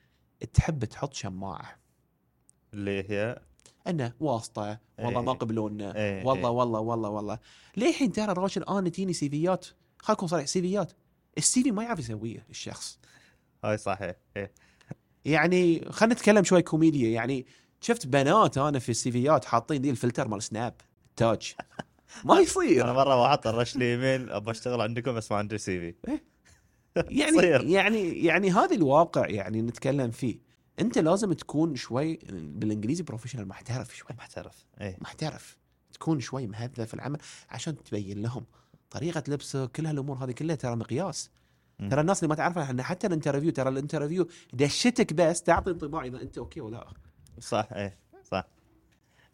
تحب 0.54 0.84
تحط 0.84 1.14
شماعة 1.14 1.79
اللي 2.74 3.10
هي 3.10 3.38
إنه 3.86 4.12
واسطة. 4.20 4.78
والله 4.98 5.22
ما 5.22 5.32
إيه. 5.32 5.38
قبلونا 5.38 5.96
إيه، 5.96 6.24
والله 6.26 6.48
إيه. 6.48 6.54
والله 6.54 6.80
والله 6.80 7.08
والله. 7.08 7.38
للحين 7.76 8.12
ترى 8.12 8.32
راشد 8.32 8.62
أنا 8.62 8.88
تجيني 8.88 9.12
CV 9.12 9.34
يات. 9.34 9.66
خلينا 9.98 10.16
نكون 10.16 10.28
صريح 10.28 10.46
CV 10.46 10.65
يات. 10.65 10.92
ال 11.38 11.62
CV 11.62 11.70
ما 11.70 11.82
يعرف 11.82 11.98
يسويه 11.98 12.46
الشخص. 12.50 12.98
هاي 13.64 13.78
صحيح 13.78 14.16
إيه. 14.36 14.52
يعني 15.24 15.84
خلينا 15.90 16.14
نتكلم 16.14 16.44
شوي 16.44 16.62
كوميديا. 16.62 17.08
يعني 17.08 17.46
شفت 17.80 18.06
بنات 18.06 18.58
أنا 18.58 18.78
في 18.78 18.88
ال 18.88 18.99
CV 18.99 19.22
يات 19.22 19.44
حاطين 19.44 19.80
دي 19.80 19.90
الفلتر 19.90 20.28
مال 20.28 20.42
Snapchat 20.42 21.54
ما 22.24 22.34
أنا 22.34 22.40
يصير 22.40 22.92
مرة 22.92 23.22
واحد 23.22 23.38
طرش 23.38 23.76
لي 23.76 23.84
إيميل 23.92 24.30
ابى 24.30 24.50
أشتغل 24.50 24.80
عندكم 24.80 25.12
بس 25.12 25.32
ما 25.32 25.38
عندي 25.38 25.58
CV 25.58 25.94
يعني 26.96 27.36
يصير. 27.38 27.64
يعني 27.64 28.24
يعني 28.24 28.50
هذا 28.50 28.76
الواقع 28.76 29.28
يعني 29.28 29.62
نتكلم 29.62 30.10
فيه. 30.10 30.49
انت 30.80 30.98
لازم 30.98 31.32
تكون 31.32 31.76
شوي 31.76 32.18
بالانجليزي 32.32 33.02
professional 33.02 33.48
محترف 33.48 33.96
شوي. 33.96 34.16
محترف 34.18 34.66
إيه. 34.80 34.96
محترف. 35.00 35.56
تكون 35.92 36.20
شوي 36.20 36.46
مهذب 36.46 36.84
في 36.84 36.94
العمل 36.94 37.18
عشان 37.50 37.82
تبين 37.82 38.22
لهم 38.22 38.46
طريقة 38.90 39.22
لبسك 39.28 39.70
كل 39.76 39.86
هالأمور 39.86 40.16
هذه 40.16 40.32
كلها 40.32 40.56
ترى 40.56 40.76
مقياس. 40.76 41.30
ترى 41.90 42.00
الناس 42.00 42.18
اللي 42.18 42.28
ما 42.28 42.34
تعرفها 42.34 42.70
ان 42.70 42.82
حتى 42.82 43.06
ال 43.06 43.11
interview 43.11 43.50
ترى 43.50 43.68
ال 43.68 43.74
interview 43.74 44.28
دشتك 44.52 45.12
بس 45.12 45.42
تعطي 45.42 45.70
انطباع 45.70 46.04
إذا 46.04 46.22
أنت 46.22 46.38
okay 46.38 46.60
ولا. 46.60 46.76
لا 46.76 46.94
صح 47.40 47.68
إيه 47.72 47.98
صح. 48.24 48.46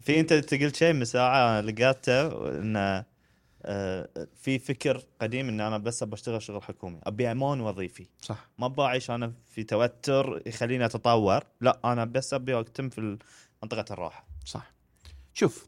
في 0.00 0.20
أنت 0.20 0.32
قلت 0.32 0.76
شيء 0.76 0.92
من 0.92 1.04
ساعة 1.04 1.60
لقيته 1.60 2.48
إنه 2.58 3.04
في 4.34 4.58
فكر 4.58 5.04
قديم 5.20 5.48
إن 5.48 5.60
أنا 5.60 5.78
بس 5.78 6.02
ابى 6.02 6.14
أشتغل 6.14 6.42
شغل 6.42 6.62
حكومي. 6.62 7.00
أبي 7.02 7.32
أمان 7.32 7.60
وظيفي. 7.60 8.06
صح. 8.20 8.48
ما 8.58 8.66
ابى 8.66 8.82
أعيش 8.82 9.10
أنا 9.10 9.32
في 9.50 9.64
توتر 9.64 10.42
يخليني 10.46 10.84
أتطور. 10.84 11.44
لا 11.60 11.80
أنا 11.84 12.04
بس 12.04 12.34
أبي 12.34 12.60
اتم 12.60 12.88
في 12.88 13.18
منطقة 13.62 13.92
الراحة. 13.92 14.26
صح. 14.44 14.72
شوف 15.34 15.66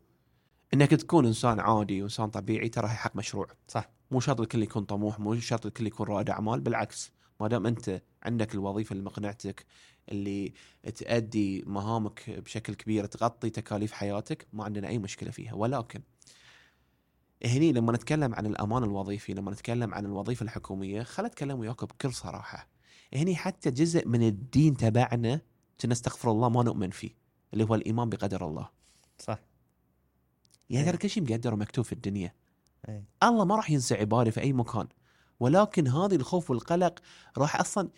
إنك 0.75 0.91
تكون 0.91 1.27
إنسان 1.27 1.61
عادي 1.61 2.03
وإنسان 2.03 2.31
طبيعي 2.31 2.69
ترى 2.69 2.89
حق 2.89 3.17
مشروع. 3.17 3.47
صح. 3.69 3.91
مو 4.11 4.21
شرط 4.21 4.41
الكل 4.41 4.63
يكون 4.63 4.85
طموح 4.85 5.21
مو 5.21 5.35
شرط 5.41 5.67
الكل 5.67 5.87
يكون 5.87 6.07
رائد 6.07 6.31
أعمال 6.31 6.61
بالعكس. 6.61 7.13
ما 7.41 7.49
دام 7.49 7.67
أنت 7.67 8.03
عندك 8.23 8.55
الوظيفة 8.55 8.93
اللي 8.93 9.05
مقنعتك 9.05 9.65
اللي 10.09 10.53
تأدي 10.95 11.65
مهامك 11.67 12.31
بشكل 12.31 12.75
كبير 12.75 13.07
تغطي 13.07 13.51
تكاليف 13.51 13.93
حياتك 13.93 14.47
ما 14.53 14.65
عندنا 14.65 14.89
أي 14.89 14.99
مشكلة 14.99 15.31
فيها. 15.31 15.55
ولكن 15.55 16.01
هني 17.45 17.73
لما 17.73 17.93
نتكلم 17.93 18.35
عن 18.35 18.47
الأمان 18.47 18.85
الوظيفي 18.85 19.35
لما 19.35 19.51
نتكلم 19.51 19.95
عن 19.95 20.07
الوظيفة 20.07 20.45
الحكومية 20.45 21.03
خل 21.03 21.25
اتكلم 21.25 21.59
وياك 21.59 21.85
بكل 21.85 22.13
صراحة 22.13 22.69
هني 23.15 23.37
حتى 23.37 23.71
جزء 23.71 24.09
من 24.09 24.23
الدين 24.23 24.77
تبعنا 24.77 25.41
كنا 25.81 25.93
استغفر 25.93 26.31
الله 26.31 26.49
ما 26.49 26.63
نؤمن 26.63 26.91
فيه 26.91 27.11
اللي 27.53 27.65
هو 27.65 27.75
الإيمان 27.75 28.09
بقدر 28.09 28.47
الله 28.47 28.69
صح 29.19 29.39
يعني 30.71 30.85
إيه. 30.85 30.91
ترى 30.91 30.99
كل 30.99 31.11
شيء 31.11 31.23
مقدر 31.23 31.55
ومكتوب 31.55 31.85
في 31.85 31.93
الدنيا 31.93 32.35
إيه. 32.89 33.05
الله 33.23 33.45
ما 33.45 33.57
راح 33.57 33.71
ينسى 33.71 33.95
عباده 33.95 34.31
في 34.31 34.41
أي 34.41 34.53
مكان 34.53 34.89
ولكن 35.41 35.89
هذه 35.89 36.15
الخوف 36.15 36.51
والقلق 36.51 36.99
راح 37.39 37.61
أصلا 37.61 37.89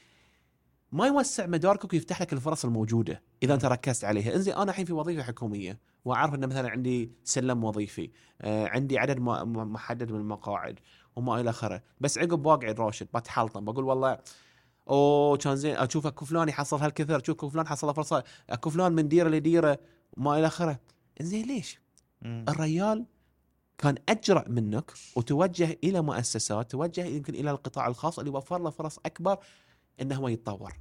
ما 0.93 1.07
يوسع 1.07 1.47
مداركك 1.47 1.93
ويفتح 1.93 2.23
لك 2.23 2.33
الفرص 2.33 2.65
الموجودة 2.65 3.23
إذا 3.43 3.55
أنت 3.55 3.65
ركزت 3.65 4.05
عليها 4.05 4.35
انزين 4.35 4.55
أنا 4.55 4.71
الحين 4.71 4.85
في 4.85 4.93
وظيفة 4.93 5.23
حكومية 5.23 5.79
وأعرف 6.05 6.35
إن 6.35 6.49
مثلا 6.49 6.71
عندي 6.71 7.13
سلم 7.25 7.65
وظيفي 7.65 8.11
آه 8.41 8.67
عندي 8.67 8.99
عدد 8.99 9.21
محدد 9.21 10.13
من 10.13 10.21
المقاعد 10.21 10.79
وما 11.17 11.41
إلى 11.41 11.51
آخره 11.51 11.83
بس 12.01 12.19
عقب 12.19 12.47
واقعد 12.47 12.81
راشد 12.81 13.07
بتحلطم 13.15 13.65
بقول 13.65 13.85
والله 13.85 14.19
أوه 14.89 15.37
كان 15.37 15.57
زين 15.57 15.77
أشوف 15.77 16.07
أكو 16.07 16.25
فلان 16.25 16.49
يحصل 16.49 16.77
هالكثر 16.81 17.17
أشوف 17.17 17.37
أكو 17.37 17.49
فلان 17.49 17.67
حصل 17.67 17.95
فرصة 17.95 18.25
أكو 18.51 18.71
فلان 18.71 18.93
من 18.93 19.09
ديرة 19.09 19.29
لديرة 19.29 19.79
وما 20.17 20.39
إلى 20.39 20.47
آخره 20.47 20.81
زين 21.21 21.47
ليش؟ 21.47 21.81
مم. 22.23 22.45
الريال 22.49 23.07
كان 23.79 23.95
أجرأ 24.09 24.45
منك 24.49 24.93
وتوجه 25.17 25.79
إلى 25.85 26.01
مؤسسات 26.01 26.71
توجه 26.71 27.05
يمكن 27.05 27.35
إلى 27.35 27.51
القطاع 27.51 27.87
الخاص 27.87 28.19
اللي 28.19 28.31
وفر 28.31 28.59
له 28.59 28.71
فرص 28.71 28.99
أكبر 29.07 29.39
إنه 30.01 30.17
هو 30.17 30.29
يتطور. 30.29 30.73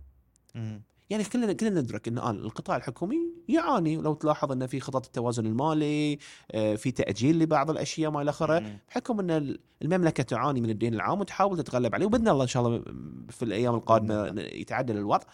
مم. 0.55 0.81
يعني 1.09 1.23
كلنا 1.23 1.53
كلنا 1.53 1.81
ندرك 1.81 2.07
إن 2.07 2.17
الان 2.17 2.35
القطاع 2.35 2.77
الحكومي 2.77 3.17
يعاني. 3.47 3.95
لو 3.95 4.13
تلاحظ 4.13 4.51
إن 4.51 4.67
في 4.67 4.79
خطط 4.79 5.05
التوازن 5.05 5.45
المالي 5.45 6.19
آه، 6.51 6.75
في 6.75 6.91
تأجيل 6.91 7.39
لبعض 7.39 7.69
الأشياء 7.69 8.11
ما 8.11 8.21
إلى 8.21 8.29
آخره. 8.29 8.79
بحكم 8.89 9.19
إن 9.19 9.57
المملكة 9.81 10.23
تعاني 10.23 10.61
من 10.61 10.69
الدين 10.69 10.93
العام 10.93 11.19
وتحاول 11.19 11.57
تتغلب 11.57 11.95
عليه 11.95 12.05
وبإذن 12.05 12.27
الله 12.27 12.43
إن 12.43 12.47
شاء 12.47 12.67
الله 12.67 12.83
في 13.29 13.43
الأيام 13.43 13.75
القادمة 13.75 14.41
يتعدل 14.41 14.97
الوضع. 14.97 15.25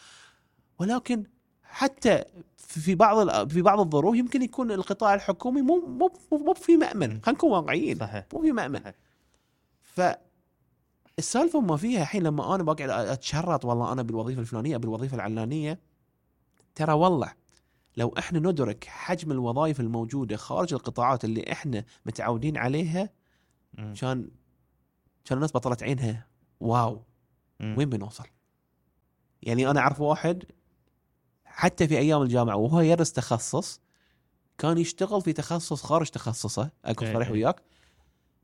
ولكن 0.79 1.23
حتى 1.63 2.23
في 2.57 2.95
بعض 2.95 3.47
في 3.49 3.61
بعض 3.61 3.79
الظروف 3.79 4.15
يمكن 4.15 4.41
يكون 4.41 4.71
القطاع 4.71 5.13
الحكومي 5.13 5.61
مو 5.61 5.85
مو 5.87 6.11
مو 6.31 6.53
في 6.53 6.77
مأمن. 6.77 7.07
خلينا 7.07 7.31
نكون 7.31 7.51
واقعيين. 7.51 7.97
صحيح. 7.97 8.25
مو 8.33 8.41
في 8.41 8.51
مأمن. 8.51 8.81
صحيح. 9.97 10.24
فالسالفه 11.17 11.59
ما 11.61 11.77
فيها 11.77 12.01
الحين 12.01 12.23
لما 12.23 12.55
أنا 12.55 12.63
بقعد 12.63 12.89
أتشرط 12.89 13.65
والله 13.65 13.91
أنا 13.91 14.01
بالوظيفة 14.01 14.41
الفلانية 14.41 14.77
بالوظيفة 14.77 15.15
العلانية 15.15 15.79
ترى 16.75 16.93
والله 16.93 17.33
لو 17.97 18.13
إحنا 18.17 18.39
ندرك 18.39 18.83
حجم 18.83 19.31
الوظائف 19.31 19.79
الموجودة 19.79 20.37
خارج 20.37 20.73
القطاعات 20.73 21.25
اللي 21.25 21.51
إحنا 21.51 21.85
متعودين 22.05 22.57
عليها. 22.57 23.09
كان 23.77 24.29
كان 25.25 25.37
الناس 25.37 25.51
بطلت 25.51 25.83
عينها 25.83 26.27
واو 26.59 27.01
مم. 27.59 27.75
وين 27.77 27.89
بنوصل؟ 27.89 28.27
يعني 29.41 29.69
أنا 29.69 29.79
أعرف 29.79 30.01
واحد 30.01 30.43
حتى 31.45 31.87
في 31.87 31.97
أيام 31.97 32.21
الجامعة 32.21 32.55
وهو 32.55 32.79
يدرس 32.79 33.13
تخصص 33.13 33.81
كان 34.57 34.77
يشتغل 34.77 35.21
في 35.21 35.33
تخصص 35.33 35.83
خارج 35.83 36.09
تخصصه 36.09 36.71
أكون 36.85 37.07
إيه 37.07 37.13
صريح 37.13 37.27
إيه. 37.27 37.33
وياك 37.33 37.61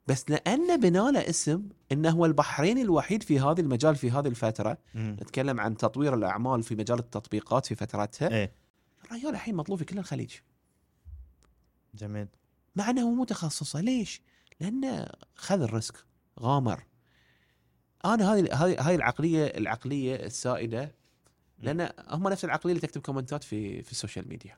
بس 0.07 0.29
لأنه 0.29 0.75
بنى 0.75 1.11
له 1.11 1.29
اسم 1.29 1.69
انه 1.91 2.09
هو 2.09 2.25
البحريني 2.25 2.81
الوحيد 2.81 3.23
في 3.23 3.39
هذا 3.39 3.61
المجال 3.61 3.95
في 3.95 4.11
هذه 4.11 4.27
الفترة 4.27 4.77
مم. 4.95 5.17
نتكلم 5.21 5.59
عن 5.59 5.77
تطوير 5.77 6.13
الأعمال 6.13 6.63
في 6.63 6.75
مجال 6.75 6.99
التطبيقات 6.99 7.65
في 7.65 7.75
فترتها 7.75 8.29
إيه 8.29 8.53
الرجال 9.05 9.29
الحين 9.29 9.55
مطلوب 9.55 9.79
في 9.79 9.85
كل 9.85 9.97
الخليج 9.99 10.31
جميل 11.95 12.27
مع 12.75 12.89
انه 12.89 13.11
مو 13.11 13.23
تخصصه 13.23 13.81
ليش؟ 13.81 14.21
لأنه 14.59 15.07
خذ 15.35 15.61
ال 15.61 15.68
risk 15.68 15.95
غامر 16.39 16.83
أنا 18.05 18.33
هذه 18.33 18.39
هذه 18.39 18.81
هذه 18.81 18.95
العقلية 18.95 19.45
العقلية 19.45 20.15
السائدة 20.15 20.91
لأن 21.59 21.89
هم 22.09 22.27
نفس 22.27 22.45
العقلية 22.45 22.73
اللي 22.73 22.87
تكتب 22.87 23.01
comment 23.01 23.38
ات 23.38 23.43
في 23.43 23.81
في 23.81 23.91
ال 23.91 23.96
social 23.96 24.27
media 24.29 24.57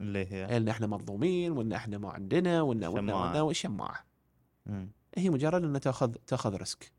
اللي 0.00 0.26
هي 0.32 0.56
إن 0.56 0.68
إحنا 0.68 0.86
مظلومين 0.86 1.52
وإن 1.52 1.72
إحنا 1.72 1.98
ما 1.98 2.10
عندنا 2.10 2.62
وإن 2.62 2.84
وإن. 2.84 3.10
وإن 3.40 3.54
شماعة. 3.54 4.04
هي 5.16 5.30
مجرد 5.30 5.64
ان 5.64 5.80
تاخذ 5.80 6.12
تأخذ 6.26 6.56
risk. 6.56 6.92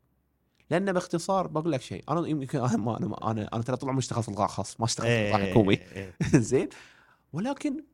لأن 0.70 0.92
باختصار 0.92 1.46
بقول 1.46 1.72
لك 1.72 1.80
شيء 1.80 2.04
أنا 2.08 2.28
يمكن 2.28 2.58
أنا 2.58 2.76
ما 2.76 2.98
أنا 2.98 3.30
أنا, 3.30 3.48
أنا 3.52 3.62
ترى 3.62 3.76
طول 3.76 3.88
عمري 3.88 4.00
اشتغل 4.00 4.22
في 4.22 4.28
القطاع 4.28 4.46
الخاص 4.46 4.80
ما 4.80 4.86
اشتغل 4.86 5.06
في 5.06 5.22
القطاع 5.22 5.38
إيه، 5.38 5.44
الحكومي 5.44 5.74
إيه، 5.74 6.14
إيه. 6.32 6.38
زين؟ 6.50 6.68
ولكن 7.32 7.84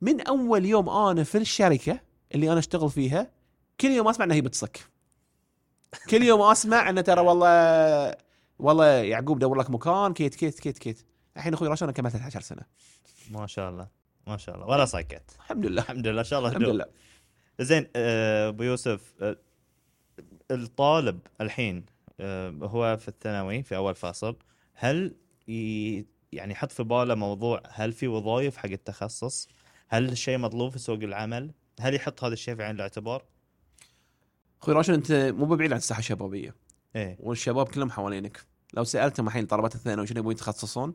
من 0.00 0.20
أول 0.20 0.64
يوم 0.64 0.88
أنا 0.88 1.24
في 1.24 1.38
الشركة 1.38 2.00
اللي 2.34 2.50
أنا 2.50 2.58
أشتغل 2.58 2.90
فيها 2.90 3.30
كل 3.80 3.88
يوم 3.88 4.08
أسمع 4.08 4.24
انها 4.24 4.36
هي 4.36 4.40
بتصك. 4.40 4.80
كل 6.10 6.22
يوم 6.22 6.42
أسمع 6.42 6.90
انه 6.90 7.00
ترى 7.00 7.20
والله 7.20 8.14
والله 8.58 8.86
يعقوب 8.86 9.38
دور 9.38 9.58
لك 9.58 9.70
مكان 9.70 10.12
كيت 10.12 10.34
كيت 10.34 10.60
كيت 10.60 10.78
كيت. 10.78 11.06
الحين 11.36 11.54
أخوي 11.54 11.68
راشد 11.68 11.82
أنا 11.82 11.92
كملت 11.92 12.12
13 12.12 12.40
سنة. 12.40 12.62
ما 13.30 13.46
شاء 13.46 13.70
الله 13.70 13.88
ما 14.26 14.36
شاء 14.36 14.54
الله. 14.54 14.66
ولا 14.66 14.84
سكت 14.84 15.30
الحمد 15.36 15.66
لله. 15.66 15.82
الحمد 15.82 16.06
لله 16.06 16.20
إن 16.20 16.24
شاء 16.24 16.38
الله 16.38 16.50
الحمد. 16.50 16.62
لله. 16.62 16.86
زين 17.60 17.86
آه، 17.96 18.48
أبو 18.48 18.62
يوسف 18.62 19.14
آه، 19.20 19.36
الطالب 20.50 21.20
الحين 21.40 21.86
آه، 22.20 22.50
هو 22.50 22.96
في 22.96 23.08
الثانوي 23.08 23.62
في 23.62 23.76
أول 23.76 23.94
فصل 23.94 24.36
هل 24.74 25.14
يعني 26.32 26.52
يحط 26.52 26.72
في 26.72 26.82
باله 26.82 27.14
موضوع 27.14 27.62
هل 27.68 27.92
في 27.92 28.08
وظائف 28.08 28.56
حق 28.56 28.70
التخصص؟ 28.70 29.48
هل 29.88 30.08
الشيء 30.08 30.38
مطلوب 30.38 30.72
في 30.72 30.78
سوق 30.78 30.98
العمل؟ 30.98 31.50
هل 31.80 31.94
يحط 31.94 32.24
هذا 32.24 32.32
الشيء 32.32 32.54
في 32.54 32.62
عين 32.62 32.74
الاعتبار؟ 32.74 33.24
أخوي 34.62 34.74
راشد 34.74 34.94
أنت 34.94 35.12
مو 35.12 35.56
بعيد 35.56 35.72
عن 35.72 35.78
الساحة 35.78 35.98
الشبابية. 35.98 36.54
إيه. 36.96 37.16
والشباب 37.20 37.68
كلهم 37.68 37.90
حوالينك. 37.90 38.40
لو 38.74 38.84
سألتهم 38.84 39.26
الحين 39.26 39.46
طلبات 39.46 39.74
الثانوي 39.74 40.06
شنو 40.06 40.18
يبون 40.18 40.32
يتخصصون 40.32 40.94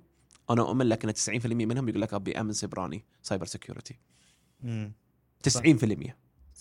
أنا 0.49 0.61
أؤمن 0.61 0.85
لك 0.85 1.05
إن 1.05 1.13
90% 1.41 1.45
منهم 1.45 1.89
يقول 1.89 2.01
لك 2.01 2.13
أبي 2.13 2.39
أمن 2.39 2.53
سيبراني 2.53 3.05
cyber 3.21 3.45
security 3.45 3.99
امم 4.63 4.93
90% 5.49 6.11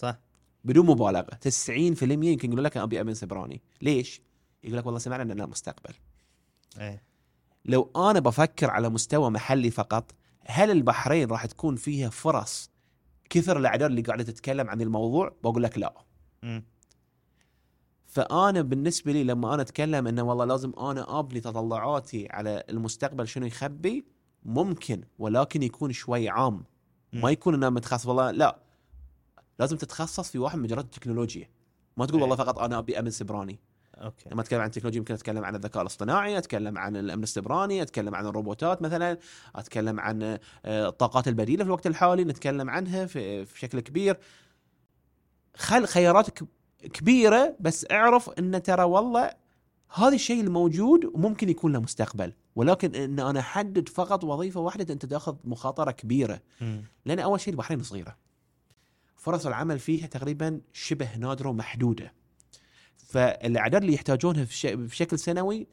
صح؟ 0.00 0.18
بدون 0.64 0.86
مبالغة. 0.86 1.38
90% 1.44 2.02
يمكن 2.02 2.52
يقول 2.52 2.64
لك 2.64 2.76
أبي 2.76 3.00
امن 3.00 3.14
سيبراني. 3.14 3.62
ليش؟ 3.82 4.22
يقول 4.64 4.78
لك 4.78 4.86
والله 4.86 4.98
سمعنا 4.98 5.22
إن 5.22 5.40
المستقبل 5.40 5.94
إيه. 6.78 7.02
لو 7.64 7.90
أنا 7.96 8.20
بفكر 8.20 8.70
على 8.70 8.88
مستوى 8.88 9.30
محلي 9.30 9.70
فقط 9.70 10.14
هل 10.46 10.70
البحرين 10.70 11.30
راح 11.30 11.46
تكون 11.46 11.76
فيها 11.76 12.08
فرص 12.10 12.70
كثر 13.30 13.58
الاعداد 13.58 13.90
اللي 13.90 14.02
قاعدة 14.02 14.24
تتكلم 14.24 14.70
عن 14.70 14.80
الموضوع؟ 14.80 15.32
بقول 15.42 15.62
لك 15.62 15.78
لا. 15.78 15.94
امم 16.44 16.64
فأنا 18.06 18.62
بالنسبة 18.62 19.12
لي 19.12 19.24
لما 19.24 19.54
أنا 19.54 19.62
أتكلم 19.62 20.06
إنه 20.06 20.22
والله 20.22 20.44
لازم 20.44 20.72
أنا 20.78 21.18
أبني 21.18 21.40
تطلعاتي 21.40 22.28
على 22.30 22.64
المستقبل 22.70 23.28
شنو 23.28 23.46
يخبي 23.46 24.04
ممكن 24.44 25.04
ولكن 25.18 25.62
يكون 25.62 25.92
شوي 25.92 26.28
عام. 26.28 26.64
ما 27.12 27.30
يكون 27.30 27.54
انه 27.54 27.70
متخصص. 27.70 28.06
والله 28.06 28.30
لا. 28.30 28.58
لازم 29.61 29.77
تتخصص 29.77 30.31
في 30.31 30.38
واحد 30.38 30.59
من 30.59 30.62
مجالات 30.62 30.85
التكنولوجيا 30.85 31.49
ما 31.96 32.07
تقول 32.07 32.16
إيه. 32.16 32.23
والله 32.23 32.44
فقط 32.44 32.59
أنا 32.59 32.79
أبي 32.79 32.99
امن 32.99 33.11
سيبراني 33.11 33.59
أوكي. 33.94 34.31
لما 34.31 34.40
أتكلم 34.40 34.61
عن 34.61 34.66
التكنولوجيا 34.66 34.99
يمكن 34.99 35.14
أتكلم 35.14 35.44
عن 35.44 35.55
الذكاء 35.55 35.83
الاصطناعي 35.83 36.38
أتكلم 36.38 36.79
عن 36.79 36.96
الأمن 36.96 37.23
السيبراني 37.23 37.83
أتكلم 37.83 38.14
عن 38.14 38.27
الروبوتات 38.27 38.83
مثلا 38.83 39.18
أتكلم 39.55 40.01
عن 40.01 40.23
آه، 40.64 40.88
الطاقات 40.88 41.29
البديلة 41.29 41.64
في 41.64 41.68
الوقت 41.68 41.87
الحالي 41.87 42.25
نتكلم 42.25 42.70
عنها 42.70 43.07
في 43.07 43.44
في 43.44 43.59
شكل 43.59 43.81
كبير. 43.81 44.18
خل 45.57 45.87
خياراتك 45.87 46.44
كبيرة 46.92 47.57
بس 47.61 47.87
اعرف 47.90 48.31
إن 48.31 48.62
ترى 48.62 48.83
والله 48.83 49.31
هذا 49.94 50.14
الشيء 50.14 50.40
الموجود 50.40 51.05
وممكن 51.05 51.49
يكون 51.49 51.73
له 51.73 51.81
مستقبل. 51.81 52.33
ولكن 52.57 52.94
إن 52.94 53.20
أنا 53.20 53.40
أحدد 53.40 53.88
فقط 53.88 54.25
وظيفة 54.25 54.61
واحدة 54.61 54.94
أنت 54.94 55.07
تاخذ 55.07 55.37
مخاطرة 55.44 55.90
كبيرة. 55.90 56.40
لأن 57.05 57.18
أول 57.18 57.40
شيء 57.40 57.53
البحرين 57.53 57.83
صغيرة. 57.83 58.29
فرص 59.20 59.46
العمل 59.46 59.78
فيها 59.78 60.06
تقريبا 60.06 60.61
شبه 60.72 61.16
نادرة 61.16 61.48
ومحدودة. 61.48 62.14
فالأعداد 62.96 63.83
اللي 63.83 63.94
يحتاجونها 63.94 64.46
بشكل 64.64 65.18
سنوي 65.18 65.66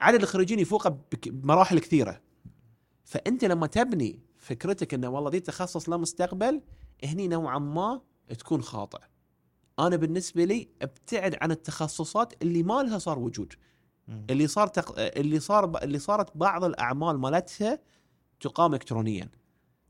عدد 0.00 0.22
الخريجين 0.22 0.58
يفوقه 0.58 0.98
بمراحل 1.26 1.78
كثيرة. 1.78 2.20
فأنت 3.04 3.44
لما 3.44 3.66
تبني 3.66 4.20
فكرتك 4.36 4.94
إنه 4.94 5.08
والله 5.08 5.30
ذي 5.30 5.40
تخصص 5.40 5.88
له 5.88 5.96
مستقبل 5.96 6.62
هني 7.04 7.28
نوعا 7.28 7.58
ما 7.58 8.00
تكون 8.38 8.62
خاطئ 8.62 8.98
أنا 9.78 9.96
بالنسبة 9.96 10.44
لي 10.44 10.68
أبتعد 10.82 11.36
عن 11.40 11.50
التخصصات 11.50 12.42
اللي 12.42 12.62
ما 12.62 12.82
لها 12.82 12.98
صار 12.98 13.18
وجود. 13.18 13.52
اللي 14.30 14.46
صار 14.46 14.66
تق... 14.66 14.94
اللي 14.98 15.40
صار 15.40 15.82
اللي 15.82 15.98
صارت 15.98 16.36
بعض 16.36 16.64
الأعمال 16.64 17.18
مالتها 17.18 17.78
تقام 18.40 18.74
الكترونيا. 18.74 19.28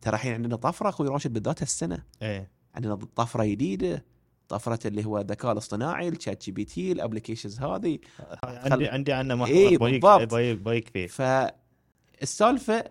ترى 0.03 0.15
الحين 0.15 0.33
عندنا 0.33 0.57
طفرة 0.57 0.89
أخوي 0.89 1.09
راشد 1.09 1.33
بالذات 1.33 1.63
هالسنة. 1.63 2.03
إيه. 2.23 2.51
عندنا 2.75 2.95
طفرة 2.95 3.45
جديدة 3.45 4.05
طفرة 4.49 4.79
اللي 4.87 5.05
هو 5.05 5.19
الذكاء 5.19 5.53
الاصطناعي 5.53 6.09
ال 6.09 6.45
ChatGPT 6.45 6.93
ال 6.93 6.98
applications 6.98 7.61
هذه 7.61 7.99
عندي 8.45 8.89
عندي 8.89 9.13
عنه 9.13 9.35
محور 9.35 9.49
إيه، 9.57 9.79
بايك. 9.79 10.03
بايك 10.03 10.59
بايك 10.59 10.89
فيه. 10.89 11.07
فالسالفه 11.07 12.85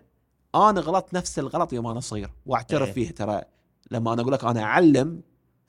أنا 0.54 0.80
غلطت 0.80 1.14
نفس 1.14 1.38
الغلط 1.38 1.72
يوم 1.72 1.86
أنا 1.86 2.00
صغير 2.00 2.30
واعترف 2.46 2.88
إيه. 2.88 2.94
فيه 2.94 3.10
ترى. 3.10 3.42
لما 3.90 4.12
أنا 4.12 4.22
أقول 4.22 4.32
لك 4.32 4.44
أنا 4.44 4.62
أعلم 4.62 5.22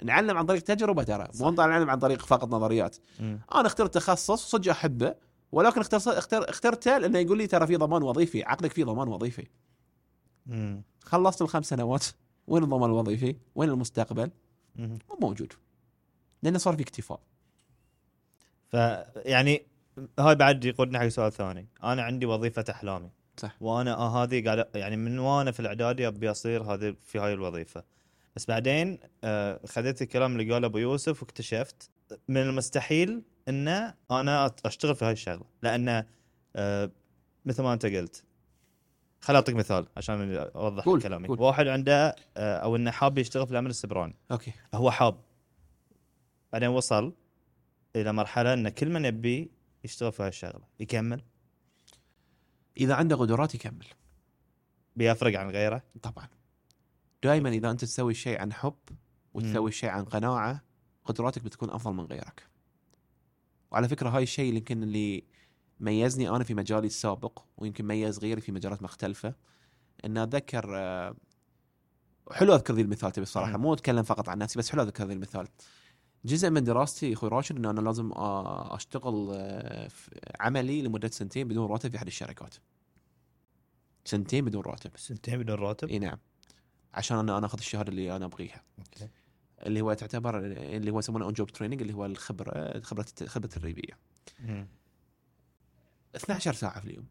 نعلم 0.03 0.37
عن 0.37 0.45
طريق 0.45 0.61
تجربة 0.61 1.03
ترى 1.03 1.27
مو 1.39 1.51
نعلم 1.51 1.89
عن 1.89 1.99
طريق 1.99 2.25
فقط 2.25 2.49
نظريات. 2.49 2.95
مم. 3.19 3.39
أنا 3.55 3.67
اخترت 3.67 3.93
تخصص 3.93 4.51
صدق 4.51 4.71
أحبه 4.71 5.15
ولكن 5.51 5.81
اخترت 5.81 6.07
اختر 6.07 6.49
اخترته 6.49 6.97
لأنه 6.97 7.19
يقول 7.19 7.37
لي 7.37 7.47
ترى 7.47 7.67
في 7.67 7.75
ضمان 7.75 8.03
وظيفي 8.03 8.43
عقدك 8.43 8.71
في 8.71 8.83
ضمان 8.83 9.07
وظيفي. 9.07 9.47
مم. 10.45 10.83
خلصت 11.01 11.41
الخمس 11.41 11.69
سنوات. 11.69 12.05
وين 12.47 12.63
الضمان 12.63 12.89
الوظيفي؟ 12.89 13.35
وين 13.55 13.69
المستقبل؟ 13.69 14.31
مم. 14.75 14.99
مو 15.09 15.17
موجود. 15.21 15.53
لأنه 16.43 16.57
صار 16.57 16.75
في 16.75 16.81
اكتفاء. 16.81 17.19
فيعني 18.67 19.65
هاي 20.19 20.35
بعد 20.35 20.65
يقودنا 20.65 20.99
حق 20.99 21.07
سؤال 21.07 21.31
ثاني. 21.31 21.67
أنا 21.83 22.03
عندي 22.03 22.25
وظيفة 22.25 22.65
أحلامي. 22.69 23.09
صح. 23.37 23.55
وأنا 23.61 23.93
آه 23.93 24.23
هذه 24.23 24.43
قاعد 24.45 24.67
يعني 24.75 24.97
من 24.97 25.19
وأنا 25.19 25.51
في 25.51 25.59
الإعدادي 25.59 26.07
أبي 26.07 26.31
أصير 26.31 26.63
هذه 26.63 26.95
في 27.01 27.19
هاي 27.19 27.33
الوظيفة. 27.33 27.83
بس 28.35 28.45
بعدين 28.45 28.99
آه 29.23 29.59
خذيت 29.65 30.01
الكلام 30.01 30.39
اللي 30.39 30.53
قاله 30.53 30.67
أبو 30.67 30.77
يوسف 30.77 31.21
واكتشفت 31.21 31.89
من 32.27 32.37
المستحيل 32.37 33.23
ان 33.47 33.67
أنا 34.11 34.51
أشتغل 34.65 34.95
في 34.95 35.05
هاي 35.05 35.11
الشغلة. 35.11 35.45
لأن 35.61 36.05
آه 36.55 36.91
مثل 37.45 37.63
ما 37.63 37.73
أنت 37.73 37.85
قلت 37.85 38.23
خل 39.23 39.35
أعطيك 39.35 39.55
مثال 39.55 39.87
عشان 39.97 40.35
أوضح 40.37 40.85
قول، 40.85 41.01
كلامي. 41.01 41.27
قول. 41.27 41.41
واحد 41.41 41.67
عنده 41.67 42.15
آه 42.37 42.57
أو 42.57 42.75
إنه 42.75 42.91
حاب 42.91 43.17
يشتغل 43.17 43.45
في 43.45 43.51
الأمن 43.51 43.69
السبراني. 43.69 44.15
أوكي. 44.31 44.53
هو 44.73 44.91
حاب. 44.91 45.19
بعدين 46.53 46.69
وصل 46.69 47.13
إلى 47.95 48.13
مرحلة 48.13 48.53
إن 48.53 48.69
كل 48.69 48.89
من 48.89 49.05
يبي 49.05 49.51
يشتغل 49.83 50.11
في 50.11 50.23
هالشغله 50.23 50.63
يكمل. 50.79 51.21
إذا 52.77 52.93
عنده 52.93 53.15
قدرات 53.15 53.55
يكمل. 53.55 53.85
بيفرق 54.95 55.39
عن 55.39 55.49
غيره. 55.49 55.83
طبعا. 56.01 56.27
دائما 57.23 57.49
إذا 57.49 57.71
أنت 57.71 57.81
تسوي 57.81 58.11
الشيء 58.11 58.41
عن 58.41 58.53
حب 58.53 58.75
وتسوي 59.33 59.69
الشيء 59.69 59.89
عن 59.89 60.05
قناعة 60.05 60.61
قدراتك 61.05 61.43
بتكون 61.43 61.69
أفضل 61.69 61.93
من 61.93 62.05
غيرك. 62.05 62.47
وعلى 63.71 63.87
فكرة 63.87 64.09
هاي 64.09 64.23
الشيء 64.23 64.49
اللي 64.49 64.57
يمكن 64.57 64.83
اللي 64.83 65.23
ميزني 65.79 66.29
أنا 66.29 66.43
في 66.43 66.53
مجالي 66.53 66.87
السابق 66.87 67.39
ويمكن 67.57 67.85
ميز 67.85 68.19
غيري 68.19 68.41
في 68.41 68.51
مجالات 68.51 68.83
مختلفة. 68.83 69.33
إن 70.05 70.17
اتذكر 70.17 70.77
آه، 70.77 71.15
حلو 72.31 72.55
أذكر 72.55 72.73
ذي 72.73 72.81
المثال 72.81 73.11
تبي 73.11 73.23
الصراحه. 73.23 73.57
مو 73.57 73.73
أتكلم 73.73 74.03
فقط 74.03 74.29
عن 74.29 74.37
نفسي 74.37 74.59
بس 74.59 74.69
حلو 74.69 74.81
أذكر 74.81 75.05
ذي 75.05 75.13
المثال. 75.13 75.47
جزء 76.25 76.49
من 76.49 76.63
دراستي 76.63 77.13
أخوي 77.13 77.29
راشد 77.29 77.57
إن 77.57 77.65
أنا 77.65 77.81
لازم 77.81 78.11
آه، 78.11 78.75
أشتغل 78.75 79.29
آه، 79.33 79.89
عملي 80.39 80.81
لمدة 80.81 81.07
سنتين 81.07 81.47
بدون 81.47 81.71
راتب 81.71 81.89
في 81.89 81.97
أحد 81.97 82.07
الشركات. 82.07 82.55
سنتين 84.05 84.45
بدون 84.45 84.61
راتب. 84.61 84.91
سنتين 84.95 85.39
بدون 85.39 85.55
راتب؟ 85.55 85.89
إي 85.89 85.99
نعم. 85.99 86.17
عشان 86.93 87.17
أنا 87.17 87.37
أنا 87.37 87.45
أخذ 87.45 87.57
الشهادة 87.57 87.89
اللي 87.89 88.15
أنا 88.15 88.25
أبغيها. 88.25 88.63
أوكي. 88.79 89.09
اللي 89.65 89.81
هو 89.81 89.93
تعتبر 89.93 90.39
اللي 90.45 90.91
هو 90.91 90.99
يسمونه 90.99 91.25
on 91.25 91.33
job 91.33 91.51
training 91.51 91.81
اللي 91.81 91.93
هو 91.93 92.05
الخبرة 92.05 92.79
خبرة 92.79 93.05
خبرة 93.25 93.45
التدريبية. 93.45 93.97
12 96.15 96.53
ساعة 96.53 96.79
في 96.79 96.85
اليوم 96.85 97.07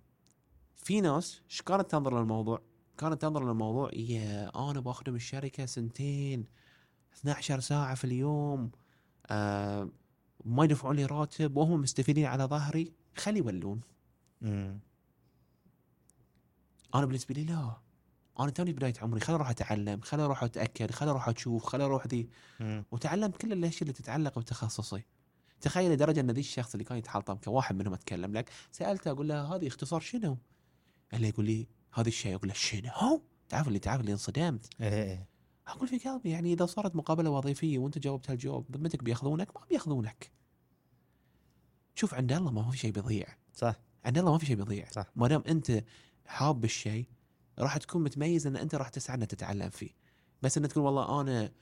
في 0.77 1.01
ناس 1.01 1.43
إيش 1.51 1.63
كانت 1.63 1.91
تنظر 1.91 2.21
للموضوع؟ 2.21 2.63
كانت 2.99 3.23
تنظر 3.23 3.45
للموضوع 3.49 3.91
يا 3.95 4.71
أنا 4.71 4.81
باخذ 4.81 5.11
من 5.11 5.17
الشركة 5.17 5.67
سنتين 5.67 6.47
12 7.15 7.61
ساعة 7.61 7.95
في 7.95 8.05
اليوم 8.05 8.71
آه 9.27 9.89
ما 10.45 10.65
يدفعون 10.65 10.97
لي 10.97 11.05
راتب 11.05 11.57
وهم 11.57 11.81
مستفيدين 11.81 12.27
على 12.27 12.45
ظهري 12.45 12.93
خلي 13.17 13.39
يولون. 13.39 13.81
أنا 16.95 17.07
بالنسبة 17.07 17.35
لي 17.35 17.45
لا 17.45 17.77
أنا 18.41 18.51
توني 18.51 18.73
بداية 18.73 18.95
عمري 19.03 19.21
خل 19.21 19.33
أروح 19.35 19.51
أتعلم 19.51 20.01
خل 20.01 20.21
أروح 20.21 20.43
أتأكد 20.45 20.91
خل 20.91 21.09
أروح 21.09 21.29
أشوف 21.29 21.65
خل 21.65 21.81
أروح 21.81 22.07
ذي. 22.07 22.29
وتعلمت 22.93 23.37
كل 23.37 23.53
الأشياء 23.53 23.83
اللي 23.83 23.93
تتعلق 23.93 24.39
بتخصصي 24.39 25.05
تخيل 25.63 25.93
لدرجة 25.93 26.21
أن 26.21 26.31
ذي 26.31 26.41
الشخص 26.41 26.75
اللي 26.75 26.85
كان 26.85 26.99
يتحلطم 26.99 27.35
كواحد 27.35 27.77
منهم 27.77 27.95
أتكلم 27.95 28.33
لك 28.35 28.51
سألته 28.73 29.11
أقول 29.11 29.29
له 29.29 29.55
هذه 29.55 29.67
اختصار 29.67 30.01
شنو؟ 30.01 30.39
اللي 31.15 31.29
يقول 31.29 31.47
لي 31.47 31.69
هذا 31.95 32.09
الشيء 32.09 32.35
أقول 32.35 32.49
له 32.49 32.55
شنو؟ 32.55 33.23
تعرف 33.49 33.69
اللي 33.69 33.79
تعرف 33.79 34.01
اللي 34.01 34.13
انصدمت 34.13 34.69
إيه 34.81 34.89
إيه. 34.89 35.29
أقول 35.67 35.89
في 35.89 35.99
قلبي 35.99 36.31
يعني 36.31 36.53
إذا 36.53 36.67
صارت 36.67 36.97
مقابلة 36.97 37.31
وظيفية 37.31 37.79
وأنت 37.79 37.99
جاوبت 37.99 38.31
هالجواب 38.31 38.65
بذمتك 38.69 39.05
بياخذونك؟ 39.05 39.57
ما 39.57 39.67
بياخذونك. 39.71 40.31
شوف 41.95 42.15
عند 42.15 42.33
الله 42.33 42.51
ما 42.51 42.63
هو 42.63 42.71
في 42.71 42.79
شيء 42.79 42.93
بيضيع، 42.93 43.27
صح 43.55 43.75
عند 44.05 44.19
الله 44.19 44.33
ما 44.33 44.39
في 44.39 44.47
شيء 44.47 44.57
بيضيع، 44.57 44.91
صح. 44.91 45.07
ما 45.17 45.29
دام 45.29 45.43
أنت 45.49 45.85
حاب 46.27 46.65
الشيء 46.65 47.07
راح 47.59 47.77
تكون 47.77 48.03
متميز 48.03 48.47
أن 48.47 48.57
أنت 48.57 48.75
راح 48.75 48.89
تسعى 48.89 49.17
انك 49.17 49.31
تتعلم 49.31 49.71
فيه. 49.71 49.91
بس 50.43 50.59
انك 50.59 50.73
تقول 50.73 50.85
والله 50.85 51.21
أنا 51.21 51.53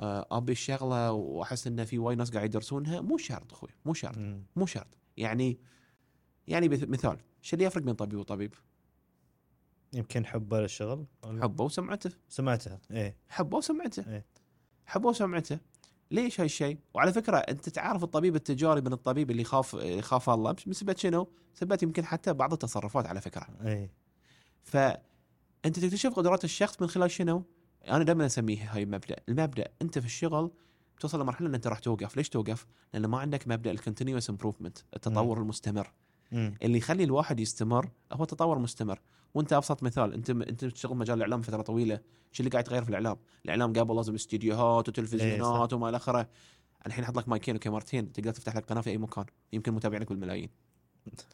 أبي 0.00 0.52
الشغلة 0.52 1.12
وأحس 1.12 1.66
إن 1.66 1.84
في 1.84 1.98
وايد 1.98 2.18
ناس 2.18 2.30
قاعد 2.30 2.44
يدرسونها 2.44 3.00
مو 3.00 3.16
شرط 3.16 3.52
أخوي 3.52 3.70
مو 3.84 3.94
شرط. 3.94 4.18
مو 4.56 4.66
شرط 4.66 4.98
يعني 5.16 5.58
يعني 6.48 6.68
مثال 6.68 7.18
شو 7.42 7.56
اللي 7.56 7.64
يفرق 7.66 7.82
بين 7.82 7.94
طبيب 7.94 8.18
وطبيب؟ 8.18 8.54
يمكن 9.92 10.26
حبه 10.26 10.60
للشغل 10.60 11.06
حبه 11.24 11.64
وسمعته 11.64 12.10
سمعتها 12.28 12.80
إيه 12.90 13.16
حبه 13.28 13.56
وسمعته 13.56 14.04
إيه. 14.12 14.24
حبه 14.86 15.08
وسمعته 15.08 15.58
ليش 16.10 16.40
هالشيء؟ 16.40 16.78
وعلى 16.94 17.12
فكرة 17.12 17.36
أنت 17.36 17.68
تعرف 17.68 18.04
الطبيب 18.04 18.36
التجاري 18.36 18.80
من 18.80 18.92
الطبيب 18.92 19.30
اللي 19.30 19.44
خاف 19.44 19.74
يخاف 19.74 20.30
الله 20.30 20.56
بسبب 20.66 20.96
شنو؟ 20.96 21.28
بسبب 21.54 21.82
يمكن 21.82 22.04
حتى 22.04 22.32
بعض 22.32 22.52
التصرفات 22.52 23.06
على 23.06 23.20
فكرة 23.20 23.46
إيه 23.66 23.90
فانت 24.62 25.78
تكتشف 25.78 26.12
قدرات 26.12 26.44
الشخص 26.44 26.82
من 26.82 26.88
خلال 26.88 27.10
شنو؟ 27.10 27.44
أنا 27.88 28.04
دائما 28.04 28.26
أسميه 28.26 28.74
هاي 28.74 28.84
مبدا، 28.84 29.16
المبدأ 29.28 29.68
أنت 29.82 29.98
في 29.98 30.06
الشغل 30.06 30.50
توصل 31.00 31.20
لمرحلة 31.20 31.48
ان 31.48 31.54
أنت 31.54 31.66
راح 31.66 31.78
توقف، 31.78 32.16
ليش 32.16 32.28
توقف؟ 32.28 32.66
لأن 32.94 33.06
ما 33.06 33.18
عندك 33.18 33.48
مبدأ 33.48 33.70
ال 33.70 33.76
continuous 33.76 34.30
improvement، 34.30 34.78
التطور 34.96 35.38
المستمر، 35.38 35.92
مم. 36.32 36.54
اللي 36.62 36.78
يخلي 36.78 37.04
الواحد 37.04 37.40
يستمر 37.40 37.90
هو 38.12 38.24
تطور 38.24 38.58
مستمر، 38.58 39.00
وأنت 39.34 39.52
أبسط 39.52 39.82
مثال 39.82 40.14
أنت 40.14 40.30
أنت 40.30 40.64
تشتغل 40.64 40.96
مجال 40.96 41.16
الإعلام 41.16 41.42
فترة 41.42 41.62
طويلة، 41.62 42.00
شو 42.32 42.40
اللي 42.40 42.50
قاعد 42.50 42.64
يتغير 42.64 42.82
في 42.82 42.88
الإعلام؟ 42.88 43.16
الإعلام 43.44 43.72
قبل 43.72 43.96
لازم 43.96 44.14
استديوهات 44.14 44.88
إيه، 44.88 45.02
وتلفزيونات 45.02 45.72
وما 45.72 45.88
إلى 45.88 45.96
آخره. 45.96 46.28
الحين 46.86 47.04
أحط 47.04 47.18
لك 47.18 47.28
مايكين 47.28 47.56
وكاميرتين 47.56 48.12
تقدر 48.12 48.32
تفتح 48.32 48.56
لك 48.56 48.64
قناة 48.64 48.80
في 48.80 48.90
أي 48.90 48.98
مكان، 48.98 49.24
يمكن 49.52 49.72
متابعينك 49.72 50.08
بالملايين. 50.08 50.50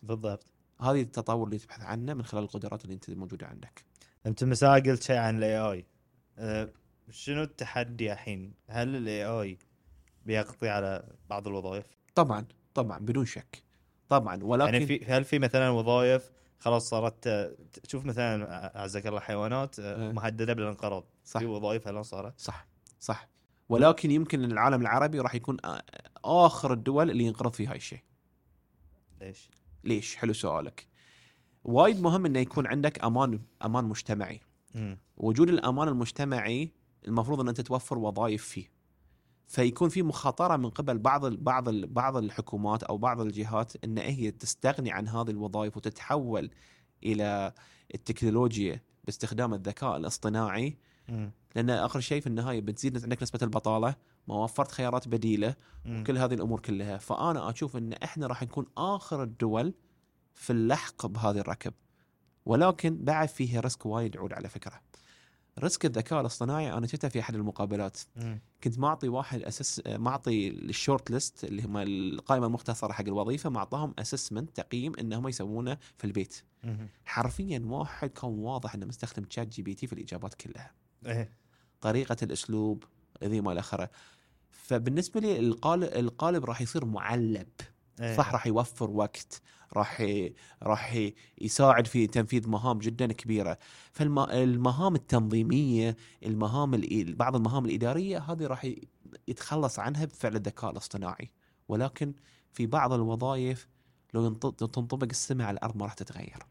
بالضبط 0.03 0.47
هذه 0.81 1.03
التطور 1.03 1.47
اللي 1.47 1.59
تبحث 1.59 1.83
عنه 1.83 2.15
من 2.15 2.25
خلال 2.25 2.43
القدرات 2.43 2.85
اللي 2.85 2.95
أنت 2.95 3.11
موجودة 3.11 3.47
عندك. 3.47 3.85
أنت 4.27 4.45
مساء 4.45 4.81
قلت 4.81 5.03
شيء 5.03 5.17
عن 5.17 5.39
ال 5.39 5.59
AI 5.59 5.87
شنو 7.11 7.43
التحدي 7.43 8.13
الحين؟ 8.13 8.55
هل 8.69 8.97
ال 8.97 9.25
AI 9.25 9.59
بيقضي 10.27 10.69
على 10.69 11.05
بعض 11.31 11.49
الوظائف؟ 11.49 11.87
طبعا 12.15 12.47
طبعا 12.75 12.99
بدون 12.99 13.25
شك. 13.25 13.63
طبعا 14.09 14.45
ولكن 14.45 14.75
يعني 14.75 14.87
في 14.87 15.05
هل 15.05 15.25
في 15.25 15.39
مثلا 15.39 15.71
وظائف 15.71 16.31
خلاص 16.59 16.89
صارت 16.89 17.27
آه، 17.27 17.57
تشوف 17.83 18.05
مثلا 18.05 18.77
اعزك 18.79 19.07
الله 19.07 19.21
حيوانات 19.21 19.79
آه،. 19.79 20.13
مهدده 20.13 20.53
بالانقراض. 20.53 21.05
صح. 21.25 21.41
في 21.41 21.47
وظائف 21.47 21.89
هلا 21.89 22.03
صارت؟ 22.03 22.41
صح 22.41 22.67
صح. 23.01 23.29
ولكن 23.69 24.11
يمكن 24.11 24.45
العالم 24.45 24.81
العربي 24.81 25.21
راح 25.21 25.35
يكون 25.35 25.57
آخر 26.25 26.73
الدول 26.73 27.11
اللي 27.11 27.25
ينقرض 27.25 27.53
فيها 27.53 27.71
هاي 27.71 27.77
الشيء. 27.77 28.01
ليش؟ 29.21 29.51
ليش؟ 29.85 30.17
حلو 30.17 30.33
سؤالك. 30.33 30.87
وايد 31.65 32.01
مهم 32.01 32.27
إنه 32.27 32.39
يكون 32.39 32.67
عندك 32.67 33.05
أمان 33.05 33.41
أمان 33.65 33.85
مجتمعي. 33.85 34.41
وجود 35.17 35.49
الأمان 35.49 35.89
المجتمعي 35.89 36.73
المفروض 37.09 37.41
أن 37.41 37.49
أنت 37.49 37.61
توفر 37.61 37.99
وظائف 37.99 38.45
فيه. 38.45 38.73
فيكون 39.47 39.89
في 39.89 40.03
مخاطرة 40.03 40.57
من 40.57 40.71
قبل 40.71 40.99
بعض 40.99 41.25
ال 41.25 41.37
بعض 41.37 41.69
ال 41.69 41.87
بعض 41.87 42.17
الحكومات 42.17 42.83
أو 42.83 42.99
بعض 42.99 43.21
الجهات 43.21 43.85
أن 43.85 43.99
هي 43.99 44.31
تستغني 44.31 44.93
عن 44.93 45.09
هذه 45.09 45.31
الوظائف 45.31 45.77
وتتحول 45.77 46.51
إلى 47.05 47.53
التكنولوجيا 47.95 48.83
باستخدام 49.05 49.55
الذكاء 49.55 49.97
الاصطناعي. 49.97 50.77
مم. 51.09 51.33
لأن 51.57 51.71
آخر 51.71 52.01
شيء 52.01 52.21
في 52.21 52.27
النهاية 52.27 52.61
بتزيد 52.61 53.03
عندك 53.03 53.23
نسبه 53.23 53.39
البطالة. 53.43 53.95
ما 54.29 54.35
وفرت 54.35 54.71
خيارات 54.71 55.09
بديلة 55.09 55.55
مم. 55.85 56.05
كل 56.05 56.19
هذه 56.19 56.35
الأمور 56.35 56.61
كلها. 56.61 56.99
فأنا 56.99 57.51
أشوف 57.51 57.77
أن 57.77 57.93
إحنا 57.93 58.27
راح 58.27 58.43
نكون 58.43 58.67
آخر 58.77 59.23
الدول 59.23 59.75
في 60.35 60.53
اللحق 60.53 61.07
بهذه 61.07 61.39
الركب. 61.39 61.75
ولكن 62.47 63.05
بعد 63.05 63.29
فيه 63.29 63.61
risk 63.61 63.87
وايد 63.87 64.15
يعود 64.15 64.33
على 64.33 64.49
فكرة. 64.49 64.81
risk 65.59 65.87
الذكاء 65.87 66.21
الاصطناعي 66.21 66.73
أنا 66.73 66.87
شفتها 66.87 67.09
في 67.09 67.21
أحد 67.21 67.35
المقابلات. 67.35 67.99
مم. 68.17 68.41
كنت 68.65 68.79
معطي 68.79 69.09
واحد 69.09 69.43
اسس 69.43 69.83
معطي 69.87 70.49
ال 70.49 70.59
short 70.59 71.11
list 71.11 71.45
اللي 71.45 71.63
هم 71.63 71.77
القائمة 71.77 72.47
المختصرة 72.47 72.93
حق 72.93 73.05
الوظيفة 73.05 73.51
معطاهم 73.51 73.95
assessment 73.99 74.57
تقييم 74.57 74.93
انهم 74.97 75.29
يسوونه 75.29 75.79
في 75.99 76.05
البيت. 76.05 76.43
مم. 76.65 76.89
حرفيا 77.05 77.63
واحد 77.67 78.11
كان 78.11 78.31
واضح 78.31 78.75
إنه 78.75 78.87
مستخدم 78.87 79.25
ChatGPT 79.25 79.87
في 79.87 79.93
الإجابات 79.93 80.35
كلها. 80.35 80.71
إيه. 81.07 81.31
طريقة 81.81 82.17
الأسلوب 82.23 82.85
ذي 83.25 83.41
ما 83.41 83.53
الاخره 83.53 83.91
فبالنسبة 84.51 85.21
لي 85.21 85.39
القالب 85.39 85.85
القالب 85.85 86.45
راح 86.45 86.61
يصير 86.61 86.85
معلب. 86.85 87.49
إيه. 88.01 88.17
صح 88.17 88.33
راح 88.33 88.47
يوفر 88.47 88.91
وقت 88.91 89.43
راح 89.77 90.07
راح 90.63 91.11
يساعد 91.41 91.87
في 91.87 92.07
تنفيذ 92.07 92.49
مهام 92.49 92.79
جدا 92.79 93.13
كبيرة. 93.13 93.59
فالمهام 93.93 94.95
التنظيمية 94.95 95.97
المهام 96.27 96.81
بعض 97.17 97.37
المهام 97.37 97.65
الإدارية 97.65 98.19
هذه 98.19 98.47
راح 98.47 98.67
يتخلص 99.29 99.79
عنها 99.79 100.05
بفعل 100.05 100.37
الذكاء 100.37 100.71
الاصطناعي. 100.71 101.31
ولكن 101.69 102.15
في 102.53 102.67
بعض 102.67 102.93
الوظائف 102.93 103.69
لو 104.15 104.27
ينط- 104.27 104.55
تنطبق 104.75 105.09
السمع 105.11 105.45
على 105.45 105.55
الأرض 105.55 105.77
ما 105.77 105.85
راح 105.85 105.95
تتغير. 105.95 106.47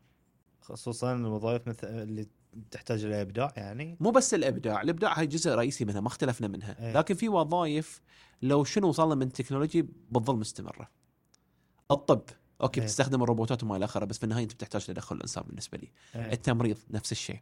خصوصا 0.61 1.15
الوظائف 1.15 1.67
مثل 1.67 1.87
اللي 1.87 2.27
تحتاج 2.71 3.05
إلى 3.05 3.21
إبداع 3.21 3.53
يعني؟ 3.57 3.97
مو 3.99 4.11
بس 4.11 4.33
الإبداع 4.33 4.81
الإبداع 4.81 5.19
هاي 5.19 5.27
جزء 5.27 5.51
رئيسي 5.51 5.85
منها 5.85 6.01
ما 6.01 6.07
اختلفنا 6.07 6.47
منها. 6.47 6.87
إيه. 6.87 6.97
لكن 6.97 7.15
في 7.15 7.29
وظائف 7.29 8.01
لو 8.41 8.63
شنو 8.63 8.87
وصلنا 8.87 9.15
من 9.15 9.31
technology 9.31 9.81
بتظل 9.81 10.35
مستمرة. 10.35 11.00
الطب. 11.91 12.21
أوكي 12.61 12.79
إيه. 12.79 12.85
بتستخدم 12.85 13.23
الروبوتات 13.23 13.63
وما 13.63 13.77
إلى 13.77 13.85
آخره 13.85 14.05
بس 14.05 14.17
في 14.17 14.23
النهاية 14.23 14.43
أنت 14.43 14.53
بتحتاج 14.53 14.85
تدخل 14.85 15.15
الإنسان 15.15 15.43
بالنسبة 15.47 15.77
لي. 15.77 15.91
إيه. 16.15 16.33
التمريض 16.33 16.77
نفس 16.91 17.11
الشيء. 17.11 17.39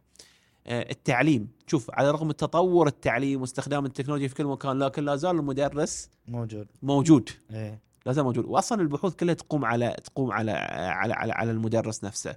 آه، 0.66 0.90
التعليم. 0.90 1.48
شوف 1.66 1.90
على 1.90 2.10
رغم 2.10 2.32
تطور 2.32 2.86
التعليم 2.86 3.40
واستخدام 3.40 3.86
التكنولوجيا 3.86 4.28
في 4.28 4.34
كل 4.34 4.44
مكان 4.44 4.78
لكن 4.78 5.04
لا 5.04 5.16
زال 5.16 5.36
المدرس 5.36 6.10
موجود. 6.28 6.68
موجود. 6.82 7.30
إيه. 7.50 7.80
لا 8.06 8.12
زال 8.12 8.24
موجود. 8.24 8.44
واصلا 8.44 8.82
البحوث 8.82 9.14
كلها 9.14 9.34
تقوم 9.34 9.64
على 9.64 9.96
تقوم 10.04 10.32
على 10.32 10.52
على 10.52 11.14
على, 11.14 11.32
على 11.32 11.50
المدرس 11.50 12.04
نفسه. 12.04 12.36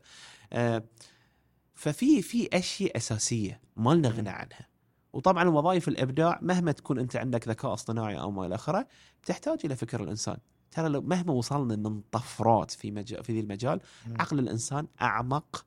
آه، 0.54 0.84
ففي 1.74 2.22
في 2.22 2.50
أشياء 2.54 2.98
أساسية 2.98 3.62
ما 3.76 3.92
لنا 3.94 4.10
غنى 4.10 4.30
عنها. 4.30 4.68
وطبعا 5.14 5.50
وظائف 5.50 5.88
الإبداع 5.88 6.40
مهما 6.42 6.72
تكون 6.72 7.00
أنت 7.00 7.16
عندك 7.16 7.48
ذكاء 7.48 7.74
اصطناعي 7.74 8.20
أو 8.20 8.32
ما 8.32 8.46
إلى 8.46 8.56
آخره 8.56 8.88
تحتاج 9.26 9.60
إلى 9.66 9.76
فكر 9.76 10.04
الإنسان. 10.04 10.38
ترى 10.74 10.90
لو 10.90 11.02
مهما 11.02 11.34
وصلنا 11.34 11.76
من 11.90 12.02
طفرات 12.02 12.72
في 12.72 12.92
مجال 12.92 13.24
في 13.24 13.34
ذي 13.34 13.40
المجال. 13.40 13.82
عقل 14.20 14.40
الإنسان 14.40 14.88
أعمق 15.02 15.66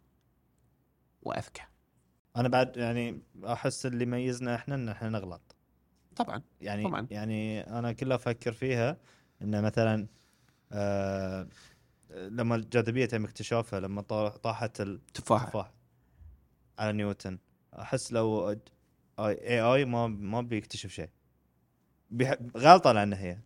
وأذكى. 1.22 1.62
أنا 2.36 2.48
بعد 2.48 2.76
يعني 2.76 3.22
أحس 3.44 3.86
اللي 3.86 4.02
يميزنا 4.02 4.54
إحنا 4.54 4.74
إن 4.74 4.88
إحنا 4.88 5.08
نغلط. 5.08 5.56
طبعا 6.16 6.42
يعني 6.60 6.84
طبعاً. 6.84 7.06
يعني 7.10 7.60
أنا 7.78 7.92
كلها 7.92 8.16
أفكر 8.16 8.52
فيها 8.52 8.96
انه 9.42 9.60
مثلا 9.60 10.06
آه 10.72 11.48
لما 12.10 12.54
الجاذبيه 12.56 13.06
تم 13.06 13.24
اكتشافها 13.24 13.80
لما 13.80 14.02
طا- 14.02 14.36
طاحت 14.36 14.82
تفاحة. 15.14 15.44
التفاح 15.46 15.72
على 16.78 16.92
نيوتن 16.92 17.38
أحس 17.78 18.12
لو 18.12 18.50
AI 19.18 19.85
ما 19.84 20.06
ما 20.06 20.40
بيكتشف 20.40 20.90
شيء. 20.90 21.10
غلطة 22.56 22.92
لانها 22.92 23.18
هي 23.18 23.38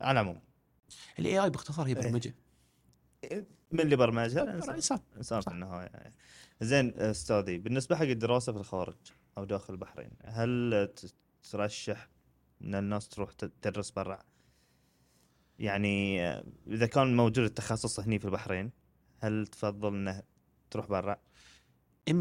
على 0.00 0.20
العموم. 0.20 0.40
ال 1.18 1.38
AI 1.38 1.50
باختصار 1.50 1.86
هي 1.86 1.96
إيه. 1.96 2.02
برمجه 2.02 2.34
من 3.72 3.80
اللي 3.80 3.96
برمجها 3.96 4.42
الانسان 4.42 5.00
الانسان 5.12 5.40
في. 5.40 5.50
النهاية. 5.50 5.90
زين 6.60 6.98
أستاذي 6.98 7.58
بالنسبة 7.58 7.96
حق 7.96 8.02
الدراسة 8.02 8.52
في 8.52 8.58
الخارج 8.58 8.96
أو 9.38 9.44
داخل 9.44 9.74
البحرين 9.74 10.10
هل 10.24 10.88
ترشح 11.50 12.08
إن 12.62 12.74
الناس 12.74 13.08
تروح 13.08 13.32
تدرس 13.32 13.90
برا 13.90 14.18
يعني 15.58 16.22
إذا 16.66 16.86
كان 16.86 17.16
موجود 17.16 17.38
التخصص 17.38 18.00
هني 18.00 18.18
في 18.18 18.24
البحرين 18.24 18.70
هل 19.18 19.46
تفضل 19.46 19.94
إنه 19.94 20.22
تروح 20.70 20.86
برا 20.86 21.16
100% 22.10 22.12
100% 22.12 22.16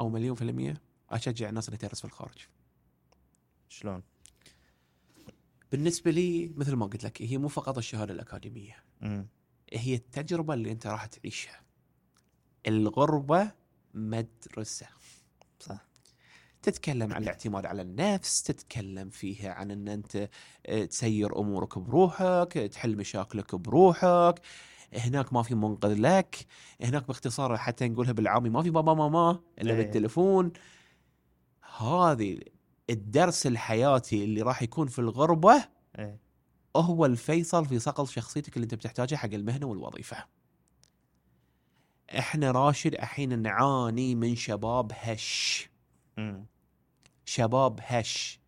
أو 0.00 0.08
مليون 0.08 0.34
في 0.34 0.42
المية 0.42 0.82
أشجع 1.10 1.48
الناس 1.48 1.68
اللي 1.68 1.78
تدرس 1.78 1.98
في 1.98 2.04
الخارج 2.04 2.38
شلون؟ 3.68 4.02
بالنسبة 5.72 6.10
لي 6.10 6.52
مثل 6.56 6.74
ما 6.74 6.86
قلت 6.86 7.04
لك 7.04 7.22
هي 7.22 7.38
مو 7.38 7.48
فقط 7.48 7.78
الشهادة 7.78 8.14
الأكاديمية. 8.14 8.84
امم 9.02 9.26
هي 9.72 9.94
التجربة 9.94 10.54
اللي 10.54 10.72
أنت 10.72 10.86
راح 10.86 11.06
تعيشها. 11.06 11.60
الغربة 12.66 13.50
مدرسة. 13.94 14.86
صح. 15.60 15.86
تتكلم 16.62 17.12
عن 17.12 17.22
الاعتماد 17.22 17.66
على 17.66 17.82
النفس 17.82 18.42
تتكلم 18.42 19.10
فيها 19.10 19.52
عن 19.52 19.70
إن 19.70 19.88
أنت 19.88 20.28
آه، 20.66 20.84
تسير 20.84 21.38
أمورك 21.38 21.78
بروحك 21.78 22.52
تحل 22.72 22.96
مشاكلك 22.96 23.54
بروحك. 23.54 24.40
هناك 24.94 25.32
ما 25.32 25.42
في 25.42 25.54
منقذ 25.54 25.94
لك. 25.94 26.46
هناك 26.80 27.06
باختصار 27.06 27.56
حتى 27.56 27.88
نقولها 27.88 28.12
بالعامي 28.12 28.48
ما 28.50 28.62
في 28.62 28.70
بابا 28.70 28.94
ماما 28.94 29.40
إلا 29.60 29.70
إيه. 29.74 29.78
بالتليفون. 29.78 30.52
هذه 31.78 32.38
الدرس 32.90 33.46
الحياتي 33.46 34.24
اللي 34.24 34.42
راح 34.42 34.62
يكون 34.62 34.86
في 34.86 34.98
الغربة 34.98 35.64
إيه. 35.98 36.20
هو 36.76 37.06
الفيصل 37.06 37.66
في 37.66 37.78
صقل 37.78 38.08
شخصيتك 38.08 38.56
اللي 38.56 38.64
انت 38.64 38.74
بتحتاجها 38.74 39.16
حق 39.16 39.28
المهنة 39.32 39.66
والوظيفة. 39.66 40.26
إحنا 42.18 42.50
راشد 42.50 42.94
الحين 42.94 43.38
نعاني 43.42 44.14
من 44.14 44.36
شباب 44.36 44.92
هش، 44.94 45.68
امم 46.18 46.46
شباب 47.24 47.80
هش. 47.82 48.40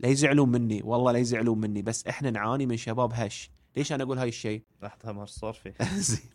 لا 0.00 0.08
يزعلون 0.08 0.48
مني، 0.48 0.82
والله 0.84 1.12
لا 1.12 1.18
يزعلون 1.18 1.58
مني، 1.58 1.82
بس 1.82 2.06
إحنا 2.06 2.30
نعاني 2.30 2.66
من 2.66 2.76
شباب 2.76 3.12
هش، 3.12 3.50
ليش 3.76 3.92
أنا 3.92 4.04
أقول 4.04 4.18
هاي 4.18 4.28
الشيء؟ 4.28 4.62
لحظه 4.82 5.12
ما 5.12 5.26
صار 5.26 5.52
فيه 5.52 5.74
زين. 5.82 6.30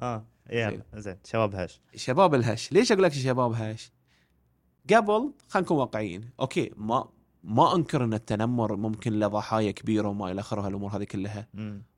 آه 0.00 0.24
يلا 0.50 0.82
زين. 0.94 1.18
شباب 1.24 1.54
هاش 1.54 1.80
شباب 1.96 2.34
الهش، 2.34 2.72
ليش 2.72 2.92
أقول 2.92 3.04
لك 3.04 3.12
شباب 3.12 3.52
هش؟ 3.52 3.92
قبل 4.90 5.32
خلينا 5.48 5.66
نكون 5.66 5.76
واقعيين، 5.76 6.30
أوكي 6.40 6.70
ما 6.76 7.08
ما 7.44 7.74
أنكر 7.74 8.04
إن 8.04 8.14
التنمر 8.14 8.76
ممكن 8.76 9.18
له 9.18 9.26
ضحايا 9.26 9.70
كبيرة 9.70 10.08
وما 10.08 10.30
إلى 10.30 10.40
اخره 10.40 10.66
هالامور 10.66 10.96
هذه 10.96 11.04
كلها، 11.04 11.48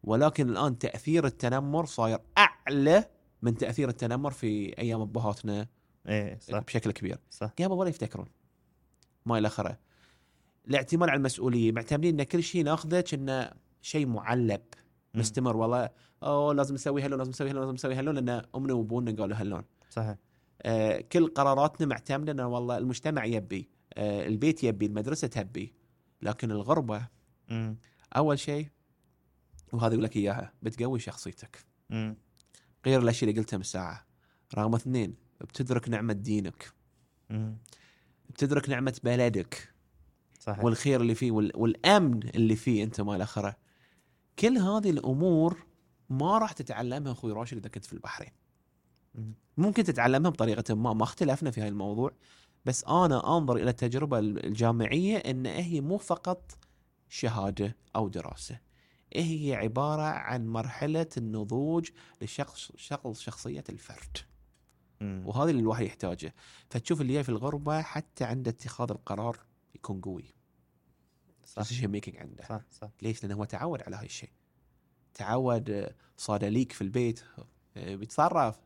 ولكن 0.02 0.48
الآن 0.48 0.78
تأثير 0.78 1.26
التنمر 1.26 1.86
صاير 1.86 2.18
أعلى 2.38 3.04
من 3.42 3.56
تأثير 3.56 3.88
التنمر 3.88 4.30
في 4.30 4.78
أيام 4.78 5.00
ابهاتنا 5.00 5.66
إيه 6.08 6.38
صح. 6.38 6.58
بشكل 6.58 6.90
كبير. 6.90 7.18
صح. 7.30 7.46
قبل 7.46 7.72
ولا 7.72 7.88
يفتكرون. 7.88 8.26
ما 9.26 9.38
إلى 9.38 9.46
آخره. 9.46 9.78
الاعتماد 10.68 11.08
على 11.08 11.18
المسؤولية. 11.18 11.72
معتمدين 11.72 12.20
إن 12.20 12.26
كل 12.26 12.42
شيء 12.42 12.64
ناخذه 12.64 13.00
كأنه 13.00 13.50
شيء 13.82 14.06
معلب. 14.06 14.60
مستمر. 15.14 15.56
والله 15.56 15.90
أوه 16.22 16.54
لازم 16.54 16.74
نسوي 16.74 17.02
هاللون 17.02 17.18
لازم 17.18 17.30
نسوي 17.30 17.48
هاللون 17.48 17.62
لازم 17.64 17.74
نسوي 17.74 17.94
هاللون 17.94 18.14
لأن 18.14 18.42
أمنا 18.54 18.72
وأبونا 18.74 19.12
قالوا 19.12 19.36
هاللون. 19.36 19.64
صحيح. 19.90 20.16
كل 21.12 21.26
قراراتنا 21.34 21.86
معتمدة 21.86 22.32
ان 22.32 22.40
والله 22.40 22.78
المجتمع 22.78 23.24
يبي 23.24 23.68
آه 23.94 24.26
البيت 24.26 24.64
يبي 24.64 24.86
المدرسة 24.86 25.28
تبي 25.28 25.74
لكن 26.22 26.50
الغربة 26.50 27.08
أول 28.16 28.38
شيء 28.38 28.68
وهذا 29.72 29.92
يقول 29.92 30.04
لك 30.04 30.16
إياها 30.16 30.52
بتقوي 30.62 30.98
شخصيتك. 30.98 31.64
غير 32.86 33.02
الأشياء 33.02 33.30
اللي 33.30 33.40
قلتها 33.40 33.56
من 33.56 33.62
ساعة. 33.62 34.06
رقم 34.54 34.74
اثنين 34.74 35.14
بتدرك 35.40 35.88
نعمة 35.88 36.12
دينك. 36.12 36.72
بتدرك 38.30 38.68
نعمة 38.68 39.00
بلدك. 39.04 39.74
صحيح. 40.40 40.64
والخير 40.64 41.00
اللي 41.00 41.14
فيه 41.14 41.30
وال... 41.30 41.52
والأمن 41.54 42.28
اللي 42.28 42.56
فيه 42.56 42.84
أنت 42.84 43.00
ما 43.00 43.16
الاخره 43.16 43.56
كل 44.38 44.58
هذه 44.58 44.90
الأمور 44.90 45.66
ما 46.10 46.38
راح 46.38 46.52
تتعلمها 46.52 47.12
أخوي 47.12 47.32
راشد 47.32 47.56
إذا 47.56 47.68
كنت 47.68 47.84
في 47.84 47.92
البحرين. 47.92 48.30
ممكن 49.56 49.84
تتعلمها 49.84 50.30
بطريقة 50.30 50.74
ما 50.74 50.92
ما 50.92 51.02
اختلفنا 51.02 51.50
في 51.50 51.60
هاي 51.60 51.68
الموضوع 51.68 52.12
بس 52.64 52.84
أنا 52.84 53.36
أنظر 53.36 53.56
إلى 53.56 53.70
التجربة 53.70 54.18
الجامعية 54.18 55.16
إن 55.16 55.46
هي 55.46 55.80
مو 55.80 55.98
فقط 55.98 56.58
شهادة 57.08 57.76
أو 57.96 58.08
دراسة 58.08 58.60
هي 59.16 59.54
عبارة 59.54 60.02
عن 60.02 60.46
مرحلة 60.46 61.08
النضوج 61.16 61.90
لشخص 62.22 62.72
شغل 62.76 63.16
شخصية 63.16 63.64
الفرد. 63.68 64.16
وهذا 65.26 65.50
اللي 65.50 65.60
الواحد 65.62 65.84
يحتاجه. 65.84 66.34
فتشوف 66.70 67.00
اللي 67.00 67.22
في 67.22 67.28
الغربة 67.28 67.82
حتى 67.82 68.24
عند 68.24 68.48
اتخاذ 68.48 68.90
القرار 68.90 69.38
يكون 69.74 70.00
قوي. 70.00 70.34
صح. 71.44 71.62
Making 71.62 72.16
عنده. 72.20 72.44
صح 72.48 72.60
صح. 72.70 72.90
ليش؟ 73.02 73.22
لأنه 73.22 73.34
هو 73.34 73.44
تعود 73.44 73.82
على 73.82 73.96
هاي 73.96 74.06
الشيء. 74.06 74.30
تعود 75.14 75.70
آه، 75.70 75.94
صادليك 76.16 76.72
في 76.72 76.82
البيت 76.82 77.24
آه، 77.76 77.94
بيتصرف. 77.94 78.60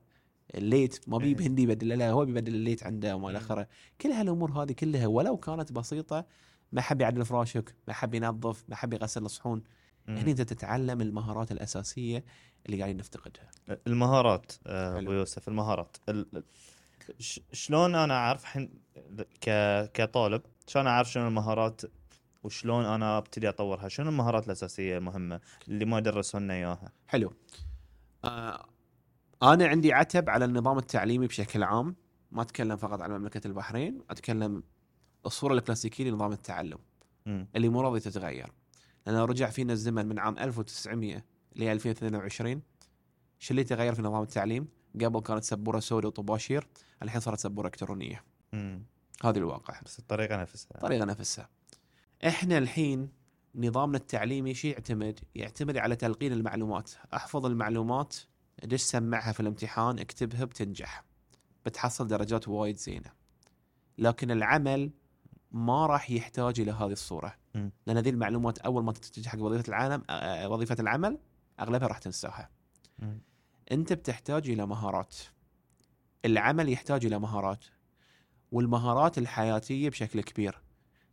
الليت 0.54 1.08
ما 1.08 1.18
بيجيب 1.18 1.40
إيه. 1.40 1.46
هندي 1.46 1.62
يبدل 1.62 1.98
له 1.98 2.10
هو 2.10 2.24
بيبدل 2.24 2.54
الليت 2.54 2.82
عنده 2.82 3.16
وما 3.16 3.30
إلى 3.30 3.38
آخره. 3.38 3.68
كل 4.00 4.08
هالامور 4.08 4.50
هذه 4.62 4.72
كلها 4.72 5.06
ولو 5.06 5.36
كانت 5.36 5.72
بسيطة 5.72 6.26
ما 6.72 6.80
حب 6.80 7.00
يعدل 7.00 7.24
فراشك 7.24 7.74
ما 7.88 7.94
حب 7.94 8.14
ينظف 8.14 8.64
ما 8.68 8.76
حب 8.76 8.92
يغسل 8.92 9.24
الصحون. 9.24 9.62
هنا 10.08 10.30
أنت 10.30 10.40
تتعلم 10.42 11.00
المهارات 11.00 11.52
الأساسية 11.52 12.24
اللي 12.66 12.78
قاعدين 12.78 12.96
نفتقدها. 12.96 13.50
المهارات 13.86 14.52
آه،. 14.66 14.98
أبو 14.98 15.12
يوسف 15.12 15.48
المهارات. 15.48 15.96
ال- 16.08 16.44
شلون 17.52 17.94
أنا 17.94 18.14
أعرف 18.14 18.44
حين 18.44 18.70
ك 19.40 19.50
كطالب 19.94 20.42
شلون 20.66 20.86
أعرف 20.86 21.10
شنو 21.10 21.28
المهارات 21.28 21.80
وشلون 22.44 22.84
أنا 22.84 23.18
أبتدي 23.18 23.48
أطورها؟ 23.48 23.88
شنو 23.88 24.08
المهارات 24.08 24.46
الأساسية 24.46 24.98
المهمة 24.98 25.40
اللي 25.68 25.84
ما 25.84 26.00
درسوا 26.00 26.40
لنا 26.40 26.54
إياها؟ 26.54 26.92
حلو. 27.06 27.32
آه 28.24 28.66
أنا 29.42 29.66
عندي 29.66 29.92
عتب 29.92 30.30
على 30.30 30.44
النظام 30.44 30.78
التعليمي 30.78 31.26
بشكل 31.26 31.62
عام 31.62 31.96
ما 32.30 32.42
أتكلم 32.42 32.76
فقط 32.76 33.00
عن 33.00 33.10
مملكة 33.10 33.46
البحرين 33.46 34.02
أتكلم 34.10 34.62
الصورة 35.26 35.54
الكلاسيكيه 35.54 36.10
لنظام 36.10 36.32
التعلم 36.32 36.78
مم. 37.26 37.48
اللي 37.56 37.68
مو 37.68 37.80
راضي 37.80 38.00
تتغير. 38.00 38.52
لأن 39.06 39.16
رجع 39.16 39.50
فينا 39.50 39.72
الزمن 39.72 40.06
من 40.06 40.18
عام 40.18 40.38
1900 40.38 41.24
ل 41.56 41.62
2022 41.62 42.62
شو 43.38 43.50
اللي 43.50 43.64
تغير 43.64 43.94
في 43.94 44.02
نظام 44.02 44.22
التعليم؟ 44.22 44.68
قبل 44.94 45.20
كانت 45.20 45.44
سبورة 45.44 45.80
سوداء 45.80 46.08
وطباشير 46.08 46.66
الحين 47.02 47.20
صارت 47.20 47.38
سبورة 47.38 47.66
إلكترونية. 47.66 48.24
مم. 48.52 48.82
هذا 49.24 49.38
الواقع. 49.38 49.80
بس 49.84 49.98
الطريقة 49.98 50.36
نفسها. 50.36 50.70
الطريقة 50.74 51.04
نفسها. 51.04 51.48
إحنا 52.26 52.58
الحين 52.58 53.08
نظامنا 53.54 53.96
التعليمي 53.96 54.54
شي 54.54 54.70
يعتمد؟ 54.70 55.20
يعتمد 55.34 55.76
على 55.76 55.96
تلقين 55.96 56.32
المعلومات. 56.32 56.90
أحفظ 57.14 57.46
المعلومات 57.46 58.16
دش 58.64 58.80
سمعها 58.80 59.32
في 59.32 59.40
الامتحان؟ 59.40 59.98
اكتبها 59.98 60.44
بتنجح. 60.44 61.04
بتحصل 61.66 62.06
درجات 62.06 62.48
وايد 62.48 62.76
زينة. 62.76 63.12
لكن 63.98 64.30
العمل 64.30 64.90
ما 65.52 65.86
راح 65.86 66.10
يحتاج 66.10 66.60
إلى 66.60 66.72
هذه 66.72 66.92
الصورة. 66.92 67.34
مم. 67.54 67.72
لأن 67.86 67.96
هذه 67.96 68.10
المعلومات 68.10 68.58
أول 68.58 68.84
ما 68.84 68.92
تتجه 68.92 69.28
حق 69.28 69.38
وظيفة 69.38 69.68
العالم 69.68 70.02
آه، 70.10 70.48
وظيفة 70.48 70.76
العمل 70.80 71.18
أغلبها 71.60 71.88
راح 71.88 71.98
تنساها. 71.98 72.50
مم. 72.98 73.20
أنت 73.72 73.92
بتحتاج 73.92 74.50
إلى 74.50 74.66
مهارات. 74.66 75.16
العمل 76.24 76.68
يحتاج 76.68 77.06
إلى 77.06 77.18
مهارات. 77.18 77.64
والمهارات 78.52 79.18
الحياتية 79.18 79.88
بشكل 79.90 80.20
كبير. 80.20 80.60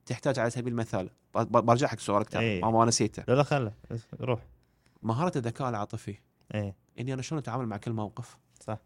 تحتاج 0.06 0.39
على 0.39 0.50
سبيل 0.50 0.74
المثال 0.74 1.10
برجع 1.34 1.88
حق 1.88 2.00
سؤالك 2.00 2.30
ترى 2.30 2.41
إيه. 2.41 2.62
ما 2.62 2.72
ما 2.72 2.86
نسيته. 2.86 3.24
لا 3.28 3.34
لا 3.34 3.43
خله 3.43 3.74
روح. 4.22 4.39
مهارة 5.04 5.38
الذكاء 5.38 5.70
العاطفي. 5.70 6.18
إيه. 6.54 6.76
إني 7.00 7.14
أنا 7.14 7.22
شلون 7.22 7.39
أتعامل 7.39 7.68
مع 7.68 7.78
كل 7.78 7.93
موقف؟ 7.93 8.38
صح. 8.60 8.78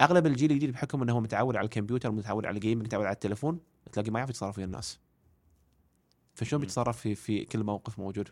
أغلب 0.00 0.26
الجيل 0.26 0.50
الجديد 0.50 0.70
بحكم 0.70 1.02
إنه 1.02 1.12
هو 1.12 1.20
متعود 1.20 1.56
على 1.56 1.64
الكمبيوتر 1.64 2.10
متعود 2.10 2.46
على 2.46 2.54
الجيم 2.54 2.78
متعود 2.78 3.04
على 3.04 3.14
التليفون 3.14 3.60
تلاقي 3.92 4.10
ما 4.10 4.18
يعرف 4.18 4.30
يتصرف 4.30 4.58
ويا 4.58 4.66
الناس. 4.66 4.98
فشلون. 6.34 6.60
بيتصرف 6.60 7.00
في 7.00 7.14
في 7.14 7.44
كل 7.44 7.64
موقف 7.64 7.98
موجود؟ 7.98 8.28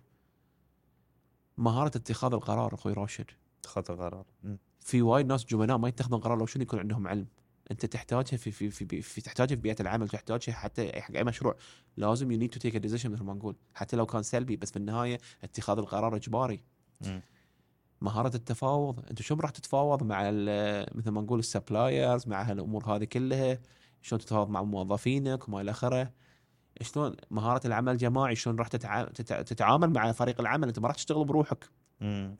مهارة 1.59 1.97
اتخاذ 1.97 2.33
القرار 2.33 2.75
أخوي 2.75 2.93
راشد. 2.93 3.31
خطا 3.67 3.95
قرار 3.95 4.27
مم. 4.43 4.59
في 4.81 5.03
وايد 5.03 5.27
ناس 5.27 5.45
جبناء 5.45 5.79
ما 5.79 5.89
يتخذون 5.89 6.21
قرار 6.21 6.39
لو 6.39 6.47
شنو 6.47 6.63
يكون 6.63 6.79
عندهم 6.79 7.09
علم. 7.09 7.27
أنت 7.71 7.87
تحتاجها 7.87 8.37
في 8.37 8.51
في 8.51 8.71
في, 8.71 9.03
في 9.03 9.21
تحتاجها 9.21 9.57
في 9.57 9.63
بيئة 9.63 9.77
العمل 9.81 10.09
تحتاجها 10.09 10.53
حتى 10.53 11.01
حق 11.01 11.15
أي 11.17 11.25
مشروع. 11.25 11.57
لازم 11.97 12.33
you 12.33 12.39
need 12.39 12.51
to 12.51 12.59
take 12.59 12.77
decision 12.77 13.11
مثل 13.11 13.23
ما 13.25 13.35
نقول 13.35 13.57
حتى 13.75 13.97
لو 13.97 14.07
كان 14.07 14.23
سلبي 14.23 14.57
بس 14.57 14.71
في 14.71 14.77
النهاية 14.77 15.19
اتخاذ 15.45 15.79
القرار 15.79 16.17
إجباري. 16.17 16.65
مم. 17.07 17.23
مهارة 18.05 18.37
التفاوض. 18.37 19.01
أنت 19.11 19.23
شلون 19.23 19.41
راح 19.41 19.51
تتفاوض 19.51 20.03
مع 20.03 20.23
مثل 20.95 21.11
ما 21.11 21.21
نقول 21.21 21.39
ال 21.39 21.47
suppliers 21.47 22.29
مع 22.29 22.43
هالأمور 22.43 22.85
هذه 22.97 23.05
كلها؟ 23.05 23.59
شلون 24.03 24.21
تتفاوض 24.21 24.49
مع 24.51 24.63
موظفينك 24.63 25.49
وما 25.49 25.61
إلى 25.61 25.71
آخره؟ 25.71 26.11
شلون 26.81 27.17
مهارة 27.31 27.67
العمل 27.67 27.93
الجماعي 27.93 28.37
شلون 28.37 28.57
راح 28.57 28.69
تتع... 28.69 29.05
تتع... 29.05 29.43
تتعامل 29.43 29.91
مع 29.91 30.13
فريق 30.13 30.41
العمل؟ 30.41 30.69
أنت 30.69 30.79
ما 30.79 30.89
راح 30.89 30.97
تشتغل 30.97 31.25
بروحك. 31.25 31.65
مم. 32.01 32.37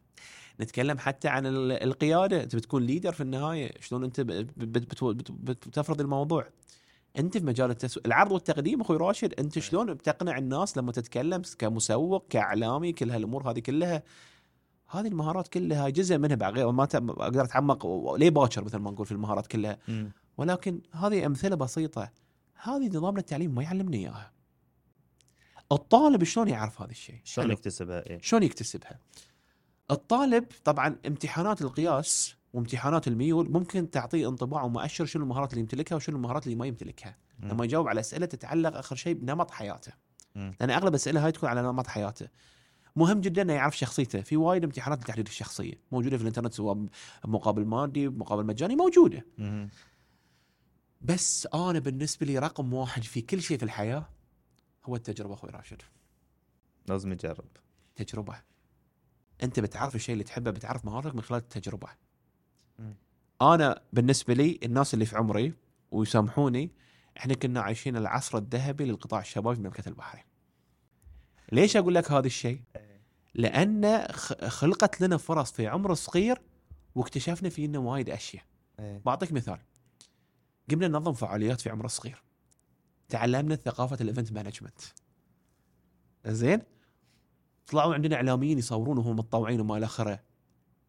نتكلم 0.61 0.99
حتى 0.99 1.29
عن 1.29 1.47
ال- 1.47 1.73
القيادة. 1.73 2.43
أنت 2.43 2.57
بتكون 2.57 2.83
ليدر 2.83 3.13
في 3.13 3.21
النهاية. 3.21 3.73
شلون 3.81 4.05
أنت 4.05 4.21
بتفرض 4.21 6.01
الموضوع؟ 6.01 6.47
أنت 7.19 7.39
في 7.39 7.45
مجال 7.45 7.71
التسويق 7.71 8.07
العرض 8.07 8.33
والتقديم 8.33 8.81
أخوي 8.81 8.97
راشد. 8.97 9.35
أنت 9.41 9.59
شلون 9.59 9.95
بتقنع 9.95 10.39
الناس 10.39 10.79
لما 10.79 10.93
تتكلم 10.93 11.43
كمسوق 11.59 12.27
كإعلامي 12.29 12.93
كل 12.93 13.11
هالأمور 13.11 13.51
هذه 13.51 13.59
كلها؟ 13.59 14.03
هذه 14.95 15.07
المهارات 15.07 15.49
كلها 15.49 15.89
جزء 15.89 16.19
منها 16.19 16.37
بعد 16.37 16.59
ما 16.59 16.83
أقدر 16.85 17.45
أتعمق 17.45 17.87
ليه 18.15 18.31
باكر 18.31 18.65
مثل 18.65 18.79
ما 18.79 18.91
نقول 18.91 19.07
في 19.07 19.13
المهارات 19.13 19.47
كلها 19.47 19.79
مم. 19.89 20.13
ولكن 20.37 20.81
هذه 20.93 21.27
أمثلة 21.27 21.57
بسيطة 21.57 22.11
هذه 22.63 22.89
نظامنا 22.89 23.21
التعليم 23.21 23.55
ما 23.55 23.63
يعلمني 23.63 23.97
إياها 23.97 24.33
الطالب 25.73 26.25
شلون 26.25 26.49
يعرف 26.49 26.83
هذا 26.83 26.91
الشيء 26.91 27.21
شلون. 27.25 27.51
يكتسبها 27.51 28.07
إيه 28.07 28.19
شلون 28.23 28.43
يكتسبها؟ 28.43 28.99
الطالب 29.91 30.45
طبعا 30.65 30.97
امتحانات 31.07 31.63
القياس 31.63 32.37
وامتحانات 32.53 33.09
الميول 33.09 33.51
ممكن 33.51 33.91
تعطيه 33.91 34.29
انطباع 34.29 34.63
ومؤشر 34.63 35.05
شنو 35.05 35.23
المهارات 35.23 35.51
اللي 35.51 35.61
يمتلكها 35.61 35.97
وشنو 35.97 36.17
المهارات 36.17 36.45
اللي 36.45 36.57
ما 36.57 36.67
يمتلكها 36.67 37.17
مم. 37.39 37.49
لما 37.49 37.65
يجاوب 37.65 37.89
على 37.89 38.01
أسئلة 38.01 38.27
تتعلق 38.27 38.77
آخر 38.77 38.97
شيء 38.97 39.15
بنمط 39.15 39.51
حياته 39.51 39.93
مم. 40.35 40.55
لأن 40.61 40.71
أغلب 40.71 40.89
الأسئلة 40.89 41.25
هاي 41.25 41.33
تكون 41.33 41.49
على 41.49 41.63
نمط 41.63 41.87
حياته 41.87 42.29
مهم 42.97 43.21
جدا 43.21 43.43
إنه 43.43 43.53
يعرف 43.53 43.79
شخصيته. 43.79 44.21
في 44.21 44.37
وايد 44.37 44.65
امتحانات 44.65 45.03
لتحديد 45.03 45.27
الشخصية. 45.27 45.75
موجودة 45.93 46.17
في 46.17 46.23
الإنترنت 46.23 46.53
سواء 46.55 46.87
بمقابل 47.25 47.65
مادي 47.65 48.09
بمقابل 48.09 48.47
مجاني 48.47 48.77
موجودة. 48.77 49.27
مم. 49.39 49.69
بس 51.01 51.49
أنا 51.55 51.79
بالنسبة 51.79 52.27
لي 52.27 52.39
رقم 52.39 52.75
واحد 52.75 53.03
في 53.03 53.21
كل 53.21 53.43
شيء 53.43 53.59
في 53.59 53.65
الحياة 53.65 54.09
هو 54.85 54.97
التجربة 54.97 55.35
أخوي 55.35 55.51
راشد. 55.51 55.83
لازم 56.87 57.13
يجرب. 57.13 57.49
تجربة. 57.97 58.43
أنت 59.43 59.61
بتعرف 59.61 59.95
الشيء 59.95 60.13
اللي 60.13 60.25
تحبه 60.25 60.51
بتعرف 60.51 60.85
مهارتك 60.85 61.15
من 61.15 61.23
خلال 61.23 61.41
التجربة. 61.41 61.89
أنا 63.43 63.83
بالنسبة 63.93 64.35
لي 64.35 64.59
الناس 64.63 64.95
اللي 64.95 65.07
في 65.07 65.17
عمري 65.17 65.53
ويسامحوني 65.91 66.71
إحنا 67.17 67.35
كنا 67.35 67.61
عايشين 67.61 67.97
العصر 67.97 68.39
الذهبي 68.39 68.85
للقطاع 68.85 69.21
الشبابي 69.21 69.57
في 69.57 69.63
مملكة 69.63 69.89
البحرين. 69.89 70.25
ليش 71.53 71.77
أقول 71.77 71.95
لك 71.95 72.13
هذا 72.13 72.27
الشيء؟ 72.27 72.61
لأن 73.35 74.07
خلقت 74.49 75.01
لنا 75.01 75.17
فرص 75.17 75.53
في 75.53 75.67
عمر 75.67 75.95
صغير 75.95 76.41
واكتشفنا 76.95 77.49
فينا 77.49 77.79
وايد 77.79 78.11
أشياء. 78.11 78.43
إيه. 78.81 79.03
بعطيك 79.05 79.33
مثال. 79.33 79.59
قمنا 80.71 80.89
ننظم 80.89 81.13
فعاليات 81.13 81.61
في 81.61 81.71
عمر 81.71 81.89
صغير. 81.89 82.23
تعلمنا 83.09 83.57
ثقافة 83.57 83.99
ال 84.01 84.06
event 84.06 84.33
management. 84.33 84.81
زين؟ 86.27 86.63
طلعوا 87.67 87.95
عندنا 87.95 88.17
إعلاميين 88.17 88.59
يصورون 88.59 88.99
وهم 88.99 89.17
متطوعين 89.17 89.61
وما 89.61 89.77
إلى 89.77 89.87
آخره. 89.87 90.21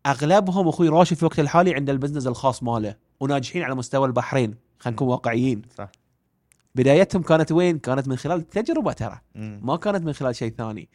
أغلبهم 0.05 0.67
أخوي 0.67 0.89
راشد 0.89 1.15
في 1.15 1.23
الوقت 1.23 1.39
الحالي 1.39 1.75
عنده 1.75 1.93
ال 1.93 1.97
business 1.97 2.27
الخاص 2.27 2.63
ماله. 2.63 2.95
وناجحين 3.19 3.63
على 3.63 3.75
مستوى 3.75 4.07
البحرين. 4.07 4.55
خلينا 4.79 4.95
نكون 4.95 5.07
واقعيين. 5.07 5.61
صح. 5.77 5.91
بدايتهم 6.75 7.21
كانت 7.21 7.51
وين؟ 7.51 7.79
كانت 7.79 8.07
من 8.07 8.15
خلال 8.15 8.37
التجربه 8.37 8.93
ترى. 8.93 9.21
ما 9.35 9.77
كانت 9.77 10.03
من 10.03 10.13
خلال 10.13 10.35
شيء 10.35 10.53
ثاني. 10.55 10.89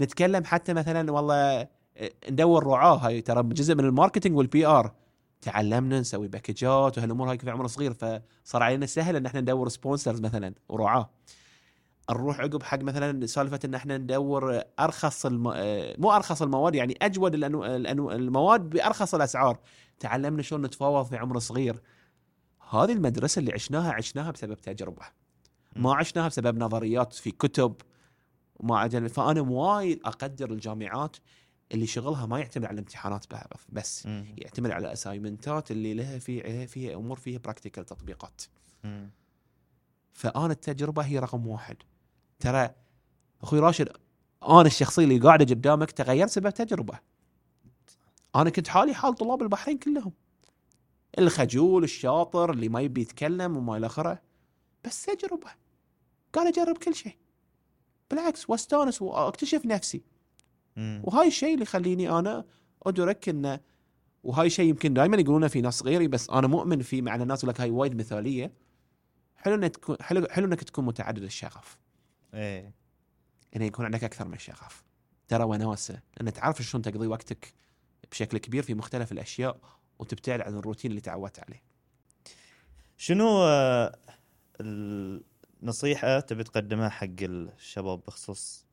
نتكلم 0.00 0.44
حتى 0.44 0.74
مثلا 0.74 1.12
والله 1.12 1.68
ندور 2.30 2.66
رعاه 2.66 2.96
هاي 2.96 3.20
ترى 3.20 3.42
جزء 3.42 3.74
من 3.74 3.84
ال 3.84 3.89
marketing 3.89 4.36
وال 4.36 4.66
PR 4.66 4.92
تعلمنا 5.40 6.00
نسوي 6.00 6.28
باكجات 6.28 6.98
وهالأمور 6.98 7.30
هاي 7.30 7.38
في 7.38 7.50
عمر 7.50 7.66
صغير 7.66 7.92
فصار 7.92 8.62
علينا 8.62 8.86
سهل 8.86 9.16
إن 9.16 9.26
إحنا 9.26 9.40
ندور 9.40 9.68
sponsors 9.68 10.20
مثلا 10.20 10.54
ورعاه. 10.68 11.10
نروح 12.10 12.40
عقب 12.40 12.62
حق 12.62 12.82
مثلا 12.82 13.26
سالفة 13.26 13.60
إن 13.64 13.74
إحنا 13.74 13.98
ندور 13.98 14.60
أرخص 14.80 15.26
الم... 15.26 15.42
مو 15.98 16.12
أرخص 16.12 16.42
المواد 16.42 16.74
يعني 16.74 16.96
أجود 17.02 17.34
الأنو... 17.34 17.64
الأنو... 17.64 18.10
المواد 18.10 18.60
بأرخص 18.60 19.14
الأسعار. 19.14 19.58
تعلمنا 20.00 20.42
شلون 20.42 20.62
نتفاوض 20.62 21.06
في 21.06 21.16
عمر 21.16 21.38
صغير. 21.38 21.80
هذه 22.70 22.92
المدرسة 22.92 23.38
اللي 23.40 23.52
عشناها 23.52 23.92
عشناها 23.92 24.30
بسبب 24.30 24.54
تجربة. 24.54 25.02
ما 25.76 25.94
عشناها 25.94 26.28
بسبب 26.28 26.58
نظريات 26.58 27.12
في 27.12 27.30
كتب. 27.30 27.74
وما 28.56 28.78
عجل 28.78 29.08
فأنا 29.08 29.40
وايد 29.40 30.00
أقدر 30.04 30.50
الجامعات 30.52 31.16
اللي 31.72 31.86
شغلها 31.86 32.26
ما 32.26 32.38
يعتمد 32.38 32.64
على 32.64 32.74
الامتحانات 32.74 33.24
بس-. 33.68 34.06
يعتمد 34.38 34.70
على 34.70 34.92
assignment 34.92 35.63
ات 35.63 35.70
اللي 35.70 35.94
لها 35.94 36.18
في 36.18 36.66
فيها 36.66 36.94
أمور 36.94 37.16
فيها 37.16 37.38
practical 37.38 37.84
تطبيقات. 37.84 38.42
فأنا 40.12 40.52
التجربة 40.52 41.02
هي 41.02 41.18
رقم 41.18 41.46
واحد. 41.46 41.76
ترى 42.38 42.70
أخوي 43.42 43.58
راشد 43.60 43.88
أنا 44.48 44.66
الشخصية 44.66 45.04
اللي 45.04 45.18
قاعدة 45.18 45.44
قدامك 45.44 45.90
تغيرت 45.90 46.30
بسبب 46.30 46.50
تجربة. 46.50 46.98
أنا 48.36 48.50
كنت 48.50 48.68
حالي 48.68 48.94
حال 48.94 49.14
طلاب 49.14 49.42
البحرين 49.42 49.78
كلهم. 49.78 50.12
الخجول 51.18 51.84
الشاطر 51.84 52.50
اللي 52.50 52.68
ما 52.68 52.80
يبي 52.80 53.00
يتكلم 53.00 53.56
وما 53.56 53.76
إلى 53.76 53.86
آخره 53.86 54.22
بس 54.84 55.04
تجربة. 55.04 55.50
قاعد 56.32 56.46
أجرب 56.46 56.78
كل 56.78 56.94
شيء. 56.94 57.16
بالعكس 58.10 58.50
واستانس 58.50 59.02
واكتشف 59.02 59.66
نفسي. 59.66 60.02
مم. 60.76 61.02
وهاي 61.04 61.28
الشيء 61.28 61.54
اللي 61.54 61.62
يخليني 61.62 62.10
أنا 62.10 62.44
أدرك 62.82 63.28
إنه 63.28 63.60
وهاي 64.24 64.50
شيء 64.50 64.68
يمكن 64.68 64.94
دائما 64.94 65.16
يقولونه 65.16 65.48
في 65.48 65.60
ناس 65.60 65.82
غيري 65.82 66.08
بس 66.08 66.30
أنا 66.30 66.46
مؤمن 66.46 66.82
فيه 66.82 67.02
مع 67.02 67.14
الناس 67.14 67.38
يقول 67.38 67.54
لك 67.54 67.60
هاي 67.60 67.70
وايد 67.70 67.94
مثالية. 67.94 68.52
حلو 69.36 69.54
إنك 69.54 69.76
تكون 69.76 69.96
حلو 70.00 70.26
حلو 70.30 70.46
إنك 70.46 70.64
تكون 70.64 70.84
متعدد 70.84 71.22
الشغف. 71.22 71.78
إيه. 72.34 72.74
إنه 73.56 73.64
يكون 73.64 73.84
عندك 73.84 74.04
أكثر 74.04 74.28
من 74.28 74.38
شغف. 74.38 74.84
ترى 75.28 75.44
وناسة 75.44 76.00
لأن 76.16 76.32
تعرف 76.32 76.62
شلون 76.62 76.82
تقضي 76.82 77.06
وقتك 77.06 77.54
بشكل 78.10 78.38
كبير 78.38 78.62
في 78.62 78.74
مختلف 78.74 79.12
الأشياء 79.12 79.58
وتبتعد 79.98 80.40
عن 80.40 80.56
الروتين 80.56 80.90
اللي 80.90 81.00
تعودت 81.00 81.40
عليه. 81.40 81.62
شنو 82.96 83.42
آه، 83.42 83.98
النصيحة 85.64 86.20
تبي 86.20 86.44
تقدمها 86.44 86.88
حق 86.88 87.06
الشباب 87.22 88.00
بخصوص 88.06 88.66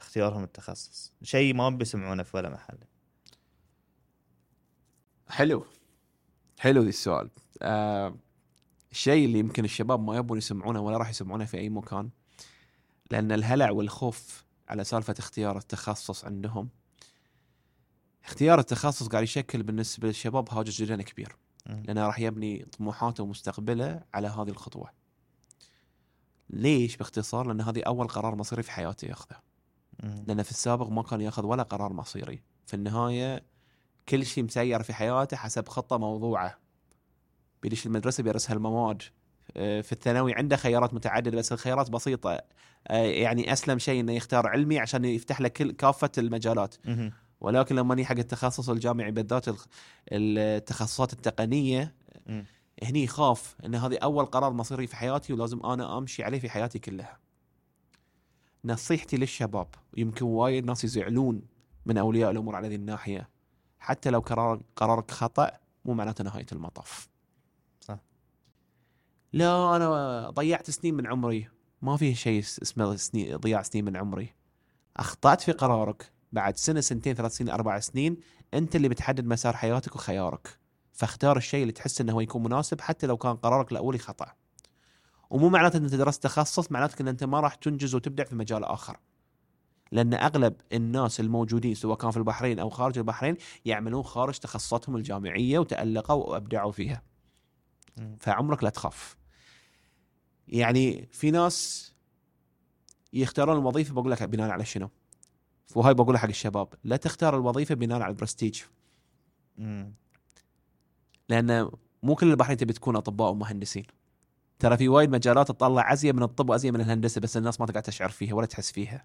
اختيارهم 0.00 0.44
التخصص. 0.44 1.12
شيء 1.22 1.54
ما 1.54 1.70
بيسمعونه 1.70 2.22
في 2.22 2.36
ولا 2.36 2.50
محل. 2.50 2.78
حلو. 5.28 5.66
حلو 6.58 6.82
ذي 6.82 6.88
السؤال. 6.88 7.30
آه 7.62 8.16
الشيء 8.92 9.24
اللي 9.24 9.38
يمكن 9.38 9.64
الشباب 9.64 10.00
ما 10.00 10.16
يبون 10.16 10.38
يسمعونه 10.38 10.80
ولا 10.80 10.96
راح 10.96 11.10
يسمعونه 11.10 11.44
في 11.44 11.58
أي 11.58 11.68
مكان 11.68 12.10
لأن 13.10 13.32
الهلع 13.32 13.70
والخوف 13.70 14.44
على 14.68 14.84
سالفة 14.84 15.14
اختيار 15.18 15.58
التخصص 15.58 16.24
عندهم. 16.24 16.68
اختيار 18.24 18.58
التخصص 18.58 19.08
قاعد 19.08 19.22
يشكل 19.22 19.62
بالنسبة 19.62 20.08
للشباب 20.08 20.50
هاجس 20.50 20.82
جدا 20.82 21.02
كبير. 21.02 21.36
لأنه 21.66 22.06
راح 22.06 22.18
يبني 22.18 22.64
طموحاته 22.64 23.22
ومستقبله 23.24 24.02
على 24.14 24.28
هذه 24.28 24.48
الخطوة. 24.48 25.03
ليش 26.54 26.96
باختصار؟ 26.96 27.46
لأن 27.46 27.60
هذه 27.60 27.82
أول 27.86 28.08
قرار 28.08 28.34
مصيري 28.34 28.62
في 28.62 28.72
حياته 28.72 29.06
ياخذه. 29.06 29.36
لأنه 30.26 30.42
في 30.42 30.50
السابق 30.50 30.88
ما 30.88 31.02
كان 31.02 31.20
يأخذ 31.20 31.46
ولا 31.46 31.62
قرار 31.62 31.92
مصيري. 31.92 32.42
في 32.66 32.74
النهاية 32.74 33.42
كل 34.08 34.26
شيء 34.26 34.44
مسير 34.44 34.82
في 34.82 34.94
حياته 34.94 35.36
حسب 35.36 35.68
خطة 35.68 35.98
موضوعة. 35.98 36.58
بيدش 37.62 37.86
المدرسة 37.86 38.22
بيرسها 38.22 38.54
المواد 38.54 39.02
آه، 39.56 39.80
في 39.80 39.92
الثانوي 39.92 40.34
عنده 40.34 40.56
خيارات 40.56 40.94
متعددة 40.94 41.38
بس 41.38 41.52
الخيارات 41.52 41.90
بسيطة. 41.90 42.40
آه، 42.88 43.04
يعني 43.04 43.52
أسلم 43.52 43.78
شيء 43.78 44.00
إنه 44.00 44.12
يختار 44.12 44.46
علمي 44.46 44.78
عشان 44.78 45.04
يفتح 45.04 45.40
له 45.40 45.48
كل 45.48 45.70
كافة 45.72 46.10
المجالات. 46.18 46.74
ولكن 47.40 47.76
لما 47.76 47.94
نيجي 47.94 48.06
حق 48.06 48.16
التخصص 48.18 48.70
الجامعي 48.70 49.10
بالذات 49.10 49.44
التخصصات 50.12 51.12
التقنية 51.12 51.94
مم. 52.26 52.44
هني 52.82 53.04
يخاف 53.04 53.56
إن 53.64 53.74
هذه 53.74 53.98
أول 53.98 54.24
قرار 54.24 54.52
مصيري 54.52 54.86
في 54.86 54.96
حياتي 54.96 55.32
ولازم 55.32 55.66
أنا 55.66 55.98
أمشي 55.98 56.24
عليه 56.24 56.38
في 56.38 56.50
حياتي 56.50 56.78
كلها. 56.78 57.18
نصيحتي 58.64 59.16
للشباب 59.16 59.68
يمكن 59.96 60.24
وايد 60.24 60.66
ناس 60.66 60.84
يزعلون 60.84 61.42
من 61.86 61.98
أولياء 61.98 62.30
الأمور 62.30 62.56
على 62.56 62.66
هذه 62.68 62.74
الناحية 62.74 63.28
حتى 63.78 64.10
لو 64.10 64.20
قرار 64.20 64.62
قرارك 64.76 65.10
خطأ 65.10 65.50
مو 65.84 65.94
معناته 65.94 66.24
نهاية 66.24 66.46
المطاف. 66.52 67.08
صح. 67.80 67.98
لا 69.32 69.76
أنا 69.76 70.30
ضيعت 70.30 70.70
سنين 70.70 70.94
من 70.94 71.06
عمري 71.06 71.48
ما 71.82 71.96
في 71.96 72.14
شيء 72.14 72.40
اسمه 72.40 72.96
سنين 72.96 73.36
ضياع 73.36 73.62
سنين 73.62 73.84
من 73.84 73.96
عمري. 73.96 74.34
أخطأت 74.96 75.40
في 75.40 75.52
قرارك 75.52 76.12
بعد 76.32 76.56
سنة 76.56 76.80
سنتين 76.80 77.14
ثلاث 77.14 77.36
سنين 77.36 77.50
أربع 77.50 77.78
سنين 77.78 78.16
أنت 78.54 78.76
اللي 78.76 78.88
بتحدد 78.88 79.26
مسار 79.26 79.56
حياتك 79.56 79.96
وخيارك. 79.96 80.58
فاختار 80.94 81.36
الشيء 81.36 81.62
اللي 81.62 81.72
تحس 81.72 82.00
إنه 82.00 82.12
هو 82.12 82.20
يكون 82.20 82.42
مناسب 82.42 82.80
حتى 82.80 83.06
لو 83.06 83.16
كان 83.16 83.36
قرارك 83.36 83.72
الأولي 83.72 83.98
خطأ. 83.98 84.32
ومو 85.30 85.48
معناته 85.48 85.76
ان 85.76 85.84
إنت 85.84 85.94
درست 85.94 86.22
تخصص 86.22 86.72
معناته 86.72 87.02
إن 87.02 87.08
أنت 87.08 87.24
ما 87.24 87.40
راح 87.40 87.54
تنجز 87.54 87.94
وتبدع 87.94 88.24
في 88.24 88.34
مجال 88.34 88.64
آخر. 88.64 88.96
لأن 89.92 90.14
أغلب 90.14 90.56
الناس 90.72 91.20
الموجودين 91.20 91.74
سواء 91.74 91.96
كان 91.96 92.10
في 92.10 92.16
البحرين 92.16 92.58
أو 92.58 92.70
خارج 92.70 92.98
البحرين 92.98 93.36
يعملون 93.64 94.02
خارج 94.02 94.38
تخصصاتهم 94.38 94.96
الجامعية 94.96 95.58
وتألقوا 95.58 96.24
وأبدعوا 96.24 96.72
فيها. 96.72 97.02
فعمرك 98.20 98.64
لا 98.64 98.70
تخاف. 98.70 99.16
يعني 100.48 101.08
في 101.12 101.30
ناس 101.30 101.94
يختارون 103.12 103.58
الوظيفة 103.58 103.94
بقول 103.94 104.10
لك 104.10 104.22
بناء 104.22 104.50
على 104.50 104.64
شنو؟ 104.64 104.90
وهاي 105.74 105.94
بقولها 105.94 106.20
حق 106.20 106.28
الشباب، 106.28 106.68
لا 106.84 106.96
تختار 106.96 107.36
الوظيفة 107.36 107.74
بناء 107.74 108.02
على 108.02 108.10
البرستيج. 108.10 108.62
لأن 111.28 111.70
مو 112.02 112.14
كل 112.14 112.30
البحرين 112.30 112.56
تبي 112.56 112.72
تكون 112.72 112.96
أطباء 112.96 113.30
ومهندسين 113.30 113.84
ترى 114.58 114.76
في 114.76 114.88
وايد 114.88 115.10
مجالات 115.10 115.48
تطلع 115.48 115.92
ازين 115.92 116.16
من 116.16 116.22
الطب 116.22 116.50
وازين 116.50 116.74
من 116.74 116.80
الهندسة 116.80 117.20
بس 117.20 117.36
الناس 117.36 117.60
ما 117.60 117.66
تقعد 117.66 117.82
تشعر 117.82 118.08
فيها 118.08 118.34
ولا 118.34 118.46
تحس 118.46 118.72
فيها. 118.72 119.04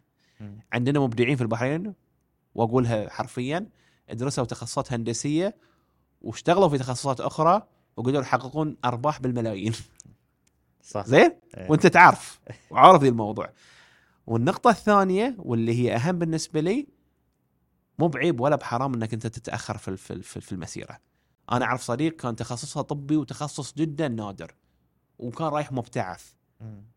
عندنا 0.73 0.99
مبدعين 0.99 1.35
في 1.35 1.41
البحرين 1.41 1.93
وأقولها 2.55 3.09
حرفيا 3.09 3.69
درسوا 4.11 4.45
تخصصات 4.45 4.93
هندسية 4.93 5.55
واشتغلوا 6.21 6.69
في 6.69 6.77
تخصصات 6.77 7.21
أخرى 7.21 7.67
وقدروا 7.97 8.21
يحققون 8.21 8.77
أرباح 8.85 9.19
بالملايين 9.19 9.73
صح 10.83 11.05
زين 11.05 11.31
إيه. 11.57 11.69
وأنت 11.71 11.87
تعرف 11.87 12.39
وعارف 12.71 13.01
ذي 13.01 13.09
الموضوع 13.09 13.49
والنقطة 14.27 14.69
الثانية 14.69 15.35
واللي 15.39 15.73
هي 15.73 15.95
أهم 15.95 16.19
بالنسبة 16.19 16.59
لي 16.59 16.87
مو 17.99 18.07
بعيب 18.07 18.39
ولا 18.39 18.55
بحرام 18.55 18.93
إنك 18.93 19.13
أنت 19.13 19.27
تتأخر 19.27 19.77
في 19.77 19.97
في 20.21 20.51
المسيرة. 20.51 20.99
أنا 21.51 21.65
أعرف 21.65 21.81
صديق 21.81 22.15
كان 22.15 22.35
تخصصه 22.35 22.81
طبي 22.81 23.17
وتخصص 23.17 23.73
جدا 23.73 24.07
نادر 24.07 24.55
وكان 25.19 25.47
رايح 25.47 25.71
مبتعث. 25.71 26.33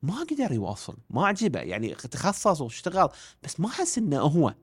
ما 0.02 0.20
قدر 0.20 0.52
يواصل 0.52 0.96
ما 1.10 1.26
عجبه 1.26 1.60
يعني 1.60 1.94
تخصص 1.94 2.60
واشتغل 2.60 3.08
بس 3.42 3.60
ما 3.60 3.68
حس 3.68 3.98
إنه 3.98 4.20
هو 4.20 4.54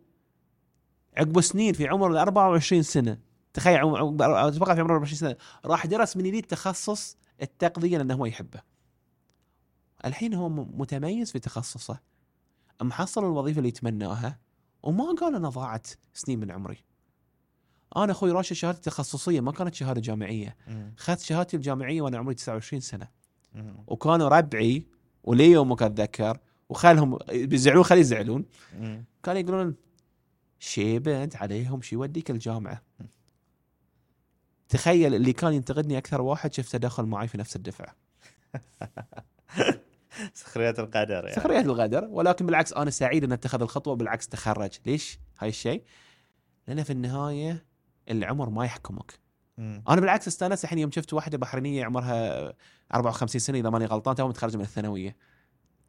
عقب 1.18 1.42
سنين 1.42 1.74
في 1.74 1.88
عمر 1.88 2.12
ال 2.12 2.18
24 2.18 2.84
سنة 2.84 3.18
تخيل 3.54 3.78
عمر 3.78 4.16
أتوقع 4.48 4.76
في 4.76 4.82
عمر 4.82 4.92
24 4.94 5.18
سنة 5.18 5.36
راح 5.66 5.86
درس 5.86 6.18
من 6.18 6.24
جديد 6.24 6.46
تخصص 6.46 7.18
التغذيه 7.42 7.98
لأنه 7.98 8.14
هو 8.14 8.26
يحبه. 8.26 8.62
الحين 10.06 10.34
هو 10.34 10.50
متميز 10.50 11.32
في 11.32 11.40
تخصصه 11.40 12.00
محصل 12.82 13.26
الوظيفة 13.26 13.58
اللي 13.58 13.70
يتمناها 13.70 14.40
وما 14.84 15.14
قال 15.14 15.36
أنا 15.36 15.50
ضاعت 15.50 15.88
سنين 16.14 16.40
من 16.40 16.52
عمري. 16.52 16.78
أنا 17.98 18.12
أخوي 18.12 18.32
راشد 18.32 18.54
شهادتي 18.54 18.82
تخصصيه 18.82 19.40
ما 19.40 19.52
كانت 19.52 19.76
شهادة 19.76 20.02
جامعية،. 20.02 20.56
اخذت 20.98 21.20
شهادتي 21.20 21.58
الجامعية 21.58 22.02
وأنا 22.02 22.18
عمري 22.18 22.36
29 22.36 22.80
سنة. 22.82 23.08
وكانوا 23.88 24.28
ربعي 24.28 24.86
ولي 25.24 25.52
يومك 25.52 25.84
أتذكر 25.84 26.38
وخالهم 26.70 27.18
بيزعلون 27.30 27.84
خلي 27.84 28.00
يزعلون. 28.00 28.46
كانوا 29.24 29.42
يقولون 29.42 29.76
شيبة 30.60 31.24
أنت 31.24 31.36
عليهم 31.36 31.82
شي 31.82 31.96
يوديك 31.96 32.32
الجامعة. 32.32 32.82
تخيل 34.70 35.16
اللي 35.16 35.34
كان 35.34 35.54
ينتقدني 35.54 35.98
أكثر 35.98 36.22
واحد 36.22 36.54
شفته 36.54 36.78
دخل 36.78 37.06
معي 37.06 37.28
في 37.28 37.38
نفس 37.38 37.56
الدفعة. 37.56 37.96
سخريات 40.34 40.80
القدر 40.80 41.26
يعني. 41.26 41.36
سخرية 41.36 41.60
الغدر 41.60 42.08
ولكن 42.10 42.46
بالعكس 42.46 42.74
أنا 42.74 42.92
سعيد 42.92 43.24
إن 43.24 43.32
اتخذ 43.32 43.62
الخطوة 43.62 43.96
بالعكس 43.96 44.28
تخرج. 44.28 44.72
ليش؟ 44.86 45.20
هاي 45.40 45.50
الشيء. 45.50 45.84
لأن 46.68 46.84
في 46.84 46.94
النهاية 46.94 47.66
العمر 48.10 48.50
ما 48.50 48.66
يحكمك. 48.66 49.20
مم. 49.58 49.84
أنا 49.90 50.02
بالعكس 50.02 50.28
استأنست 50.28 50.64
الحين 50.64 50.80
يوم 50.80 50.92
شفت 50.92 51.14
واحدة 51.14 51.38
بحرينية 51.38 51.86
عمرها 51.86 52.54
54 52.94 53.40
سنة 53.40 53.58
إذا 53.60 53.70
ماني 53.70 53.86
غلطان 53.86 54.16
توها 54.16 54.28
متخرجة 54.28 54.58
من 54.58 54.64
الثانوية. 54.64 55.16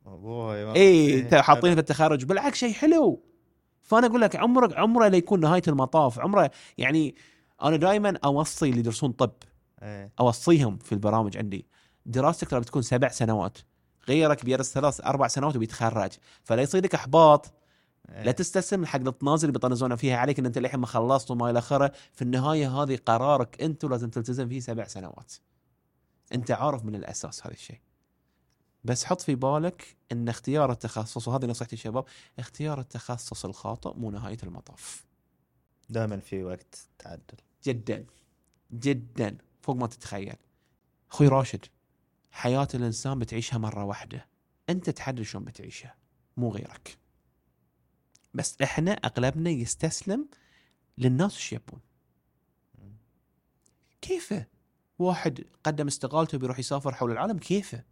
ما- 0.06 0.74
اي 0.76 0.80
إيه. 0.82 1.40
حاطين 1.40 1.74
في 1.74 1.80
التخرج. 1.80 2.24
بالعكس 2.24 2.58
شيء 2.58 2.72
حلو. 2.72 3.22
فأنا 3.82 4.06
أقول 4.06 4.20
لك 4.20 4.36
عمرك 4.36 4.76
عمره 4.76 5.08
لا 5.08 5.16
يكون 5.16 5.40
نهاية 5.40 5.62
المطاف. 5.68 6.18
عمره 6.20 6.50
يعني 6.78 7.14
أنا 7.62 7.76
دائما 7.76 8.18
أوصي 8.24 8.68
اللي 8.68 8.78
يدرسون 8.80 9.12
طب. 9.12 9.32
إيه. 9.82 10.12
أوصيهم 10.20 10.78
في 10.78 10.92
البرامج 10.92 11.36
عندي. 11.36 11.66
دراستك 12.06 12.48
ترى 12.48 12.60
بتكون 12.60 12.82
سبع 12.82 13.08
سنوات. 13.08 13.58
غيرك 14.08 14.44
بيدرس 14.44 14.72
ثلاث 14.74 15.00
أربع 15.00 15.28
سنوات 15.28 15.56
وبيتخرج. 15.56 16.10
فلا 16.44 16.62
يصيدك 16.62 16.94
إحباط. 16.94 17.46
إيه. 17.46 17.59
لا 18.10 18.32
تستسلم 18.32 18.86
حق 18.86 19.00
الطناز 19.00 19.44
اللي 19.44 19.52
بيطنزون 19.52 19.96
فيها. 19.96 20.16
عليك 20.16 20.38
إن 20.38 20.46
أنت 20.46 20.58
للحين 20.58 20.80
ما 20.80 20.86
خلصت 20.86 21.30
وما 21.30 21.50
إلى 21.50 21.58
آخره 21.58 21.92
في 22.12 22.22
النهاية 22.22 22.82
هذه 22.82 22.98
قرارك 23.06 23.62
أنت 23.62 23.84
ولازم 23.84 24.10
تلتزم 24.10 24.48
فيه 24.48 24.60
سبع 24.60 24.84
سنوات. 24.84 25.32
أنت 26.34 26.50
عارف 26.50 26.84
من 26.84 26.94
الأساس 26.94 27.46
هذا 27.46 27.54
الشيء. 27.54 27.80
بس 28.84 29.04
حط 29.04 29.20
في 29.20 29.34
بالك 29.34 29.96
إن 30.12 30.28
اختيار 30.28 30.72
التخصص 30.72 31.28
وهذه 31.28 31.46
نصيحتي 31.46 31.76
للشباب 31.76 32.04
اختيار 32.38 32.80
التخصص 32.80 33.44
الخاطئ 33.44 33.96
مو 33.96 34.10
نهاية 34.10 34.38
المطاف. 34.42 35.06
دائما 35.90 36.16
في 36.16 36.44
وقت 36.44 36.88
تعدل. 36.98 37.36
جدا. 37.64 38.06
جدا. 38.72 39.38
فوق 39.62 39.76
ما 39.76 39.86
تتخيل. 39.86 40.36
أخوي 41.10 41.28
راشد 41.28 41.64
حياة 42.30 42.68
الإنسان 42.74 43.18
بتعيشها 43.18 43.58
مرة 43.58 43.84
واحدة. 43.84 44.26
أنت 44.68 44.90
تحدد 44.90 45.22
شلون 45.22 45.44
بتعيشها 45.44 45.94
مو 46.36 46.48
غيرك. 46.50 46.98
بس 48.34 48.62
إحنا 48.62 48.92
اغلبنا 48.92 49.50
يستسلم 49.50 50.28
للناس 50.98 51.34
إيش 51.34 51.52
يبون 51.52 51.80
كيفه 54.02 54.46
واحد 54.98 55.44
قدم 55.64 55.86
استقالته 55.86 56.38
بيروح 56.38 56.58
يسافر 56.58 56.94
حول 56.94 57.10
العالم 57.10 57.38
كيفه. 57.38 57.84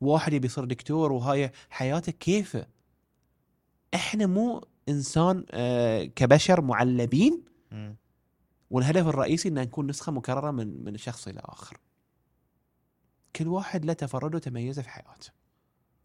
واحد 0.00 0.32
يبي 0.32 0.46
يصير 0.46 0.64
دكتور 0.64 1.12
وهاي 1.12 1.52
حياته 1.70 2.12
كيفه 2.12 2.66
إحنا 3.94 4.26
مو 4.26 4.64
إنسان 4.88 5.44
آه 5.50 6.04
كبشر 6.04 6.60
معلبين. 6.60 7.44
والهدف 8.70 9.06
الرئيسي 9.06 9.48
ان 9.48 9.54
نكون 9.54 9.86
نسخة 9.86 10.12
مكررة 10.12 10.50
من 10.50 10.84
من 10.84 10.96
شخص 10.96 11.28
إلى 11.28 11.40
آخر. 11.44 11.76
كل 13.36 13.48
واحد 13.48 13.84
له 13.84 13.92
تفرده 13.92 14.36
وتميزه 14.36 14.82
في 14.82 14.88
حياته. 14.88 15.30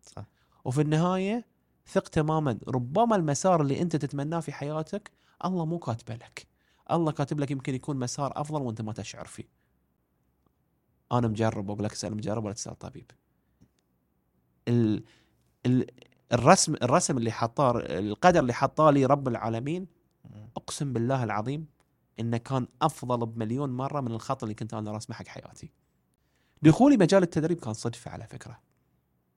صح 0.02 0.26
وفي 0.66 0.82
النهاية 0.82 1.46
ثق 1.88 2.08
تماما 2.08 2.60
ربما 2.68 3.16
المسار 3.16 3.62
اللي 3.62 3.82
أنت 3.82 3.96
تتمناه 3.96 4.40
في 4.40 4.52
حياتك 4.52 5.12
الله 5.46 5.66
مو 5.66 5.80
كاتبه 5.80 6.16
لك 6.16 6.48
الله 6.92 7.12
كاتب 7.12 7.40
لك 7.40 7.52
يمكن 7.52 7.76
يكون 7.76 8.00
مسار 8.00 8.42
أفضل 8.42 8.62
وأنت 8.62 8.82
ما 8.82 8.94
تشعر 8.94 9.26
فيه 9.26 9.50
أنا 11.12 11.28
مجرب 11.28 11.70
وأقول 11.70 11.84
لك 11.84 11.92
اسال 11.92 12.16
مجرب 12.16 12.46
ولا 12.46 12.54
تسال 12.54 12.80
طبيب 12.80 13.12
ال... 14.68 15.04
ال... 15.66 15.86
الرسم 16.34 16.74
الرسم 16.74 17.18
اللي 17.18 17.32
حطاه 17.32 17.78
القدر 17.78 18.40
اللي 18.40 18.54
حطاه 18.54 18.92
لي 18.92 19.06
رب 19.06 19.28
العالمين. 19.28 19.88
أقسم 20.58 20.94
بالله 20.94 21.24
العظيم 21.24 21.68
إنه 22.20 22.38
كان 22.38 22.68
أفضل 22.82 23.26
بمليون 23.26 23.70
مرة 23.70 24.02
من 24.02 24.12
الخط 24.12 24.44
اللي 24.44 24.56
كنت 24.56 24.74
أنا 24.74 24.92
راسمه 24.92 25.16
حق 25.16 25.28
حياتي. 25.28 25.72
دخولي 26.62 26.98
مجال 26.98 27.24
التدريب 27.24 27.60
كان 27.60 27.74
صدفة 27.74 28.12
على 28.12 28.28
فكرة. 28.28 28.60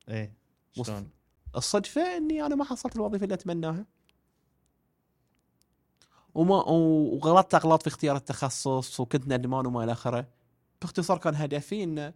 إيه 0.09 0.35
شلون؟ 0.73 1.11
الصدفة 1.59 2.17
إني 2.17 2.47
أنا 2.47 2.55
ما 2.55 2.65
حصلت 2.65 2.97
الوظيفة 2.97 3.25
اللي 3.25 3.35
أتمناها. 3.35 3.87
وما 6.35 6.57
وغلطت 6.57 7.55
أغلاط 7.55 7.83
في 7.83 7.89
اختيار 7.89 8.17
التخصص 8.17 9.01
وكنت 9.01 9.29
ندمان 9.29 9.67
وما 9.67 9.85
إلى 9.85 9.93
آخره. 9.93 10.29
باختصار 10.81 11.19
كان 11.19 11.35
هدفي 11.35 11.85
إن 11.85 12.13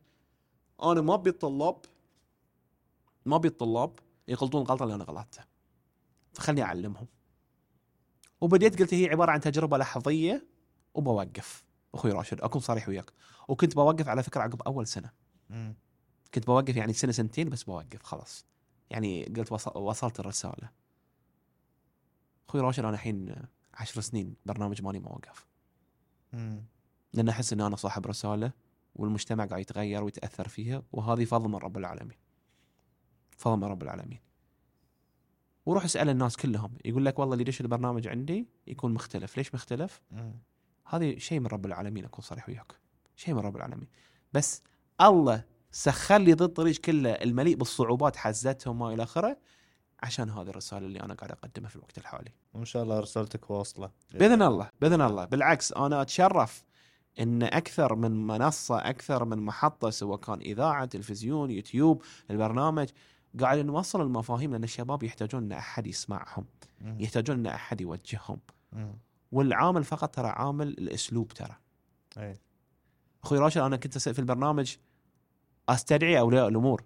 أنا 0.82 1.00
ما 1.00 1.14
أبي 1.14 1.30
الطلاب 1.30 1.78
ما 3.26 3.36
أبي 3.36 3.48
الطلاب 3.48 3.98
يغلطون 4.28 4.62
الغلطه 4.62 4.82
اللي 4.82 4.94
أنا 4.94 5.04
غلطتها. 5.04 5.46
فخلني 6.32 6.62
أعلمهم. 6.62 7.06
وبديت 8.40 8.82
قلت 8.82 8.94
هي 8.94 9.08
عبارة 9.08 9.30
عن 9.30 9.40
تجربة 9.40 9.78
لحظية 9.78 10.46
وبوقف 10.94 11.64
أخوي 11.94 12.12
راشد 12.12 12.40
أكون 12.40 12.60
صريح 12.60 12.88
وياك 12.88 13.12
وكنت 13.48 13.74
بوقف 13.74 14.08
على 14.08 14.22
فكرة 14.22 14.40
عقب 14.40 14.62
أول 14.62 14.86
سنة. 14.86 15.10
كنت 16.34 16.46
بوقف 16.46 16.76
يعني 16.76 16.92
سنة 16.92 17.12
سنتين 17.12 17.48
بس 17.48 17.62
بوقف 17.62 18.02
خلاص 18.02 18.44
يعني 18.92 19.24
قلت 19.24 19.52
وصل 19.52 19.78
وصلت 19.78 20.20
الرسالة. 20.20 20.70
أخوي 22.48 22.60
راشد 22.60 22.84
أنا 22.84 22.94
الحين 22.94 23.34
عشر 23.74 24.00
سنين 24.00 24.36
برنامج 24.46 24.82
مالي 24.82 24.98
ما 24.98 25.08
وقف. 25.08 25.46
لأن 27.12 27.28
أحس 27.28 27.52
ان 27.52 27.60
أنا 27.60 27.76
صاحب 27.76 28.06
رسالة 28.06 28.52
والمجتمع 28.94 29.44
قاعد 29.44 29.60
يتغير 29.60 30.04
ويتأثر 30.04 30.48
فيها 30.48 30.82
وهذه 30.92 31.24
فضل 31.24 31.48
من 31.48 31.54
رب 31.54 31.78
العالمين. 31.78 32.18
فضل 33.36 33.56
من 33.56 33.64
رب 33.64 33.82
العالمين. 33.82 34.20
وروح 35.66 35.84
اسأل 35.84 36.08
الناس 36.08 36.36
كلهم 36.36 36.78
يقول 36.84 37.04
لك 37.04 37.18
والله 37.18 37.34
اللي 37.34 37.42
يدش 37.42 37.60
البرنامج 37.60 38.08
عندي 38.08 38.48
يكون 38.66 38.94
مختلف؟ 38.94 39.36
ليش 39.36 39.54
مختلف. 39.54 40.02
هذه 40.86 41.18
شيء 41.18 41.40
من 41.40 41.46
رب 41.46 41.66
العالمين 41.66 42.04
أكون 42.04 42.24
صريح 42.24 42.48
وياك. 42.48 42.72
شيء 43.16 43.34
من 43.34 43.40
رب 43.40 43.56
العالمين. 43.56 43.88
بس 44.32 44.62
الله 45.00 45.44
سخر 45.72 46.18
لي 46.18 46.32
ضد 46.32 46.42
الطريق 46.42 46.76
كله. 46.76 47.10
المليء 47.10 47.56
بالصعوبات 47.56 48.16
حزتهم 48.16 48.80
وما 48.80 48.94
إلى 48.94 49.02
آخره. 49.02 49.36
عشان 50.02 50.30
هذه 50.30 50.48
الرسالة 50.48 50.86
اللي 50.86 51.00
أنا 51.00 51.14
قاعد 51.14 51.30
أقدمها 51.30 51.68
في 51.68 51.76
الوقت 51.76 51.98
الحالي. 51.98 52.32
وإن 52.54 52.64
شاء 52.64 52.82
الله 52.82 53.00
رسالتك 53.00 53.50
واصلة. 53.50 53.90
بإذن 54.14 54.42
الله 54.42 54.70
بإذن 54.80 55.00
الله. 55.00 55.24
بالعكس 55.24 55.72
أنا 55.72 56.02
أتشرف 56.02 56.64
إن 57.20 57.42
أكثر 57.42 57.94
من 57.94 58.26
منصة 58.26 58.78
أكثر 58.78 59.24
من 59.24 59.38
محطة 59.38 59.90
سواء 59.90 60.18
كان 60.18 60.40
إذاعة 60.40 60.84
تلفزيون 60.84 61.50
يوتيوب 61.50 62.02
البرنامج 62.30 62.88
قاعد 63.40 63.58
نوصل 63.58 64.00
المفاهيم 64.00 64.52
لأن 64.52 64.64
الشباب 64.64 65.02
يحتاجون 65.02 65.42
إن 65.42 65.52
أحد 65.52 65.86
يسمعهم. 65.86 66.44
يحتاجون 66.80 67.38
إن 67.38 67.46
أحد 67.46 67.80
يوجههم. 67.80 68.38
والعامل 69.32 69.84
فقط 69.84 70.14
ترى 70.14 70.28
عامل 70.28 70.68
الأسلوب 70.68 71.28
ترى. 71.28 71.56
إيه 72.18 72.40
أخوي 73.24 73.38
راشد 73.38 73.60
أنا 73.60 73.76
كنت 73.76 73.98
في 73.98 74.18
البرنامج 74.18 74.76
أستدعي 75.68 76.18
أولياء 76.18 76.48
الأمور. 76.48 76.82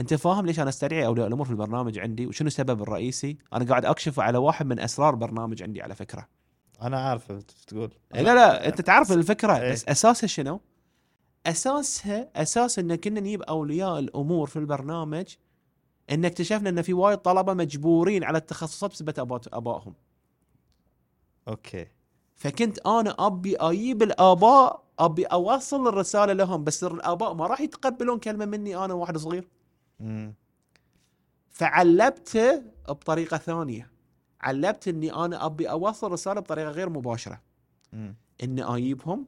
أنت 0.00 0.14
فاهم 0.14 0.46
ليش 0.46 0.60
أنا 0.60 0.68
أستدعي 0.68 1.06
أولياء 1.06 1.26
الأمور 1.26 1.46
في 1.46 1.52
البرنامج 1.52 1.98
عندي؟ 1.98 2.26
وشنو 2.26 2.46
السبب 2.46 2.82
الرئيسي؟ 2.82 3.38
أنا 3.52 3.64
قاعد 3.64 3.84
أكشف 3.84 4.20
على 4.20 4.38
واحد 4.38 4.66
من 4.66 4.80
أسرار 4.80 5.14
برنامج 5.14 5.62
عندي 5.62 5.82
على 5.82 5.94
فكرة. 5.94 6.28
أنا 6.82 7.00
عارف 7.00 7.32
تقول. 7.66 7.90
لا 8.14 8.22
لا 8.22 8.68
أنت 8.68 8.80
تعرف 8.80 9.12
الفكرة. 9.12 9.58
إيه. 9.58 9.72
بس 9.72 9.88
أساسها 9.88 10.26
شنو؟ 10.26 10.60
أساسها 11.46 12.30
أساس 12.36 12.78
ان 12.78 12.94
كنا 12.94 13.20
نجيب 13.20 13.42
أولياء 13.42 13.98
الأمور 13.98 14.46
في 14.46 14.58
البرنامج 14.58 15.34
إن 16.10 16.24
اكتشفنا 16.24 16.68
إن 16.68 16.82
في 16.82 16.92
وايد 16.92 17.18
طلبة 17.18 17.54
مجبورين 17.54 18.24
على 18.24 18.38
التخصصات 18.38 18.90
بسبب 18.90 19.40
أبائهم. 19.52 19.94
أوكي. 21.48 21.86
فكنت 22.34 22.78
أنا 22.78 23.14
أبي 23.18 23.56
أجيب 23.56 24.02
الآباء 24.02 24.87
أبي 24.98 25.24
اوصل 25.24 25.88
الرسالة 25.88 26.32
لهم 26.32 26.64
بس 26.64 26.84
الآباء 26.84 27.34
ما 27.34 27.46
راح 27.46 27.60
يتقبلون 27.60 28.18
كلمة 28.18 28.44
مني 28.44 28.76
أنا 28.84 28.94
واحد 28.94 29.16
صغير 29.16 29.48
مم. 30.00 30.34
فعلبته 31.50 32.62
بطريقة 32.88 33.36
ثانية 33.36 33.90
علبت 34.40 34.88
إني 34.88 35.14
أنا 35.14 35.46
أبي 35.46 35.70
اوصل 35.70 36.12
رساله 36.12 36.40
بطريقة 36.40 36.70
غير 36.70 36.88
مباشرة 36.88 37.40
مم. 37.92 38.16
إني 38.42 38.62
أجيبهم 38.64 39.26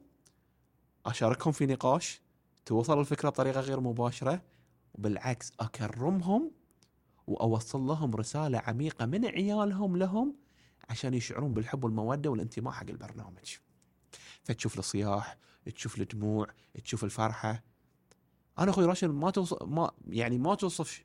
أشاركهم 1.05 1.53
في 1.53 1.65
نقاش 1.65 2.21
توصل 2.65 2.99
الفكرة 2.99 3.29
بطريقة 3.29 3.59
غير 3.59 3.79
مباشرة 3.79 4.41
وبالعكس 4.93 5.51
أكرمهم 5.59 6.51
وأوصل 7.27 7.81
لهم 7.81 8.15
رسالة 8.15 8.59
عميقة 8.59 9.05
من 9.05 9.25
عيالهم 9.25 9.97
لهم 9.97 10.35
عشان 10.89 11.13
يشعرون 11.13 11.53
بالحب 11.53 11.83
والمودة 11.83 12.29
والانتماء 12.29 12.73
حق 12.73 12.89
البرنامج. 12.89 13.55
فتشوف 14.43 14.79
الصياح، 14.79 15.37
تشوف 15.75 16.01
الدموع، 16.01 16.47
تشوف 16.83 17.03
الفرحة. 17.03 17.63
أنا 18.59 18.71
أخوي 18.71 18.85
راشد 18.85 19.09
ما 19.09 19.31
توصف 19.31 19.63
ما 19.63 19.91
يعني 20.07 20.37
ما 20.37 20.55
توصف 20.55 21.03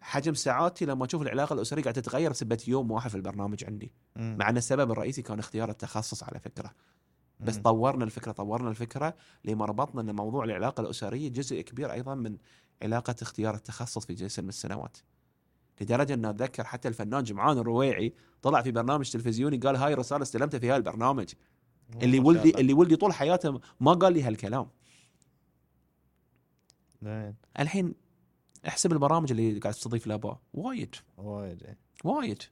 حجم 0.00 0.34
سعادتي 0.34 0.84
لما 0.84 1.04
أشوف 1.04 1.22
العلاقة 1.22 1.52
الأسرية 1.52 1.82
قاعدة 1.82 2.00
تتغير 2.00 2.30
بسبب 2.30 2.58
يوم 2.68 2.90
واحد 2.90 3.10
في 3.10 3.16
البرنامج 3.16 3.64
عندي، 3.64 3.92
مم. 4.16 4.36
مع 4.38 4.48
إن 4.48 4.56
السبب 4.56 4.90
الرئيسي 4.90 5.22
كان 5.22 5.38
اختيار 5.38 5.70
التخصص 5.70 6.22
على 6.22 6.40
فكرة. 6.40 6.74
بس 7.40 7.56
مم. 7.56 7.62
طورنا 7.62 8.04
الفكرة 8.04 8.32
طورنا 8.32 8.70
الفكرة 8.70 9.14
لما 9.44 9.64
ربطنا 9.64 10.00
إن 10.00 10.16
موضوع 10.16 10.44
العلاقة 10.44 10.80
الأسرية 10.80 11.28
جزء 11.28 11.60
كبير 11.60 11.92
أيضا 11.92 12.14
من 12.14 12.36
علاقة 12.82 13.14
اختيار 13.22 13.54
التخصص 13.54 14.06
في 14.06 14.14
جلسه 14.14 14.42
من 14.42 14.48
السنوات. 14.48 14.96
لدرجة 15.80 16.14
ان 16.14 16.24
أتذكر 16.24 16.64
حتى 16.64 16.88
الفنان 16.88 17.22
جمعان 17.22 17.58
الرويعي 17.58 18.14
طلع 18.42 18.62
في 18.62 18.70
برنامج 18.70 19.10
تلفزيوني 19.10 19.56
قال 19.56 19.76
هاي 19.76 19.94
رسالة 19.94 20.22
استلمتها 20.22 20.58
في 20.58 20.70
هاي 20.70 20.76
البرنامج 20.76 21.32
اللي 22.02 22.18
ولدي 22.18 22.48
الله. 22.48 22.60
اللي 22.60 22.72
ولدي 22.72 22.96
طول 22.96 23.12
حياته 23.12 23.60
ما 23.80 23.92
قال 23.92 24.12
لي 24.12 24.22
هالكلام. 24.22 24.70
زين. 27.02 27.34
الحين 27.58 27.94
احسب 28.68 28.92
البرامج 28.92 29.30
اللي 29.30 29.58
قاعد 29.58 29.74
تستضيف 29.74 30.06
الأباء. 30.06 30.40
وايد. 30.54 30.94
وايد 31.16 31.62
إيه. 31.62 31.78
وايد. 32.04 32.42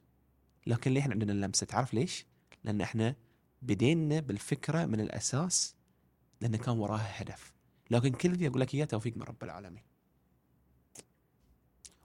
لكن 0.67 0.91
ليه 0.91 1.01
إحنا 1.01 1.13
عندنا 1.13 1.31
اللمسة؟ 1.31 1.65
تعرف 1.65 1.93
ليش؟ 1.93 2.25
لأن 2.63 2.81
إحنا 2.81 3.15
بدينا 3.61 4.19
بالفكرة 4.19 4.85
من 4.85 4.99
الأساس 4.99 5.75
لأن 6.41 6.55
كان 6.55 6.77
وراها 6.77 7.21
هدف. 7.21 7.53
لكن 7.91 8.11
كل 8.11 8.31
ذي 8.31 8.47
أقول 8.47 8.61
لك 8.61 8.75
إياه 8.75 8.85
توفيق 8.85 9.17
من 9.17 9.23
رب 9.23 9.43
العالمين. 9.43 9.83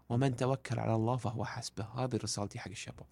ومن 0.08 0.36
توكل 0.36 0.78
على 0.78 0.94
الله 0.94 1.16
فهو 1.16 1.44
حسبه. 1.44 1.84
هذه 1.84 2.16
رسالتي 2.16 2.58
حق 2.58 2.70
الشباب. 2.70 3.06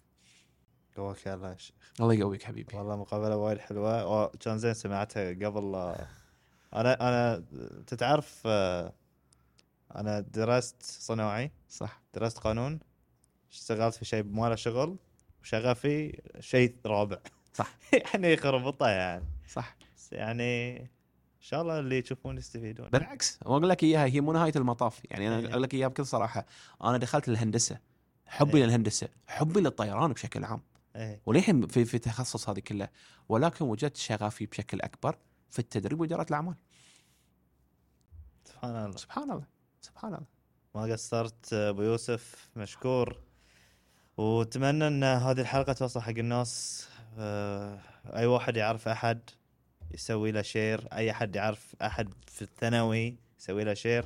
قواك 0.97 1.27
الله 1.27 1.51
يا 1.51 1.57
شيخ. 1.57 1.75
الله 1.99 2.13
يقويك 2.13 2.43
حبيبي. 2.43 2.77
والله 2.77 2.95
مقابلة 2.95 3.35
وايد 3.37 3.57
حلوة. 3.57 4.23
وكان 4.23 4.57
زين 4.57 4.73
سمعتها 4.73 5.29
قبل 5.29 5.71
لا- 5.71 6.07
أنا 6.73 6.93
أنا 7.09 7.43
تتعرف 7.87 8.41
آه، 8.45 8.93
أنا 9.95 10.19
درست 10.19 10.75
صناعي 10.81 11.51
صح. 11.69 12.01
درست 12.13 12.37
قانون 12.37 12.79
اشتغلت 13.51 13.95
في 13.95 14.05
شيء 14.05 14.23
ما 14.23 14.49
له 14.49 14.55
شغل 14.55 14.97
وشغفي 15.41 16.21
شيء 16.39 16.75
رابع. 16.85 17.17
صح. 17.53 17.77
يعني 18.13 18.33
يخربطه 18.33 18.87
يعني. 18.89 19.23
صح. 19.49 19.75
يعني 20.11 20.79
إن 20.81 21.41
شاء 21.41 21.61
الله 21.61 21.79
اللي 21.79 21.97
يشوفون 21.99 22.37
يستفيدون. 22.37 22.89
بالعكس. 22.89 23.39
واقول 23.45 23.69
لك 23.69 23.83
إياها 23.83 24.05
هي 24.05 24.21
مو 24.21 24.33
نهاية 24.33 24.51
المطاف. 24.55 25.01
يعني 25.11 25.27
أنا 25.27 25.39
إيه. 25.39 25.49
أقول 25.51 25.63
لك 25.63 25.73
إياها 25.73 25.87
بكل 25.87 26.05
صراحة. 26.05 26.45
أنا 26.83 26.97
دخلت 26.97 27.29
الهندسة. 27.29 27.79
حبي 28.25 28.57
إيه. 28.57 28.63
للهندسة. 28.65 29.07
حبي 29.27 29.59
للطيران 29.61 30.13
بشكل 30.13 30.43
عام. 30.43 30.61
إيه. 30.97 31.21
وللحين 31.25 31.67
في 31.67 31.85
في 31.85 31.99
تخصص 31.99 32.49
هذه 32.49 32.59
كله 32.59 32.89
ولكن 33.29 33.65
وجدت 33.65 33.97
شغفي 33.97 34.45
بشكل 34.45 34.81
أكبر 34.81 35.17
في 35.49 35.59
التدريب 35.59 35.99
وإدارة 35.99 36.25
الأعمال. 36.29 36.55
سبحان 38.45 38.85
الله. 38.85 38.97
سبحان 38.97 39.31
الله. 39.31 39.45
سبحان 39.81 40.13
الله. 40.13 40.25
ما 40.75 40.93
قصرت 40.93 41.53
أبو 41.53 41.81
يوسف 41.81 42.49
مشكور. 42.55 43.19
وأتمنى 44.17 44.87
أن 44.87 45.03
هذه 45.03 45.41
الحلقة 45.41 45.73
توصل 45.73 46.01
حق 46.01 46.09
الناس. 46.09 46.87
آه، 47.17 47.79
أي 48.05 48.25
واحد 48.25 48.57
يعرف 48.57 48.87
أحد 48.87 49.19
يسوي 49.91 50.31
له 50.31 50.41
share. 50.41 50.87
أي 50.93 51.11
أحد 51.11 51.35
يعرف 51.35 51.75
أحد 51.81 52.13
في 52.27 52.41
الثانوي 52.41 53.17
يسوي 53.39 53.63
له 53.63 53.73
share. 53.73 54.05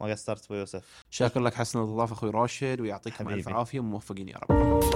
ما 0.00 0.06
قصرت 0.06 0.44
أبو 0.44 0.54
يوسف. 0.54 1.04
شاكر 1.10 1.40
لك 1.40 1.54
حسن 1.54 1.78
الاستضافة 1.78 2.12
أخوي 2.12 2.30
راشد 2.30 2.80
ويعطيكم 2.80 3.16
حبيبي. 3.16 3.34
الف 3.34 3.48
عافية. 3.48 3.80
وموفقين 3.80 4.28
يا 4.28 4.38
رب. 4.38 4.91